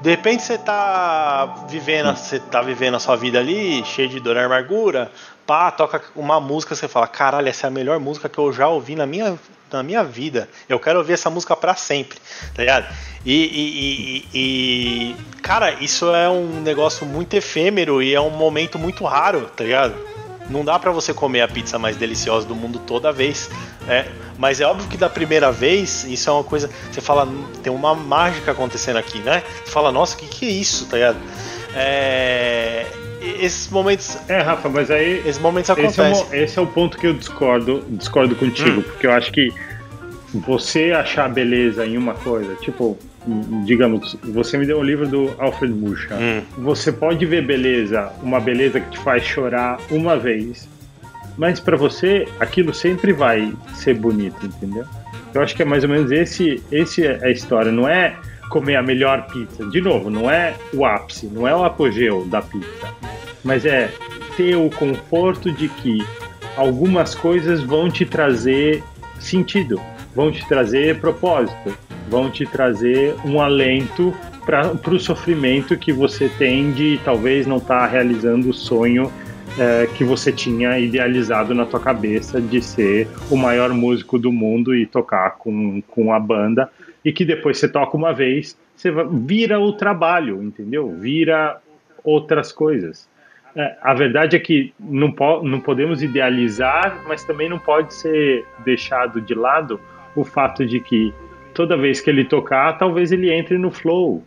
De 0.00 0.10
repente 0.10 0.42
você 0.42 0.58
tá 0.58 1.64
vivendo, 1.68 2.14
você 2.14 2.38
tá 2.38 2.60
vivendo 2.62 2.94
a 2.96 3.00
sua 3.00 3.16
vida 3.16 3.38
ali, 3.38 3.84
cheio 3.84 4.08
de 4.08 4.20
dor 4.20 4.36
e 4.36 4.40
amargura, 4.40 5.10
pá, 5.46 5.70
toca 5.70 6.02
uma 6.14 6.40
música, 6.40 6.74
você 6.74 6.88
fala, 6.88 7.06
caralho, 7.06 7.48
essa 7.48 7.66
é 7.66 7.68
a 7.68 7.70
melhor 7.70 8.00
música 8.00 8.28
que 8.28 8.38
eu 8.38 8.52
já 8.52 8.68
ouvi 8.68 8.96
na 8.96 9.06
minha, 9.06 9.38
na 9.70 9.82
minha 9.82 10.02
vida. 10.02 10.48
Eu 10.68 10.80
quero 10.80 10.98
ouvir 10.98 11.12
essa 11.12 11.30
música 11.30 11.54
para 11.54 11.74
sempre, 11.74 12.18
tá 12.54 12.62
ligado? 12.62 12.92
E, 13.24 13.34
e, 13.34 14.26
e, 14.34 15.14
e, 15.14 15.16
cara, 15.42 15.72
isso 15.80 16.14
é 16.14 16.28
um 16.28 16.60
negócio 16.60 17.06
muito 17.06 17.34
efêmero 17.34 18.02
e 18.02 18.14
é 18.14 18.20
um 18.20 18.30
momento 18.30 18.78
muito 18.78 19.04
raro, 19.04 19.42
tá 19.56 19.64
ligado? 19.64 19.94
Não 20.48 20.64
dá 20.64 20.78
para 20.78 20.92
você 20.92 21.12
comer 21.12 21.40
a 21.40 21.48
pizza 21.48 21.78
mais 21.78 21.96
deliciosa 21.96 22.46
do 22.46 22.54
mundo 22.54 22.78
toda 22.80 23.12
vez. 23.12 23.50
É, 23.88 24.06
mas 24.38 24.60
é 24.60 24.66
óbvio 24.66 24.88
que 24.88 24.96
da 24.96 25.08
primeira 25.08 25.50
vez, 25.50 26.04
isso 26.04 26.28
é 26.30 26.32
uma 26.32 26.44
coisa. 26.44 26.70
Você 26.90 27.00
fala, 27.00 27.28
tem 27.62 27.72
uma 27.72 27.94
mágica 27.94 28.52
acontecendo 28.52 28.96
aqui, 28.96 29.18
né? 29.20 29.42
Você 29.64 29.72
fala, 29.72 29.90
nossa, 29.90 30.14
o 30.14 30.18
que, 30.18 30.26
que 30.28 30.46
é 30.46 30.50
isso, 30.50 30.86
tá 30.86 30.96
ligado? 30.96 31.18
É, 31.74 32.86
esses 33.42 33.68
momentos. 33.70 34.18
É, 34.28 34.40
Rafa, 34.40 34.68
mas 34.68 34.90
aí. 34.90 35.18
Esses 35.20 35.38
momentos 35.38 35.70
acontecem. 35.70 36.12
Esse 36.12 36.22
é, 36.22 36.26
o, 36.26 36.42
esse 36.44 36.58
é 36.58 36.62
o 36.62 36.66
ponto 36.66 36.98
que 36.98 37.06
eu 37.06 37.14
discordo, 37.14 37.84
discordo 37.90 38.34
contigo, 38.34 38.80
hum. 38.80 38.82
porque 38.82 39.06
eu 39.06 39.12
acho 39.12 39.32
que 39.32 39.52
você 40.34 40.92
achar 40.92 41.28
beleza 41.28 41.86
em 41.86 41.96
uma 41.96 42.14
coisa, 42.14 42.54
tipo, 42.56 42.98
digamos, 43.64 44.16
você 44.22 44.58
me 44.58 44.66
deu 44.66 44.78
um 44.78 44.82
livro 44.82 45.06
do 45.06 45.34
Alfred 45.38 45.72
Mucha. 45.72 46.14
Hum. 46.14 46.42
Você 46.58 46.92
pode 46.92 47.24
ver 47.26 47.44
beleza, 47.44 48.12
uma 48.22 48.40
beleza 48.40 48.80
que 48.80 48.90
te 48.90 48.98
faz 48.98 49.22
chorar 49.22 49.78
uma 49.90 50.16
vez, 50.16 50.68
mas 51.36 51.60
para 51.60 51.76
você 51.76 52.26
aquilo 52.40 52.74
sempre 52.74 53.12
vai 53.12 53.52
ser 53.74 53.94
bonito, 53.94 54.44
entendeu? 54.44 54.84
Eu 55.34 55.42
acho 55.42 55.54
que 55.54 55.62
é 55.62 55.64
mais 55.64 55.84
ou 55.84 55.90
menos 55.90 56.10
esse, 56.10 56.62
esse 56.70 57.06
é 57.06 57.18
a 57.22 57.30
história, 57.30 57.70
não 57.70 57.88
é 57.88 58.16
comer 58.48 58.76
a 58.76 58.82
melhor 58.82 59.26
pizza. 59.26 59.64
De 59.66 59.80
novo, 59.80 60.10
não 60.10 60.30
é 60.30 60.54
o 60.72 60.84
ápice, 60.84 61.26
não 61.26 61.46
é 61.46 61.54
o 61.54 61.64
apogeu 61.64 62.24
da 62.26 62.42
pizza, 62.42 62.88
mas 63.44 63.64
é 63.64 63.90
ter 64.36 64.56
o 64.56 64.70
conforto 64.70 65.50
de 65.50 65.68
que 65.68 66.04
algumas 66.56 67.14
coisas 67.14 67.62
vão 67.62 67.90
te 67.90 68.04
trazer 68.04 68.82
sentido, 69.18 69.80
vão 70.14 70.30
te 70.30 70.46
trazer 70.48 71.00
propósito, 71.00 71.76
vão 72.08 72.30
te 72.30 72.46
trazer 72.46 73.14
um 73.24 73.40
alento 73.40 74.14
para 74.44 74.94
o 74.94 75.00
sofrimento 75.00 75.76
que 75.76 75.92
você 75.92 76.28
tem 76.38 76.70
de 76.70 77.00
talvez 77.04 77.46
não 77.46 77.56
estar 77.56 77.80
tá 77.80 77.86
realizando 77.86 78.50
o 78.50 78.54
sonho 78.54 79.10
é, 79.58 79.88
que 79.94 80.04
você 80.04 80.30
tinha 80.30 80.78
idealizado 80.78 81.54
na 81.54 81.64
tua 81.64 81.80
cabeça 81.80 82.40
de 82.40 82.62
ser 82.62 83.08
o 83.30 83.36
maior 83.36 83.70
músico 83.70 84.18
do 84.18 84.30
mundo 84.30 84.74
e 84.74 84.86
tocar 84.86 85.36
com, 85.38 85.82
com 85.88 86.12
a 86.12 86.20
banda 86.20 86.70
e 87.06 87.12
que 87.12 87.24
depois 87.24 87.56
você 87.58 87.68
toca 87.68 87.96
uma 87.96 88.12
vez, 88.12 88.58
você 88.74 88.90
vira 89.12 89.60
o 89.60 89.72
trabalho, 89.72 90.42
entendeu? 90.42 90.90
Vira 90.90 91.56
outras 92.02 92.50
coisas. 92.50 93.08
É, 93.54 93.76
a 93.80 93.94
verdade 93.94 94.34
é 94.34 94.40
que 94.40 94.74
não, 94.80 95.12
po 95.12 95.40
não 95.40 95.60
podemos 95.60 96.02
idealizar, 96.02 97.04
mas 97.06 97.22
também 97.22 97.48
não 97.48 97.60
pode 97.60 97.94
ser 97.94 98.44
deixado 98.64 99.20
de 99.20 99.34
lado 99.34 99.80
o 100.16 100.24
fato 100.24 100.66
de 100.66 100.80
que 100.80 101.14
toda 101.54 101.76
vez 101.76 102.00
que 102.00 102.10
ele 102.10 102.24
tocar, 102.24 102.76
talvez 102.76 103.12
ele 103.12 103.32
entre 103.32 103.56
no 103.56 103.70
flow. 103.70 104.24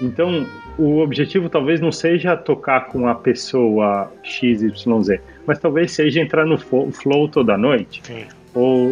Então, 0.00 0.44
o 0.76 0.98
objetivo 0.98 1.48
talvez 1.48 1.80
não 1.80 1.92
seja 1.92 2.36
tocar 2.36 2.86
com 2.86 3.06
a 3.06 3.14
pessoa 3.14 4.12
XYZ, 4.24 5.20
mas 5.46 5.60
talvez 5.60 5.92
seja 5.92 6.20
entrar 6.20 6.44
no 6.44 6.58
flow 6.58 7.28
toda 7.28 7.56
noite. 7.56 8.02
Sim. 8.02 8.26
Ou 8.52 8.90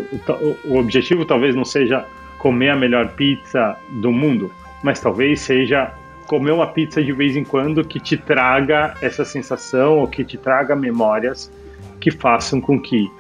o 0.67 0.77
objetivo 0.79 1.25
talvez 1.25 1.57
não 1.57 1.65
seja 1.65 2.07
comer 2.45 2.69
a 2.69 2.77
melhor 2.77 3.09
pizza 3.13 3.75
do 3.89 4.13
mundo, 4.13 4.53
mas 4.83 5.01
talvez 5.01 5.41
seja 5.41 5.95
comer 6.27 6.51
uma 6.51 6.67
pizza 6.67 7.03
de 7.03 7.11
vez 7.11 7.35
em 7.39 7.43
quando 7.43 7.83
que 7.83 7.99
te 7.99 8.19
traga 8.19 8.95
essa 9.01 9.25
sensação 9.25 10.01
ou 10.01 10.07
que 10.07 10.23
te 10.23 10.37
traga 10.37 10.77
memórias 10.77 11.51
que 11.99 12.11
façam 12.11 12.61
com 12.61 12.79
que 12.79 13.11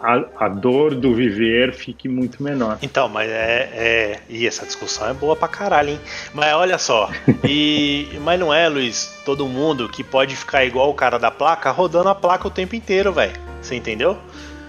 a, 0.00 0.24
a 0.40 0.48
dor 0.48 0.92
do 0.96 1.14
viver 1.14 1.72
fique 1.72 2.08
muito 2.08 2.42
menor. 2.42 2.78
Então, 2.82 3.08
mas 3.08 3.30
é, 3.30 3.70
é, 3.72 4.20
E 4.28 4.44
essa 4.44 4.66
discussão 4.66 5.08
é 5.08 5.14
boa 5.14 5.36
pra 5.36 5.46
caralho, 5.46 5.90
hein? 5.90 6.00
Mas 6.34 6.52
olha 6.54 6.76
só. 6.76 7.08
E, 7.48 8.08
mas 8.22 8.40
não 8.40 8.52
é, 8.52 8.68
Luiz, 8.68 9.22
todo 9.24 9.46
mundo 9.46 9.88
que 9.88 10.02
pode 10.02 10.34
ficar 10.34 10.64
igual 10.64 10.90
o 10.90 10.94
cara 10.94 11.16
da 11.16 11.30
placa 11.30 11.70
rodando 11.70 12.08
a 12.08 12.14
placa 12.14 12.48
o 12.48 12.50
tempo 12.50 12.74
inteiro, 12.74 13.12
velho. 13.12 13.34
Você 13.62 13.76
entendeu? 13.76 14.18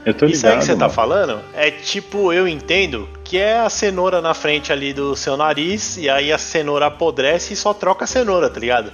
Eu 0.06 0.14
tô 0.14 0.28
ligado, 0.28 0.38
Isso 0.38 0.48
aí 0.48 0.58
que 0.60 0.66
você 0.66 0.76
tá 0.76 0.90
falando 0.90 1.42
é 1.56 1.72
tipo, 1.72 2.32
eu 2.32 2.48
entendo 2.48 3.10
que 3.26 3.40
é 3.40 3.60
a 3.60 3.70
cenoura 3.70 4.22
na 4.22 4.34
frente 4.34 4.72
ali 4.72 4.94
do 4.94 5.16
seu 5.16 5.36
nariz 5.36 5.98
e 5.98 6.08
aí 6.08 6.32
a 6.32 6.38
cenoura 6.38 6.86
apodrece 6.86 7.54
e 7.54 7.58
só 7.58 7.74
troca 7.74 8.06
a 8.06 8.08
cenoura, 8.08 8.50
tá 8.50 8.60
ligado? 8.60 8.94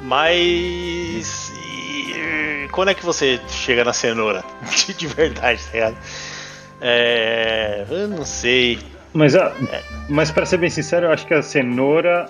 Mas. 0.00 1.52
E, 1.52 2.68
quando 2.70 2.90
é 2.90 2.94
que 2.94 3.04
você 3.04 3.40
chega 3.48 3.84
na 3.84 3.92
cenoura? 3.92 4.44
De 4.96 5.06
verdade, 5.08 5.60
tá 5.64 5.72
ligado? 5.72 5.96
É. 6.80 7.84
Eu 7.90 8.08
não 8.08 8.24
sei. 8.24 8.78
Mas, 9.12 9.34
é. 9.34 9.52
mas 10.08 10.30
para 10.30 10.46
ser 10.46 10.58
bem 10.58 10.70
sincero, 10.70 11.06
eu 11.06 11.12
acho 11.12 11.26
que 11.26 11.34
a 11.34 11.42
cenoura 11.42 12.26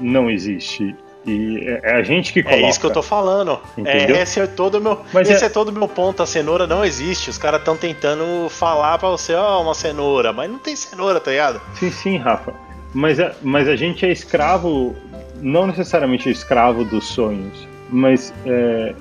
não 0.00 0.30
existe. 0.30 0.94
E 1.26 1.64
é, 1.66 1.80
é 1.82 1.96
a 1.96 2.02
gente 2.02 2.32
que 2.32 2.42
coloca. 2.42 2.62
É 2.62 2.68
isso 2.68 2.80
que 2.80 2.86
eu 2.86 2.92
tô 2.92 3.02
falando. 3.02 3.58
É, 3.84 4.10
esse 4.22 4.40
é 4.40 4.46
todo 4.46 4.80
meu, 4.80 5.00
Mas 5.12 5.28
esse 5.28 5.44
é... 5.44 5.46
é 5.46 5.50
todo 5.50 5.72
meu 5.72 5.86
ponto. 5.86 6.22
A 6.22 6.26
cenoura 6.26 6.66
não 6.66 6.84
existe. 6.84 7.30
Os 7.30 7.38
caras 7.38 7.60
estão 7.60 7.76
tentando 7.76 8.48
falar 8.48 8.98
para 8.98 9.08
você, 9.10 9.34
ó, 9.34 9.58
oh, 9.58 9.62
uma 9.62 9.74
cenoura, 9.74 10.32
mas 10.32 10.50
não 10.50 10.58
tem 10.58 10.74
cenoura, 10.74 11.20
tá 11.20 11.30
ligado? 11.30 11.60
Sim, 11.74 11.90
sim, 11.90 12.16
Rafa. 12.16 12.54
Mas 12.94 13.20
a, 13.20 13.32
mas 13.42 13.68
a 13.68 13.76
gente 13.76 14.04
é 14.04 14.10
escravo, 14.10 14.96
não 15.40 15.66
necessariamente 15.66 16.28
escravo 16.28 16.84
dos 16.84 17.04
sonhos, 17.06 17.68
mas 17.88 18.34
é, 18.44 18.94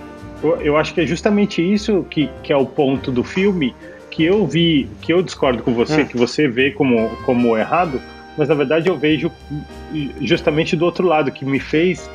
eu, 0.44 0.62
eu, 0.62 0.78
acho 0.78 0.94
que 0.94 1.02
é 1.02 1.06
justamente 1.06 1.62
isso 1.62 2.06
que, 2.10 2.30
que 2.44 2.54
é 2.54 2.58
o 2.58 2.66
ponto 2.66 3.12
do 3.12 3.24
filme 3.24 3.76
que 4.12 4.24
eu 4.24 4.46
vi, 4.46 4.88
que 5.02 5.12
eu 5.12 5.24
discordo 5.24 5.64
com 5.64 5.74
você, 5.74 6.02
hum. 6.02 6.06
que 6.06 6.18
você 6.18 6.48
vê 6.48 6.72
como, 6.72 7.10
como 7.26 7.58
errado 7.58 8.00
mas 8.38 8.50
na 8.50 8.56
verdade 8.56 8.88
eu 8.88 8.98
vejo 8.98 9.32
justamente 10.22 10.76
do 10.76 10.86
outro 10.86 11.08
lado, 11.08 11.32
que 11.32 11.46
me 11.46 11.60
fez, 11.60 12.10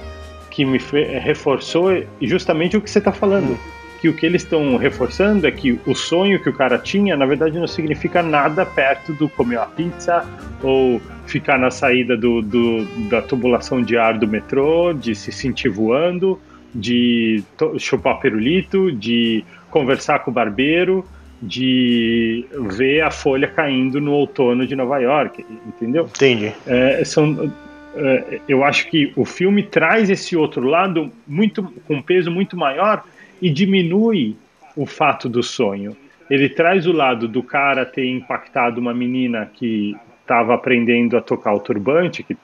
que 0.51 0.65
me 0.65 0.79
reforçou 1.21 1.91
justamente 2.23 2.77
o 2.77 2.81
que 2.81 2.91
você 2.91 2.99
está 2.99 3.13
falando. 3.13 3.53
Hum. 3.53 3.59
Que 4.01 4.09
o 4.11 4.15
que 4.15 4.27
eles 4.27 4.43
estão 4.43 4.77
reforçando 4.77 5.47
é 5.47 5.51
que 5.51 5.81
o 5.87 5.95
sonho 5.95 6.39
que 6.39 6.49
o 6.49 6.53
cara 6.53 6.79
tinha, 6.79 7.17
na 7.17 7.25
verdade, 7.25 7.59
não 7.59 7.67
significa 7.67 8.23
nada 8.23 8.67
perto 8.67 9.15
do 9.15 9.31
comer 9.31 9.57
uma 9.57 9.67
pizza 9.67 10.27
ou 10.63 11.01
ficar 11.27 11.59
na 11.59 11.71
saída 11.71 12.15
do, 12.15 12.43
do 12.43 12.85
da 13.09 13.23
tubulação 13.23 13.83
de 13.83 13.97
ar 13.97 14.19
do 14.19 14.29
metrô, 14.29 14.93
de 14.93 15.15
se 15.15 15.33
sentir 15.33 15.71
voando, 15.71 16.39
de 16.75 17.43
chupar 17.79 18.21
pirulito, 18.21 18.93
de 18.93 19.43
conversar 19.71 20.19
com 20.19 20.31
o 20.31 20.35
barbeiro 20.35 21.05
de 21.45 22.47
ver 22.71 23.03
a 23.03 23.11
folha 23.11 23.47
caindo 23.47 24.01
no 24.01 24.13
outono 24.13 24.67
de 24.67 24.75
Nova 24.75 24.99
York, 24.99 25.45
entendeu? 25.67 26.05
Entendi. 26.05 26.53
É, 26.67 27.05
são, 27.05 27.53
é, 27.95 28.41
eu 28.49 28.65
acho 28.65 28.89
que 28.89 29.13
o 29.15 29.25
filme 29.25 29.63
traz 29.63 30.09
esse 30.09 30.37
outro 30.37 30.67
lado 30.67 31.13
muito 31.27 31.63
com 31.87 32.01
peso 32.01 32.31
muito 32.31 32.57
maior 32.57 33.05
e 33.43 33.51
diminui 33.51 34.37
o 34.75 34.87
fato 34.87 35.29
do 35.29 35.43
sonho. 35.43 35.97
Ele 36.31 36.49
traz 36.49 36.87
o 36.87 36.93
lado 36.93 37.29
do 37.29 37.43
cara 37.43 37.85
ter 37.85 38.09
impactado 38.09 38.81
uma 38.81 38.95
menina 38.95 39.51
que 39.53 39.95
estava 40.23 40.55
aprendendo 40.55 41.19
a 41.19 41.21
tocar 41.21 41.53
o 41.53 41.61
turbante, 41.61 42.23
que 42.23 42.35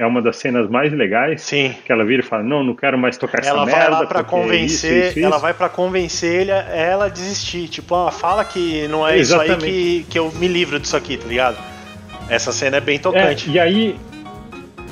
é 0.00 0.06
uma 0.06 0.22
das 0.22 0.36
cenas 0.36 0.66
mais 0.70 0.90
legais. 0.94 1.42
Sim. 1.42 1.74
Que 1.84 1.92
ela 1.92 2.04
vira 2.06 2.22
e 2.22 2.24
fala: 2.24 2.42
Não, 2.42 2.64
não 2.64 2.74
quero 2.74 2.96
mais 2.98 3.18
tocar 3.18 3.40
essa 3.40 3.50
ela 3.50 3.66
merda. 3.66 3.80
vai 3.82 3.90
lá 3.90 4.06
pra 4.06 4.20
é 4.20 4.24
convencer, 4.24 4.68
isso, 5.08 5.10
isso, 5.10 5.18
ela 5.26 5.36
isso." 5.36 5.40
vai 5.42 5.52
para 5.52 5.68
convencer 5.68 6.40
ele, 6.40 6.50
ela 6.50 7.04
a 7.04 7.08
desistir. 7.08 7.68
Tipo, 7.68 7.94
ó, 7.94 8.10
fala 8.10 8.42
que 8.42 8.88
não 8.88 9.06
é 9.06 9.18
isso 9.18 9.34
Exatamente. 9.34 9.64
aí 9.66 10.04
que, 10.04 10.12
que 10.12 10.18
eu 10.18 10.32
me 10.32 10.48
livro 10.48 10.80
disso 10.80 10.96
aqui, 10.96 11.18
tá 11.18 11.28
ligado? 11.28 11.58
Essa 12.30 12.50
cena 12.50 12.78
é 12.78 12.80
bem 12.80 12.96
É, 12.96 12.98
tocante. 12.98 13.50
e 13.50 13.60
aí. 13.60 13.96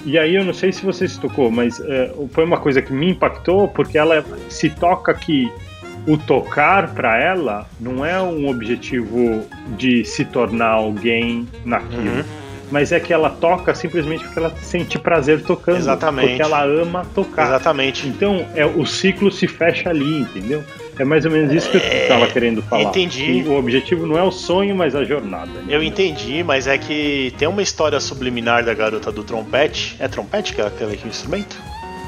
E 0.04 0.16
aí 0.18 0.36
eu 0.36 0.44
não 0.44 0.54
sei 0.54 0.72
se 0.72 0.84
você 0.84 1.09
se 1.09 1.18
tocou, 1.18 1.50
mas 1.50 1.80
é, 1.80 2.12
foi 2.30 2.44
uma 2.44 2.59
coisa 2.59 2.80
que 2.80 2.92
me 2.92 3.11
impactou 3.11 3.66
porque 3.66 3.98
ela 3.98 4.24
se 4.48 4.70
toca 4.70 5.12
que 5.12 5.50
o 6.06 6.16
tocar 6.16 6.94
para 6.94 7.18
ela 7.18 7.66
não 7.80 8.04
é 8.04 8.20
um 8.22 8.48
objetivo 8.48 9.44
de 9.76 10.04
se 10.04 10.24
tornar 10.24 10.70
alguém 10.70 11.48
naquilo. 11.64 12.11
Uhum. 12.18 12.24
Mas 12.70 12.92
é 12.92 13.00
que 13.00 13.12
ela 13.12 13.30
toca 13.30 13.74
simplesmente 13.74 14.24
porque 14.24 14.38
ela 14.38 14.54
sente 14.60 14.98
prazer 14.98 15.42
tocando. 15.42 15.78
Exatamente. 15.78 16.28
Porque 16.28 16.42
ela 16.42 16.64
ama 16.64 17.06
tocar. 17.14 17.46
Exatamente. 17.46 18.06
Então, 18.06 18.46
é, 18.54 18.64
o 18.66 18.84
ciclo 18.84 19.30
se 19.32 19.46
fecha 19.46 19.88
ali, 19.88 20.20
entendeu? 20.20 20.62
É 20.98 21.04
mais 21.04 21.24
ou 21.24 21.30
menos 21.30 21.52
isso 21.52 21.70
que 21.70 21.76
eu 21.76 21.80
estava 21.80 22.26
querendo 22.26 22.60
falar. 22.62 22.82
entendi. 22.82 23.42
Que 23.42 23.48
o 23.48 23.56
objetivo 23.56 24.04
não 24.04 24.18
é 24.18 24.22
o 24.22 24.32
sonho, 24.32 24.74
mas 24.74 24.96
a 24.96 25.04
jornada. 25.04 25.50
Eu 25.68 25.82
entendi, 25.82 26.42
mas 26.42 26.66
é 26.66 26.76
que 26.76 27.32
tem 27.38 27.46
uma 27.46 27.62
história 27.62 28.00
subliminar 28.00 28.64
da 28.64 28.74
garota 28.74 29.12
do 29.12 29.22
trompete. 29.22 29.96
É 30.00 30.08
trompete 30.08 30.54
que 30.54 30.60
é 30.60 30.66
aquele 30.66 30.98
instrumento? 31.06 31.56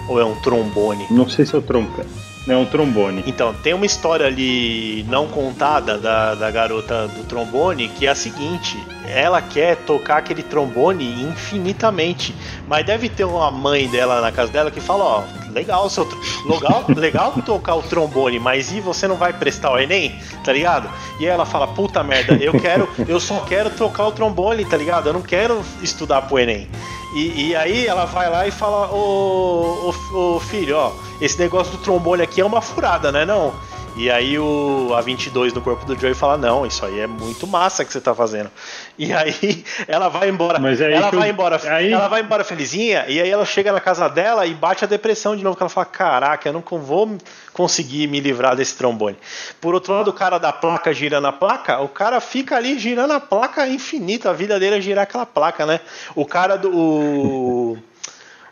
Ou 0.09 0.21
é 0.21 0.25
um 0.25 0.35
trombone? 0.41 1.07
Não 1.11 1.29
sei 1.29 1.47
se 1.47 1.55
é 1.55 1.59
o 1.59 1.63
trompa. 1.63 2.05
É 2.49 2.57
um 2.57 2.65
trombone. 2.65 3.23
Então, 3.27 3.55
tem 3.55 3.75
uma 3.75 3.87
história 3.87 4.27
ali 4.27 5.05
não 5.09 5.29
contada 5.29 5.99
da, 5.99 6.35
da 6.35 6.51
garota 6.51 7.07
do 7.09 7.25
trombone 7.25 7.89
que 7.89 8.07
é 8.07 8.11
a 8.11 8.15
seguinte: 8.15 8.83
ela 9.07 9.43
quer 9.43 9.77
tocar 9.77 10.19
aquele 10.19 10.43
trombone 10.43 11.23
infinitamente, 11.23 12.35
mas 12.67 12.85
deve 12.85 13.09
ter 13.09 13.25
uma 13.25 13.51
mãe 13.51 13.89
dela 13.89 14.21
na 14.21 14.33
casa 14.33 14.51
dela 14.51 14.71
que 14.71 14.81
fala: 14.81 15.05
Ó, 15.05 15.25
legal, 15.53 15.89
seu, 15.91 16.09
legal, 16.47 16.85
legal 16.97 17.33
tocar 17.45 17.75
o 17.75 17.83
trombone, 17.83 18.39
mas 18.39 18.73
e 18.73 18.81
você 18.81 19.07
não 19.07 19.17
vai 19.17 19.33
prestar 19.33 19.73
o 19.73 19.79
Enem? 19.79 20.15
Tá 20.45 20.53
ligado? 20.53 20.89
E 21.19 21.27
ela 21.27 21.45
fala: 21.45 21.69
puta 21.69 22.03
merda, 22.03 22.35
eu 22.35 22.53
quero, 22.59 22.89
eu 23.07 23.21
só 23.21 23.41
quero 23.41 23.71
tocar 23.71 24.07
o 24.07 24.13
trombone, 24.13 24.65
tá 24.65 24.77
ligado? 24.77 25.09
Eu 25.09 25.13
não 25.13 25.23
quero 25.23 25.63
estudar 25.83 26.23
pro 26.23 26.39
Enem. 26.39 26.69
E, 27.15 27.49
e 27.49 27.57
aí 27.57 27.87
ela 27.87 28.05
vai 28.05 28.31
lá 28.31 28.47
e 28.47 28.51
fala: 28.51 28.93
Ô, 28.93 29.93
ô, 30.13 30.37
ô 30.37 30.41
filho, 30.41 30.77
ó, 30.77 30.93
esse 31.21 31.39
negócio 31.39 31.73
do 31.73 31.79
trombone 31.79 32.23
aqui 32.23 32.41
é 32.41 32.45
uma 32.45 32.61
furada, 32.61 33.11
né? 33.11 33.25
Não. 33.25 33.53
E 33.97 34.09
aí 34.11 34.39
o 34.39 34.91
A22 34.93 35.53
no 35.53 35.61
corpo 35.61 35.85
do 35.85 35.99
Joey 35.99 36.15
fala: 36.15 36.37
Não, 36.39 36.65
isso 36.65 36.87
aí 36.87 37.01
é 37.01 37.07
muito 37.07 37.47
massa 37.47 37.85
que 37.85 37.93
você 37.93 38.01
tá 38.01 38.15
fazendo. 38.15 38.51
E 38.97 39.13
aí 39.13 39.65
ela 39.89 40.09
vai 40.09 40.29
embora. 40.29 40.59
Mas 40.61 40.81
é 40.81 40.93
ela 40.93 41.11
vai 41.11 41.29
eu- 41.29 41.33
embora. 41.33 41.61
aí- 41.75 41.93
Ela 41.93 42.07
vai 42.09 42.21
embora 42.21 42.45
felizinha, 42.45 43.05
e 43.09 43.21
aí 43.21 43.29
ela 43.29 43.45
chega 43.45 43.73
na 43.73 43.81
casa 43.81 44.09
dela 44.09 44.47
e 44.47 44.55
bate 44.55 44.85
a 44.85 44.89
depressão 44.89 45.35
de 45.37 45.43
novo, 45.43 45.57
que 45.57 45.63
ela 45.63 45.69
fala: 45.69 45.87
Caraca, 45.87 46.49
eu 46.49 46.53
não 46.53 46.63
vou 46.79 47.19
conseguir 47.53 48.07
me 48.07 48.21
livrar 48.21 48.55
desse 48.55 48.77
trombone. 48.77 49.17
Por 49.61 49.75
outro 49.75 49.93
lado, 49.93 50.09
o 50.09 50.13
cara 50.15 50.39
da 50.39 50.53
placa 50.53 50.95
girando 50.95 51.27
a 51.27 51.33
placa, 51.33 51.81
o 51.81 51.89
cara 51.89 52.21
fica 52.21 52.57
ali 52.57 52.79
girando 52.79 53.13
a 53.13 53.21
placa 53.21 53.67
infinita, 53.67 54.31
a 54.31 54.33
vida 54.33 54.59
dele 54.61 54.77
é 54.77 54.81
girar 54.81 55.03
aquela 55.03 55.27
placa, 55.27 55.67
né? 55.67 55.81
O 56.15 56.25
cara 56.25 56.57
do. 56.57 56.71
O, 56.75 57.79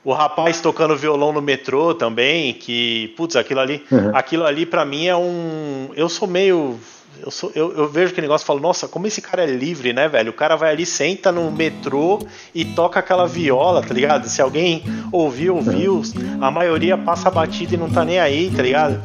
o 0.05 0.13
rapaz 0.13 0.61
tocando 0.61 0.97
violão 0.97 1.33
no 1.33 1.43
metrô 1.43 1.95
também, 1.95 2.53
que, 2.55 3.13
putz, 3.17 3.37
aquilo 3.37 3.61
ali, 3.61 3.83
Uhum. 3.91 4.11
aquilo 4.17 4.45
ali 4.45 4.65
pra 4.67 4.85
mim 4.85 5.07
é 5.07 5.17
um. 5.17 5.89
Eu 5.97 6.09
sou 6.09 6.27
meio. 6.29 6.79
Eu, 7.21 7.33
sou, 7.33 7.51
eu, 7.55 7.77
eu 7.77 7.89
vejo 7.89 8.13
aquele 8.13 8.27
negócio 8.29 8.45
e 8.45 8.47
falo, 8.47 8.61
nossa, 8.61 8.87
como 8.87 9.07
esse 9.09 9.21
cara 9.21 9.43
é 9.43 9.47
livre, 9.47 9.93
né, 9.93 10.09
velho? 10.09 10.31
O 10.31 10.33
cara 10.33 10.55
vai 10.55 10.71
ali, 10.71 10.87
senta 10.87 11.33
no 11.33 11.51
metrô 11.51 12.21
e 12.55 12.65
toca 12.65 13.01
aquela 13.01 13.27
viola, 13.27 13.83
tá 13.83 13.93
ligado? 13.93 14.29
Se 14.29 14.41
alguém 14.41 14.85
ouvir, 15.11 15.51
ouviu. 15.51 16.01
A 16.41 16.49
maioria 16.49 16.97
passa 16.97 17.29
batida 17.29 17.75
e 17.75 17.77
não 17.77 17.91
tá 17.91 18.05
nem 18.05 18.21
aí, 18.21 18.53
tá 18.55 18.63
ligado? 18.63 19.03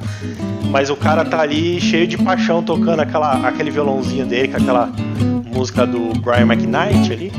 Mas 0.69 0.91
o 0.91 0.95
cara 0.95 1.25
tá 1.25 1.41
ali 1.41 1.81
cheio 1.81 2.05
de 2.05 2.17
paixão 2.17 2.61
tocando 2.61 2.99
aquela, 2.99 3.47
aquele 3.47 3.71
violãozinho 3.71 4.27
dele, 4.27 4.49
com 4.49 4.57
aquela 4.57 4.91
música 5.51 5.85
do 5.87 6.13
Brian 6.19 6.45
McKnight 6.45 7.11
ali. 7.13 7.31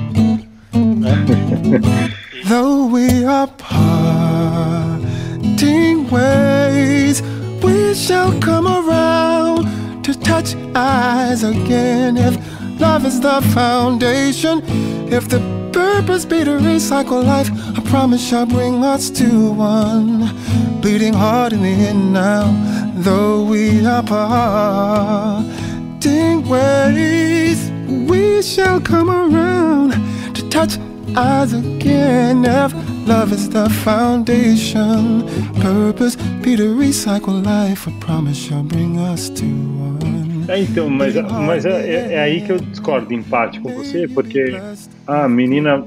Though 2.47 2.85
we 2.85 3.25
are 3.25 3.47
parting 3.47 4.11
ways, 6.11 7.23
we 7.63 7.95
shall 7.95 8.39
come 8.39 8.67
around 8.67 10.05
to 10.05 10.13
touch 10.13 10.55
eyes 10.75 11.43
again. 11.43 12.19
If 12.19 12.37
love 12.79 13.07
is 13.07 13.19
the 13.19 13.41
foundation, 13.55 14.63
if 15.11 15.27
the 15.31 15.41
purpose 15.73 16.27
be 16.27 16.45
to 16.45 16.59
recycle 16.59 17.25
life, 17.25 17.51
I 17.79 17.81
promise 17.89 18.23
shall 18.29 18.45
bring 18.45 18.85
us 18.85 19.09
to 19.13 19.53
one. 19.53 20.29
Bleeding 20.83 21.15
heart 21.15 21.55
in 21.55 21.63
the 21.63 21.69
end 21.69 22.13
now, 22.13 22.53
though 22.97 23.43
we 23.43 23.87
are 23.87 24.03
parting 24.03 25.47
ways, 26.47 27.71
we 27.89 28.43
shall 28.43 28.83
come 28.83 29.09
around 29.09 29.95
to 30.35 30.47
touch 30.51 30.77
eyes 31.17 31.53
again. 31.53 32.45
If 32.45 32.73
love 33.07 33.33
is 33.33 33.49
the 33.49 33.69
foundation, 33.85 35.25
purpose 35.61 36.17
be 36.43 36.57
to 36.57 36.75
recycle 36.77 37.43
life. 37.45 37.89
I 37.89 37.93
promise 38.01 38.37
shall 38.37 38.63
bring 38.63 38.99
us 38.99 39.29
to 39.31 39.45
one. 39.45 40.45
É, 40.49 40.61
então, 40.61 40.91
mas, 40.91 41.15
mas 41.15 41.65
é, 41.65 41.71
é- 41.89 42.13
é 42.15 42.21
aí 42.21 42.43
que 42.43 42.53
eu 42.53 42.59
discordo 42.59 43.13
em 43.15 43.23
parte 43.23 43.59
com 43.61 43.71
você, 43.75 44.07
porque 44.09 44.55
a 45.07 45.27
menina 45.27 45.83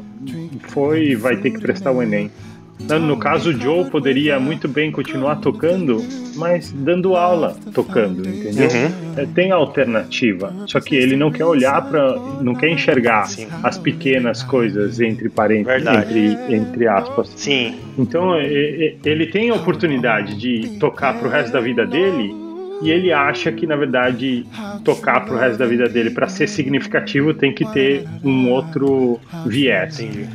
foi 0.69 1.09
e 1.09 1.15
vai 1.15 1.37
ter 1.37 1.51
que 1.51 1.59
prestar 1.59 1.91
o 1.91 2.01
Enem. 2.01 2.31
No- 2.79 3.17
caso, 3.17 3.49
o 3.49 3.53
Joe 3.53 3.89
poderia 3.89 4.39
muito 4.39 4.67
bem 4.67 4.91
continuar 4.91 5.37
tocando, 5.37 6.03
mas 6.35 6.71
dando 6.71 7.15
aula 7.15 7.55
tocando, 7.73 8.27
entendeu? 8.27 8.69
É, 9.17 9.25
tem 9.25 9.51
alternativa. 9.51 10.53
Só 10.67 10.79
que 10.79 10.95
ele 10.95 11.15
não 11.15 11.31
quer 11.31 11.45
olhar 11.45 11.81
para, 11.89 12.15
não 12.41 12.53
quer 12.53 12.69
enxergar 12.69 13.25
Sim. 13.25 13.47
as 13.63 13.77
pequenas 13.77 14.43
coisas 14.43 14.99
entre 14.99 15.27
parênteses, 15.27 15.87
entre, 15.87 16.55
entre 16.55 16.87
aspas. 16.87 17.29
Sim, 17.35 17.75
Então 17.97 18.39
ele 18.39 19.25
tem 19.27 19.49
a 19.49 19.55
oportunidade 19.55 20.37
de 20.37 20.77
tocar 20.79 21.17
pro 21.19 21.29
resto 21.29 21.51
da 21.51 21.59
vida 21.59 21.85
dele 21.85 22.33
e 22.81 22.91
ele 22.91 23.11
acha 23.11 23.51
que 23.51 23.65
na 23.65 23.75
verdade 23.75 24.45
tocar 24.83 25.25
pro 25.25 25.35
resto 25.35 25.57
da 25.57 25.65
vida 25.65 25.89
dele 25.89 26.11
para 26.11 26.27
ser 26.27 26.47
significativo 26.47 27.33
tem 27.33 27.51
que 27.51 27.65
ter 27.73 28.05
um 28.23 28.51
outro 28.51 29.19
viés. 29.45 29.99
entendi. 29.99 30.27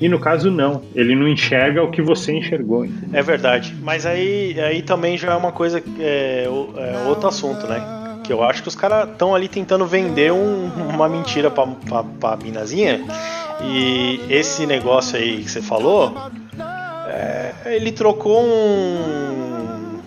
E 0.00 0.08
no 0.08 0.18
caso 0.18 0.50
não, 0.50 0.82
ele 0.94 1.14
não 1.14 1.28
enxerga 1.28 1.82
o 1.82 1.90
que 1.90 2.02
você 2.02 2.32
enxergou. 2.36 2.86
É 3.12 3.22
verdade. 3.22 3.74
Mas 3.82 4.04
aí, 4.04 4.58
aí 4.60 4.82
também 4.82 5.16
já 5.16 5.32
é 5.32 5.36
uma 5.36 5.52
coisa, 5.52 5.82
é, 5.98 6.44
é 6.46 7.08
outro 7.08 7.28
assunto, 7.28 7.66
né? 7.66 7.80
Que 8.24 8.32
eu 8.32 8.42
acho 8.42 8.62
que 8.62 8.68
os 8.68 8.74
caras 8.74 9.08
estão 9.10 9.34
ali 9.34 9.48
tentando 9.48 9.86
vender 9.86 10.32
um- 10.32 10.70
uma 10.94 11.08
mentira 11.08 11.50
pra, 11.50 11.66
pra, 11.66 12.02
pra 12.02 12.36
minazinha. 12.36 13.00
E 13.62 14.20
esse 14.28 14.66
negócio 14.66 15.16
aí 15.16 15.42
que 15.44 15.50
você 15.50 15.62
falou, 15.62 16.12
é, 17.08 17.52
ele 17.76 17.92
trocou 17.92 18.42
um. 18.42 20.00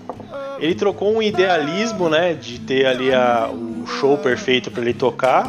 Ele 0.59 0.73
trocou 0.73 1.15
um 1.15 1.21
idealismo, 1.21 2.09
né? 2.09 2.33
De 2.33 2.59
ter 2.59 2.85
ali 2.87 3.13
a, 3.13 3.49
o 3.51 3.85
show 3.87 4.17
perfeito 4.17 4.71
pra 4.71 4.81
ele 4.81 4.93
tocar 4.93 5.47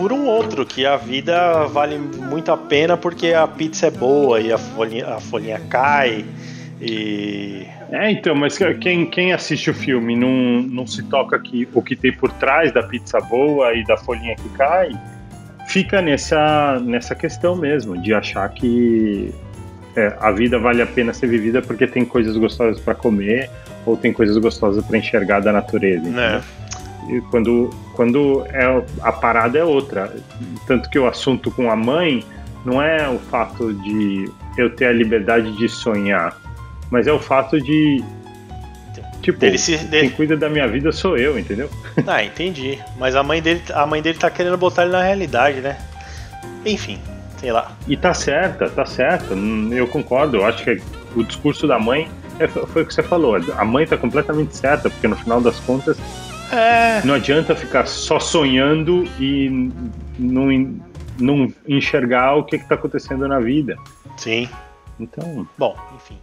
por 0.00 0.14
um 0.14 0.24
outro, 0.24 0.64
que 0.64 0.86
a 0.86 0.96
vida 0.96 1.66
vale 1.66 1.98
muito 1.98 2.50
a 2.50 2.56
pena 2.56 2.96
porque 2.96 3.34
a 3.34 3.46
pizza 3.46 3.88
é 3.88 3.90
boa 3.90 4.40
e 4.40 4.50
a 4.50 4.56
folhinha, 4.56 5.06
a 5.06 5.20
folhinha 5.20 5.60
cai. 5.68 6.24
E. 6.80 7.66
É, 7.92 8.10
então, 8.10 8.34
mas 8.34 8.56
quem, 8.80 9.04
quem 9.04 9.34
assiste 9.34 9.68
o 9.68 9.74
filme 9.74 10.16
não, 10.16 10.62
não 10.62 10.86
se 10.86 11.02
toca 11.02 11.38
que 11.38 11.68
o 11.74 11.82
que 11.82 11.94
tem 11.94 12.10
por 12.10 12.32
trás 12.32 12.72
da 12.72 12.82
pizza 12.82 13.20
boa 13.20 13.74
e 13.74 13.84
da 13.84 13.98
folhinha 13.98 14.34
que 14.36 14.48
cai, 14.56 14.90
fica 15.68 16.00
nessa, 16.00 16.80
nessa 16.80 17.14
questão 17.14 17.54
mesmo, 17.54 18.00
de 18.00 18.14
achar 18.14 18.48
que 18.48 19.34
é, 19.94 20.16
a 20.18 20.30
vida 20.30 20.58
vale 20.58 20.80
a 20.80 20.86
pena 20.86 21.12
ser 21.12 21.26
vivida 21.26 21.60
porque 21.60 21.86
tem 21.86 22.06
coisas 22.06 22.38
gostosas 22.38 22.80
para 22.80 22.94
comer 22.94 23.50
ou 23.84 23.98
tem 23.98 24.14
coisas 24.14 24.38
gostosas 24.38 24.82
para 24.82 24.96
enxergar 24.96 25.40
da 25.40 25.52
natureza. 25.52 26.08
Né? 26.08 26.40
E 27.08 27.20
quando, 27.22 27.70
quando 27.94 28.44
é, 28.48 28.82
a 29.02 29.12
parada 29.12 29.58
é 29.58 29.64
outra. 29.64 30.14
Tanto 30.66 30.88
que 30.90 30.98
o 30.98 31.06
assunto 31.06 31.50
com 31.50 31.70
a 31.70 31.76
mãe 31.76 32.24
não 32.64 32.80
é 32.80 33.08
o 33.08 33.18
fato 33.18 33.72
de 33.72 34.30
eu 34.56 34.70
ter 34.70 34.86
a 34.86 34.92
liberdade 34.92 35.56
de 35.56 35.68
sonhar, 35.68 36.36
mas 36.90 37.06
é 37.06 37.12
o 37.12 37.18
fato 37.18 37.60
de. 37.60 38.02
Tipo, 39.22 39.38
Dele 39.38 39.58
se- 39.58 39.76
quem 39.76 39.86
dele- 39.88 40.10
cuida 40.10 40.36
da 40.36 40.48
minha 40.48 40.66
vida 40.66 40.90
sou 40.92 41.16
eu, 41.16 41.38
entendeu? 41.38 41.68
Ah, 42.06 42.24
entendi. 42.24 42.78
Mas 42.98 43.14
a 43.14 43.22
mãe 43.22 43.42
dele, 43.42 43.62
a 43.74 43.86
mãe 43.86 44.00
dele 44.00 44.18
tá 44.18 44.30
querendo 44.30 44.56
botar 44.56 44.82
ele 44.82 44.92
na 44.92 45.02
realidade, 45.02 45.60
né? 45.60 45.76
Enfim, 46.64 46.98
sei 47.38 47.52
lá. 47.52 47.72
E 47.86 47.96
tá 47.96 48.14
certa, 48.14 48.68
tá 48.70 48.86
certa. 48.86 49.34
hum, 49.34 49.70
Eu 49.72 49.86
concordo. 49.86 50.38
Eu 50.38 50.46
acho 50.46 50.64
que 50.64 50.80
o 51.14 51.22
discurso 51.22 51.66
da 51.66 51.78
mãe 51.78 52.08
é- 52.38 52.46
foi 52.48 52.82
o 52.82 52.86
que 52.86 52.94
você 52.94 53.02
falou. 53.02 53.36
A 53.58 53.64
mãe 53.64 53.86
tá 53.86 53.96
completamente 53.96 54.56
certa, 54.56 54.88
porque 54.88 55.06
no 55.06 55.16
final 55.16 55.40
das 55.40 55.58
contas 55.60 55.98
É. 56.52 57.04
não 57.04 57.14
adianta 57.14 57.54
ficar 57.54 57.86
só 57.86 58.18
sonhando 58.18 59.04
e 59.18 59.70
não, 60.18 60.48
não 61.18 61.52
enxergar 61.66 62.36
o 62.36 62.44
que 62.44 62.56
está 62.56 62.74
acontecendo 62.74 63.26
na 63.28 63.38
vida. 63.38 63.76
Sim. 64.16 64.48
Então. 64.98 65.46
Bom, 65.56 65.76
enfim. 65.96 66.18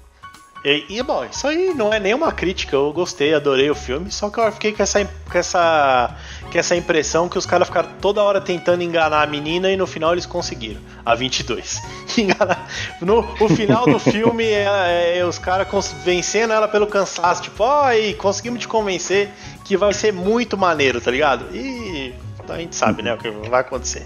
E, 0.69 0.83
e, 0.89 1.01
bom, 1.01 1.23
isso 1.23 1.47
aí 1.47 1.73
não 1.73 1.93
é 1.93 1.97
nenhuma 1.97 2.29
crítica, 2.29 2.75
eu 2.75 2.91
gostei, 2.91 3.33
adorei 3.33 3.69
o 3.69 3.75
filme, 3.75 4.11
só 4.11 4.29
que 4.29 4.37
eu 4.37 4.51
fiquei 4.51 4.73
com 4.73 4.83
essa, 4.83 5.05
com 5.05 5.37
essa, 5.37 6.17
com 6.51 6.57
essa 6.59 6.75
impressão 6.75 7.29
que 7.29 7.37
os 7.37 7.45
caras 7.45 7.69
ficaram 7.69 7.87
toda 8.01 8.21
hora 8.21 8.41
tentando 8.41 8.83
enganar 8.83 9.23
a 9.23 9.27
menina 9.27 9.71
e 9.71 9.77
no 9.77 9.87
final 9.87 10.11
eles 10.11 10.25
conseguiram, 10.25 10.81
a 11.05 11.15
22. 11.15 11.81
Enganar. 12.19 12.67
No 12.99 13.19
o 13.39 13.47
final 13.47 13.85
do 13.85 13.97
filme 13.97 14.43
é, 14.43 15.19
é 15.19 15.25
os 15.25 15.39
caras 15.39 15.69
vencendo 16.03 16.51
ela 16.51 16.67
pelo 16.67 16.85
cansaço, 16.85 17.43
tipo, 17.43 17.63
ó, 17.63 17.85
oh, 17.85 18.17
conseguimos 18.17 18.59
te 18.59 18.67
convencer 18.67 19.29
que 19.63 19.77
vai 19.77 19.93
ser 19.93 20.11
muito 20.11 20.57
maneiro, 20.57 20.99
tá 20.99 21.09
ligado? 21.09 21.45
E 21.55 22.13
a 22.49 22.57
gente 22.57 22.75
sabe, 22.75 23.01
né, 23.01 23.13
o 23.13 23.17
que 23.17 23.29
vai 23.29 23.61
acontecer. 23.61 24.05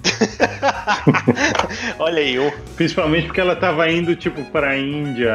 Olha 1.98 2.20
aí, 2.20 2.38
um. 2.38 2.50
Principalmente 2.76 3.26
porque 3.26 3.40
ela 3.40 3.56
tava 3.56 3.90
indo, 3.90 4.14
tipo, 4.16 4.42
pra 4.44 4.76
Índia, 4.76 5.34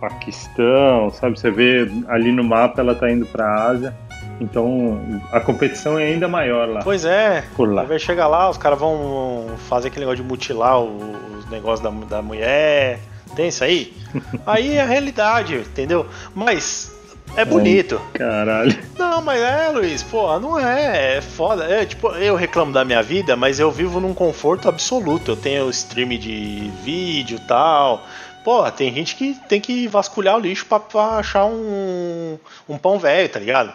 Paquistão, 0.00 1.10
sabe? 1.10 1.38
Você 1.38 1.50
vê 1.50 1.90
ali 2.08 2.32
no 2.32 2.42
mapa 2.42 2.80
ela 2.80 2.94
tá 2.94 3.10
indo 3.10 3.26
pra 3.26 3.66
Ásia. 3.66 3.94
Então 4.40 5.20
a 5.30 5.38
competição 5.38 5.98
é 5.98 6.04
ainda 6.04 6.26
maior 6.26 6.66
lá. 6.66 6.80
Pois 6.82 7.04
é. 7.04 7.44
Por 7.54 7.70
lá. 7.70 7.82
Vai 7.82 7.98
chegar 7.98 8.26
lá, 8.26 8.48
os 8.48 8.56
caras 8.56 8.78
vão 8.78 9.46
fazer 9.68 9.88
aquele 9.88 10.06
negócio 10.06 10.22
de 10.22 10.28
mutilar 10.28 10.80
os 10.80 11.48
negócios 11.50 11.80
da, 11.80 11.90
da 12.06 12.22
mulher. 12.22 12.98
Tem 13.36 13.48
isso 13.48 13.62
aí? 13.62 13.92
aí 14.46 14.76
é 14.76 14.80
a 14.80 14.86
realidade, 14.86 15.56
entendeu? 15.56 16.06
Mas 16.34 16.99
é 17.36 17.44
bonito. 17.44 18.00
caralho. 18.14 18.76
Não, 18.98 19.20
mas 19.22 19.40
é, 19.40 19.68
Luiz, 19.68 20.02
pô, 20.02 20.38
não 20.38 20.58
é. 20.58 21.16
É 21.16 21.20
foda. 21.20 21.64
É, 21.64 21.84
tipo, 21.84 22.08
eu 22.08 22.34
reclamo 22.34 22.72
da 22.72 22.84
minha 22.84 23.02
vida, 23.02 23.36
mas 23.36 23.58
eu 23.58 23.70
vivo 23.70 24.00
num 24.00 24.14
conforto 24.14 24.68
absoluto. 24.68 25.32
Eu 25.32 25.36
tenho 25.36 25.70
stream 25.70 26.10
de 26.10 26.70
vídeo 26.82 27.38
e 27.38 27.46
tal. 27.46 28.06
Pô, 28.44 28.70
tem 28.70 28.92
gente 28.92 29.16
que 29.16 29.36
tem 29.48 29.60
que 29.60 29.86
vasculhar 29.86 30.36
o 30.36 30.40
lixo 30.40 30.66
pra, 30.66 30.80
pra 30.80 31.18
achar 31.18 31.44
um, 31.44 32.38
um 32.68 32.78
pão 32.78 32.98
velho, 32.98 33.28
tá 33.28 33.38
ligado? 33.38 33.72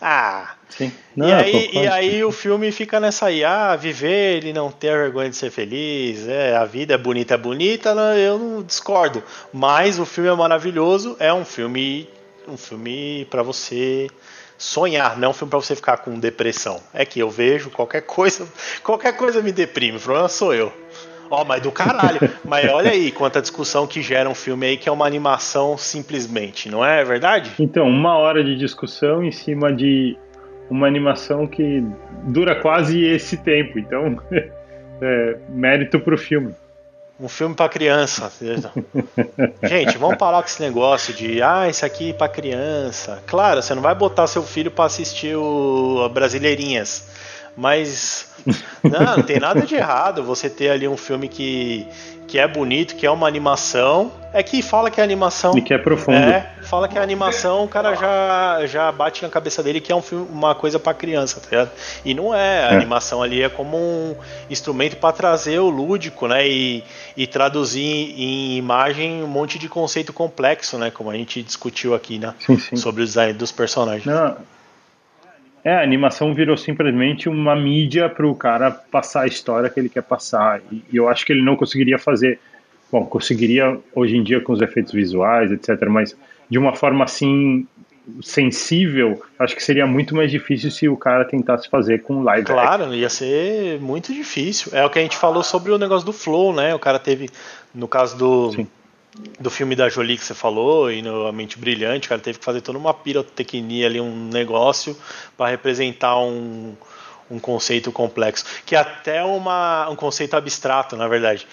Ah. 0.00 0.54
Sim. 0.68 0.92
Não, 1.16 1.28
e 1.28 1.32
aí, 1.32 1.70
e 1.72 1.86
aí 1.86 2.24
o 2.24 2.30
filme 2.30 2.70
fica 2.70 3.00
nessa 3.00 3.26
aí, 3.26 3.42
ah, 3.42 3.74
viver 3.74 4.44
e 4.44 4.52
não 4.52 4.70
ter 4.70 4.96
vergonha 4.96 5.30
de 5.30 5.36
ser 5.36 5.50
feliz, 5.50 6.28
é, 6.28 6.54
a 6.54 6.64
vida 6.64 6.94
é 6.94 6.98
bonita, 6.98 7.34
é 7.34 7.38
bonita, 7.38 7.90
eu 8.16 8.38
não 8.38 8.62
discordo. 8.62 9.22
Mas 9.52 9.98
o 9.98 10.04
filme 10.04 10.28
é 10.28 10.34
maravilhoso, 10.34 11.16
é 11.18 11.32
um 11.32 11.44
filme 11.44 12.06
um 12.48 12.56
filme 12.56 13.26
para 13.30 13.42
você 13.42 14.08
sonhar, 14.56 15.18
não 15.18 15.30
um 15.30 15.32
filme 15.32 15.50
para 15.50 15.60
você 15.60 15.76
ficar 15.76 15.98
com 15.98 16.18
depressão. 16.18 16.80
É 16.92 17.04
que 17.04 17.20
eu 17.20 17.30
vejo 17.30 17.70
qualquer 17.70 18.02
coisa, 18.02 18.46
qualquer 18.82 19.16
coisa 19.16 19.40
me 19.40 19.52
deprime, 19.52 19.98
o 19.98 20.00
problema 20.00 20.28
sou 20.28 20.54
eu. 20.54 20.72
Ó, 21.30 21.42
oh, 21.42 21.44
mas 21.44 21.62
do 21.62 21.70
caralho. 21.70 22.18
mas 22.42 22.70
olha 22.70 22.90
aí 22.90 23.12
quanta 23.12 23.40
discussão 23.40 23.86
que 23.86 24.00
gera 24.00 24.28
um 24.28 24.34
filme 24.34 24.66
aí 24.66 24.76
que 24.78 24.88
é 24.88 24.92
uma 24.92 25.06
animação 25.06 25.76
simplesmente, 25.76 26.70
não 26.70 26.84
é 26.84 27.04
verdade? 27.04 27.52
Então, 27.58 27.86
uma 27.86 28.16
hora 28.16 28.42
de 28.42 28.56
discussão 28.56 29.22
em 29.22 29.30
cima 29.30 29.70
de 29.70 30.16
uma 30.70 30.86
animação 30.86 31.46
que 31.46 31.84
dura 32.24 32.54
quase 32.54 33.04
esse 33.04 33.36
tempo. 33.36 33.78
Então, 33.78 34.18
é, 35.02 35.36
mérito 35.50 36.00
pro 36.00 36.16
filme 36.16 36.54
um 37.20 37.28
filme 37.28 37.54
para 37.54 37.68
criança. 37.68 38.30
Gente, 39.64 39.98
vamos 39.98 40.16
parar 40.16 40.42
com 40.42 40.48
esse 40.48 40.62
negócio 40.62 41.12
de 41.12 41.42
ah, 41.42 41.68
isso 41.68 41.84
aqui 41.84 42.10
é 42.10 42.12
para 42.12 42.28
criança. 42.28 43.22
Claro, 43.26 43.60
você 43.62 43.74
não 43.74 43.82
vai 43.82 43.94
botar 43.94 44.26
seu 44.26 44.42
filho 44.42 44.70
para 44.70 44.84
assistir 44.84 45.36
o 45.36 46.08
Brasileirinhas, 46.10 47.04
mas 47.58 48.30
não, 48.82 49.16
não 49.16 49.22
tem 49.22 49.40
nada 49.40 49.62
de 49.62 49.74
errado 49.74 50.22
você 50.22 50.48
ter 50.48 50.70
ali 50.70 50.86
um 50.86 50.96
filme 50.96 51.28
que 51.28 51.86
que 52.28 52.38
é 52.38 52.46
bonito, 52.46 52.94
que 52.94 53.06
é 53.06 53.10
uma 53.10 53.26
animação. 53.26 54.12
É 54.34 54.42
que 54.42 54.60
fala 54.60 54.90
que 54.90 55.00
é 55.00 55.04
animação. 55.04 55.56
E 55.56 55.62
que 55.62 55.72
é 55.72 55.78
profundo. 55.78 56.18
É, 56.18 56.52
fala 56.60 56.86
que 56.86 56.98
é 56.98 57.00
animação, 57.00 57.64
o 57.64 57.68
cara 57.68 57.94
já, 57.94 58.66
já 58.66 58.92
bate 58.92 59.22
na 59.22 59.30
cabeça 59.30 59.62
dele 59.62 59.80
que 59.80 59.90
é 59.90 59.96
um 59.96 60.02
filme, 60.02 60.28
uma 60.30 60.54
coisa 60.54 60.78
para 60.78 60.92
criança, 60.92 61.40
tá 61.40 61.48
ligado? 61.50 61.70
E 62.04 62.12
não 62.12 62.34
é. 62.34 62.66
A 62.66 62.72
é. 62.72 62.76
animação 62.76 63.22
ali 63.22 63.42
é 63.42 63.48
como 63.48 63.78
um 63.78 64.14
instrumento 64.50 64.98
para 64.98 65.10
trazer 65.10 65.58
o 65.58 65.70
lúdico, 65.70 66.28
né? 66.28 66.46
E, 66.46 66.84
e 67.16 67.26
traduzir 67.26 67.80
em 67.82 68.58
imagem 68.58 69.24
um 69.24 69.26
monte 69.26 69.58
de 69.58 69.66
conceito 69.66 70.12
complexo, 70.12 70.76
né? 70.76 70.90
Como 70.90 71.10
a 71.10 71.14
gente 71.14 71.42
discutiu 71.42 71.94
aqui, 71.94 72.18
né? 72.18 72.34
Sim, 72.38 72.58
sim. 72.58 72.76
Sobre 72.76 73.02
o 73.02 73.06
design 73.06 73.32
dos 73.32 73.50
personagens. 73.50 74.04
Não. 74.04 74.36
É, 75.68 75.74
a 75.74 75.82
animação 75.82 76.32
virou 76.32 76.56
simplesmente 76.56 77.28
uma 77.28 77.54
mídia 77.54 78.08
para 78.08 78.26
o 78.26 78.34
cara 78.34 78.70
passar 78.70 79.24
a 79.24 79.26
história 79.26 79.68
que 79.68 79.78
ele 79.78 79.90
quer 79.90 80.02
passar. 80.02 80.62
E, 80.72 80.82
e, 80.90 80.96
eu 80.96 81.10
acho 81.10 81.26
que 81.26 81.32
ele 81.32 81.42
não 81.42 81.56
conseguiria 81.56 81.98
fazer. 81.98 82.40
Bom, 82.90 83.04
conseguiria 83.04 83.78
hoje 83.94 84.16
em 84.16 84.22
dia 84.22 84.40
com 84.40 84.54
os 84.54 84.62
efeitos 84.62 84.94
visuais, 84.94 85.52
etc., 85.52 85.86
mas 85.90 86.16
de 86.48 86.58
uma 86.58 86.74
forma 86.74 87.04
assim 87.04 87.66
sensível, 88.22 89.22
acho 89.38 89.54
que 89.54 89.62
seria 89.62 89.86
muito 89.86 90.16
mais 90.16 90.30
difícil 90.30 90.70
se 90.70 90.88
o 90.88 90.96
cara 90.96 91.26
tentasse 91.26 91.68
fazer 91.68 92.00
com 92.00 92.22
live. 92.22 92.46
Claro, 92.46 92.94
ia 92.94 93.10
ser 93.10 93.78
muito 93.78 94.14
difícil. 94.14 94.72
É 94.74 94.86
o 94.86 94.88
que 94.88 94.98
a 94.98 95.02
gente 95.02 95.18
falou 95.18 95.42
sobre 95.42 95.70
o 95.70 95.76
negócio 95.76 96.06
do 96.06 96.14
flow, 96.14 96.54
né? 96.54 96.74
O 96.74 96.78
cara 96.78 96.98
teve, 96.98 97.28
no 97.74 97.86
caso 97.86 98.16
do. 98.16 98.52
Sim 98.52 98.66
do 99.40 99.50
filme 99.50 99.74
da 99.74 99.88
Jolie 99.88 100.16
que 100.16 100.24
você 100.24 100.34
falou, 100.34 100.90
e 100.90 101.02
no 101.02 101.26
A 101.26 101.32
Mente 101.32 101.58
Brilhante, 101.58 102.08
cara, 102.08 102.20
teve 102.20 102.38
que 102.38 102.44
fazer 102.44 102.60
toda 102.60 102.78
uma 102.78 102.94
pirotecnia 102.94 103.86
ali, 103.86 104.00
um 104.00 104.28
negócio 104.28 104.96
para 105.36 105.50
representar 105.50 106.18
um, 106.18 106.74
um 107.30 107.38
conceito 107.38 107.90
complexo, 107.90 108.44
que 108.64 108.74
é 108.74 108.78
até 108.78 109.22
uma, 109.24 109.88
um 109.88 109.96
conceito 109.96 110.34
abstrato, 110.34 110.96
na 110.96 111.08
verdade, 111.08 111.46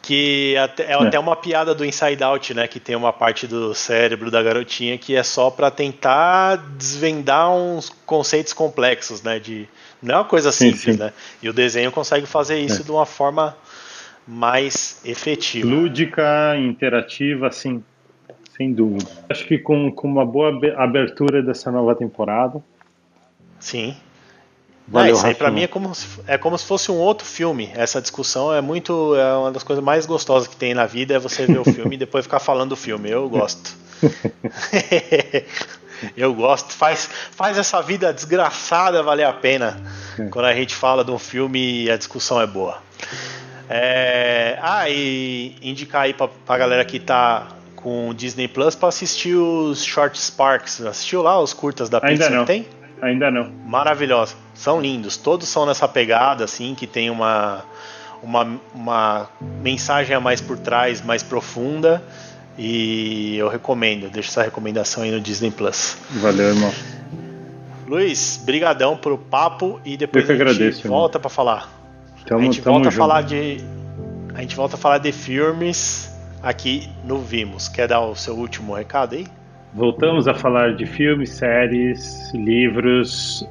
que 0.00 0.56
até, 0.56 0.84
é, 0.84 0.92
é 0.92 0.94
até 0.94 1.18
uma 1.18 1.36
piada 1.36 1.74
do 1.74 1.84
Inside 1.84 2.22
Out, 2.22 2.54
né, 2.54 2.66
que 2.66 2.80
tem 2.80 2.96
uma 2.96 3.12
parte 3.12 3.46
do 3.46 3.74
cérebro 3.74 4.30
da 4.30 4.42
garotinha 4.42 4.98
que 4.98 5.14
é 5.14 5.22
só 5.22 5.50
para 5.50 5.70
tentar 5.70 6.56
desvendar 6.76 7.50
uns 7.50 7.90
conceitos 8.04 8.52
complexos, 8.52 9.22
né, 9.22 9.38
de 9.38 9.68
não 10.02 10.16
é 10.16 10.18
uma 10.18 10.24
coisa 10.24 10.50
simples, 10.50 10.82
sim, 10.82 10.92
sim. 10.92 10.98
né, 10.98 11.12
e 11.40 11.48
o 11.48 11.52
desenho 11.52 11.92
consegue 11.92 12.26
fazer 12.26 12.58
isso 12.58 12.80
é. 12.80 12.84
de 12.84 12.90
uma 12.90 13.06
forma 13.06 13.56
mais 14.26 15.00
efetiva. 15.04 15.68
Lúdica, 15.68 16.56
interativa, 16.56 17.50
sim, 17.50 17.82
sem 18.56 18.72
dúvida. 18.72 19.10
Acho 19.28 19.46
que 19.46 19.58
com, 19.58 19.90
com 19.90 20.08
uma 20.08 20.24
boa 20.24 20.52
abertura 20.76 21.42
dessa 21.42 21.70
nova 21.70 21.94
temporada. 21.94 22.62
Sim. 23.58 23.96
Valeu, 24.86 25.14
ah, 25.14 25.16
isso 25.16 25.26
aí 25.26 25.34
para 25.34 25.50
mim 25.50 25.62
é 25.62 25.66
como, 25.66 25.94
se, 25.94 26.06
é 26.26 26.36
como 26.36 26.58
se 26.58 26.66
fosse 26.66 26.90
um 26.90 26.96
outro 26.96 27.26
filme. 27.26 27.70
Essa 27.74 28.00
discussão 28.00 28.52
é 28.52 28.60
muito. 28.60 29.14
É 29.14 29.36
uma 29.36 29.52
das 29.52 29.62
coisas 29.62 29.82
mais 29.82 30.06
gostosas 30.06 30.48
que 30.48 30.56
tem 30.56 30.74
na 30.74 30.86
vida 30.86 31.14
é 31.14 31.18
você 31.18 31.46
ver 31.46 31.60
o 31.60 31.64
filme 31.64 31.94
e 31.94 31.98
depois 31.98 32.24
ficar 32.24 32.40
falando 32.40 32.70
do 32.70 32.76
filme. 32.76 33.08
Eu 33.08 33.28
gosto. 33.28 33.76
Eu 36.16 36.34
gosto. 36.34 36.72
Faz, 36.72 37.08
faz 37.30 37.56
essa 37.56 37.80
vida 37.80 38.12
desgraçada 38.12 39.02
valer 39.02 39.24
a 39.24 39.32
pena 39.32 39.80
é. 40.18 40.24
quando 40.24 40.46
a 40.46 40.54
gente 40.54 40.74
fala 40.74 41.04
de 41.04 41.12
um 41.12 41.18
filme 41.18 41.84
e 41.84 41.90
a 41.90 41.96
discussão 41.96 42.40
é 42.40 42.46
boa. 42.46 42.82
É... 43.74 44.58
Ah, 44.60 44.88
e 44.90 45.56
indicar 45.62 46.02
aí 46.02 46.12
pra, 46.12 46.28
pra 46.28 46.58
galera 46.58 46.84
que 46.84 47.00
tá 47.00 47.48
com 47.76 48.12
Disney 48.14 48.46
Plus 48.46 48.74
pra 48.74 48.88
assistir 48.88 49.34
os 49.34 49.82
Short 49.82 50.18
Sparks. 50.18 50.80
Assistiu 50.82 51.22
lá 51.22 51.40
os 51.40 51.52
curtas 51.52 51.88
da 51.88 52.00
Pixar? 52.00 52.26
Ainda 52.26 52.30
não. 52.30 52.44
Tem? 52.44 52.66
Ainda 53.00 53.30
não. 53.30 53.50
Maravilhosa. 53.66 54.36
São 54.54 54.80
lindos. 54.80 55.16
Todos 55.16 55.48
são 55.48 55.66
nessa 55.66 55.88
pegada, 55.88 56.44
assim, 56.44 56.74
que 56.74 56.86
tem 56.86 57.10
uma, 57.10 57.64
uma, 58.22 58.60
uma 58.74 59.28
mensagem 59.62 60.14
a 60.14 60.20
mais 60.20 60.40
por 60.40 60.58
trás, 60.58 61.02
mais 61.02 61.22
profunda. 61.22 62.02
E 62.56 63.36
eu 63.38 63.48
recomendo. 63.48 64.10
Deixo 64.10 64.28
essa 64.28 64.42
recomendação 64.42 65.02
aí 65.02 65.10
no 65.10 65.20
Disney 65.20 65.50
Plus. 65.50 65.96
Valeu, 66.10 66.50
irmão. 66.50 66.72
Luiz, 67.88 68.40
brigadão 68.44 68.96
pro 68.96 69.18
papo 69.18 69.80
e 69.84 69.96
depois 69.96 70.24
a 70.24 70.32
gente 70.32 70.40
agradeço, 70.40 70.88
volta 70.88 71.18
para 71.18 71.28
falar. 71.28 71.81
Tamo, 72.26 72.40
a 72.40 72.44
gente 72.44 72.60
volta 72.60 72.90
junto. 72.90 72.94
a 72.94 73.06
falar 73.06 73.22
de 73.22 73.58
a 74.34 74.40
gente 74.40 74.56
volta 74.56 74.76
a 74.76 74.78
falar 74.78 74.98
de 74.98 75.12
filmes 75.12 76.10
aqui 76.42 76.88
no 77.04 77.18
Vimos. 77.18 77.68
Quer 77.68 77.88
dar 77.88 78.00
o 78.00 78.14
seu 78.14 78.34
último 78.34 78.74
recado 78.74 79.14
aí? 79.14 79.26
Voltamos 79.74 80.28
a 80.28 80.34
falar 80.34 80.74
de 80.74 80.86
filmes, 80.86 81.30
séries, 81.30 82.32
livros, 82.34 83.46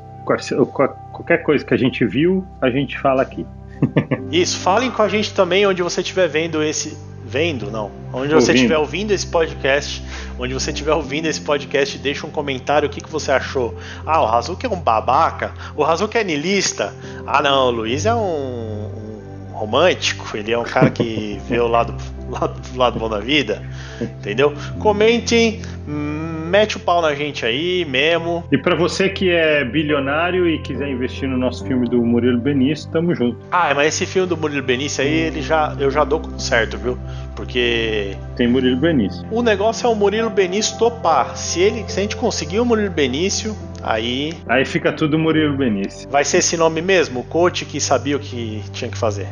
qualquer 1.12 1.40
coisa 1.44 1.66
que 1.66 1.74
a 1.74 1.78
gente 1.78 2.06
viu, 2.06 2.46
a 2.62 2.70
gente 2.70 2.98
fala 3.00 3.22
aqui. 3.22 3.46
Isso, 4.32 4.60
falem 4.60 4.92
com 4.92 5.02
a 5.02 5.08
gente 5.08 5.34
também 5.34 5.66
onde 5.66 5.82
você 5.82 6.02
estiver 6.02 6.28
vendo 6.28 6.62
esse 6.64 6.96
vendo, 7.32 7.72
não. 7.72 7.90
Onde 8.12 8.34
você 8.34 8.52
estiver 8.52 8.78
ouvindo 8.78 9.12
esse 9.12 9.26
podcast, 9.26 10.04
onde 10.38 10.54
você 10.54 10.72
estiver 10.72 10.94
ouvindo 10.94 11.28
esse 11.28 11.40
podcast, 11.40 11.98
deixa 11.98 12.28
um 12.28 12.30
comentário 12.30 12.90
o 12.90 12.92
que, 12.92 13.00
que 13.00 13.10
você 13.10 13.32
achou. 13.32 13.74
Ah, 14.06 14.22
o 14.22 14.26
Razuki 14.26 14.66
é 14.66 14.70
um 14.70 14.80
babaca? 14.80 15.54
O 15.74 15.82
Razuki 15.82 16.18
é 16.18 16.24
nilista? 16.26 16.94
Ah, 17.26 17.42
não, 17.42 17.68
o 17.68 17.72
Luiz 17.72 18.06
é 18.06 18.14
um, 18.14 18.20
um 18.20 19.54
romântico, 19.54 20.36
ele 20.36 20.52
é 20.52 20.58
um 20.58 20.66
cara 20.66 20.90
que 20.90 21.40
vê 21.48 21.58
o 21.58 21.68
lado, 21.68 21.96
lado, 22.30 22.60
lado 22.76 23.00
bom 23.00 23.08
da 23.08 23.20
vida, 23.20 23.64
entendeu? 24.02 24.54
Comentem. 24.78 25.62
Hum, 25.88 26.31
mete 26.52 26.76
o 26.76 26.80
pau 26.82 27.02
na 27.02 27.16
gente 27.16 27.46
aí 27.46 27.86
mesmo. 27.86 28.44
E 28.52 28.58
pra 28.58 28.76
você 28.76 29.08
que 29.10 29.30
é 29.32 29.64
bilionário 29.64 30.48
e 30.50 30.60
quiser 30.60 30.90
investir 30.90 31.28
no 31.30 31.38
nosso 31.38 31.66
filme 31.66 31.88
do 31.88 32.04
Murilo 32.06 32.38
Benício, 32.40 32.90
tamo 32.92 33.16
junto. 33.16 33.38
Ah, 33.50 33.72
mas 33.74 33.88
esse 33.88 34.06
filme 34.06 34.28
do 34.28 34.36
Murilo 34.36 34.62
Benício 34.62 35.02
aí, 35.04 35.12
ele 35.14 35.42
já, 35.42 35.74
eu 35.80 35.90
já 35.90 36.04
dou 36.04 36.22
certo, 36.38 36.78
viu? 36.78 36.98
Porque 37.36 38.16
Tem 38.36 38.48
Murilo 38.48 38.76
Benício. 38.78 39.26
o 39.32 39.42
negócio 39.42 39.88
é 39.88 39.90
o 39.90 39.96
Murilo 39.96 40.30
Benício 40.30 40.78
topar. 40.78 41.36
Se, 41.38 41.62
ele, 41.62 41.86
se 41.88 42.00
a 42.00 42.04
gente 42.04 42.18
conseguir 42.18 42.60
o 42.60 42.66
Murilo 42.66 42.92
Benício, 42.92 43.56
aí 43.82 44.34
Aí 44.48 44.66
fica 44.66 44.92
tudo 44.92 45.18
Murilo 45.18 45.56
Benício. 45.56 46.10
vai 46.10 46.26
ser 46.26 46.38
esse 46.40 46.58
nome 46.58 46.82
mesmo, 46.82 47.22
o 47.22 47.24
coach 47.24 47.64
que 47.66 47.80
sabia 47.80 48.18
o 48.18 48.20
que 48.20 48.62
tinha 48.74 48.92
que 48.92 48.98
fazer. 48.98 49.28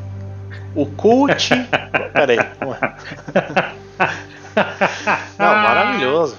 O 0.74 0.86
coach. 0.86 1.50
Peraí. 2.14 2.38
Não, 5.38 5.46
maravilhoso. 5.46 6.38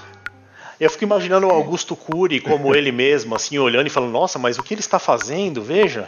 Eu 0.81 0.89
fico 0.89 1.03
imaginando 1.03 1.45
o 1.45 1.51
Augusto 1.51 1.95
Cury 1.95 2.41
como 2.41 2.73
ele 2.75 2.91
mesmo, 2.91 3.35
assim, 3.35 3.59
olhando 3.59 3.85
e 3.85 3.89
falando: 3.91 4.11
Nossa, 4.11 4.39
mas 4.39 4.57
o 4.57 4.63
que 4.63 4.73
ele 4.73 4.81
está 4.81 4.97
fazendo? 4.97 5.61
Veja. 5.61 6.07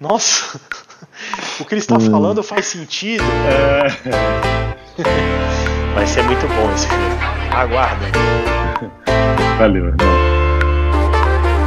Nossa, 0.00 0.58
o 1.60 1.66
que 1.66 1.74
ele 1.74 1.82
está 1.82 2.00
falando 2.00 2.42
faz 2.42 2.64
sentido. 2.64 3.22
Vai 5.94 6.06
ser 6.06 6.22
muito 6.22 6.48
bom 6.48 6.72
esse 6.74 6.88
filme. 6.88 7.04
Aguardem. 7.52 8.10
Valeu, 9.58 9.88
irmão. 9.88 10.08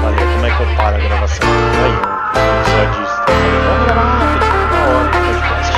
Valeu, 0.01 0.33
como 0.33 0.45
é 0.47 0.57
que 0.57 0.63
eu 0.63 0.75
paro 0.75 0.95
a 0.95 0.99
gravação? 0.99 1.47
Aí, 1.83 1.91
o 2.33 2.61
episódio 2.61 2.99
disso. 2.99 3.21
Vamos 3.67 3.85
gravar 3.85 4.17
hora 4.87 5.11
podcast. 5.11 5.77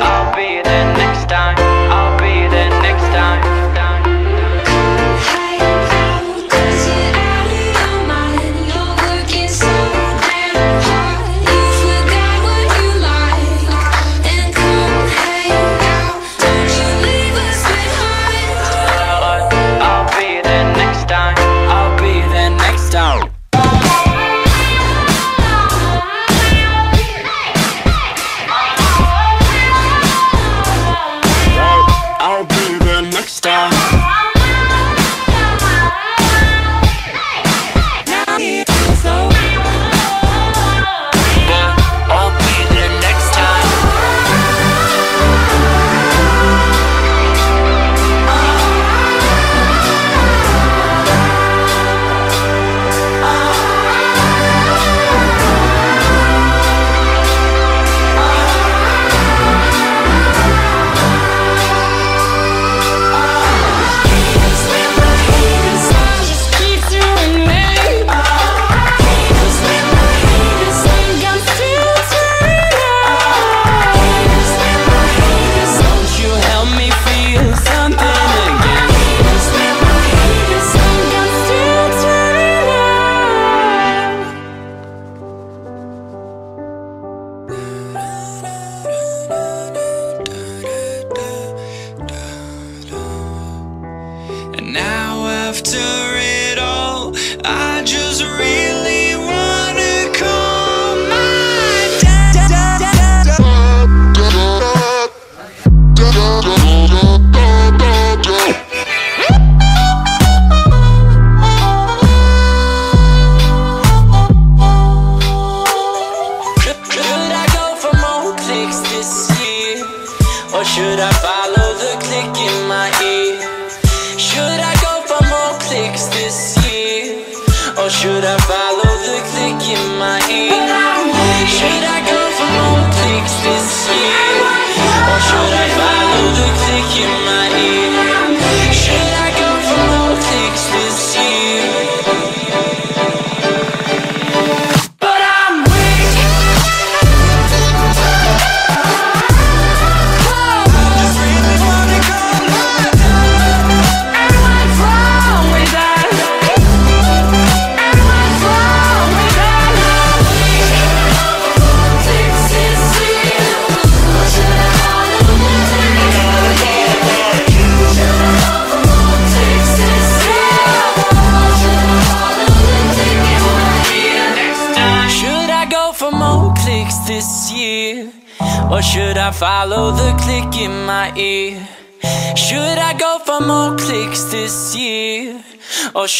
I'll 0.00 0.34
be 0.34 0.62
there 0.62 0.96
next 0.96 1.28
time. 1.28 1.71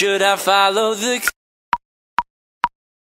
Should 0.03 0.21
I 0.21 0.35
follow 0.35 0.82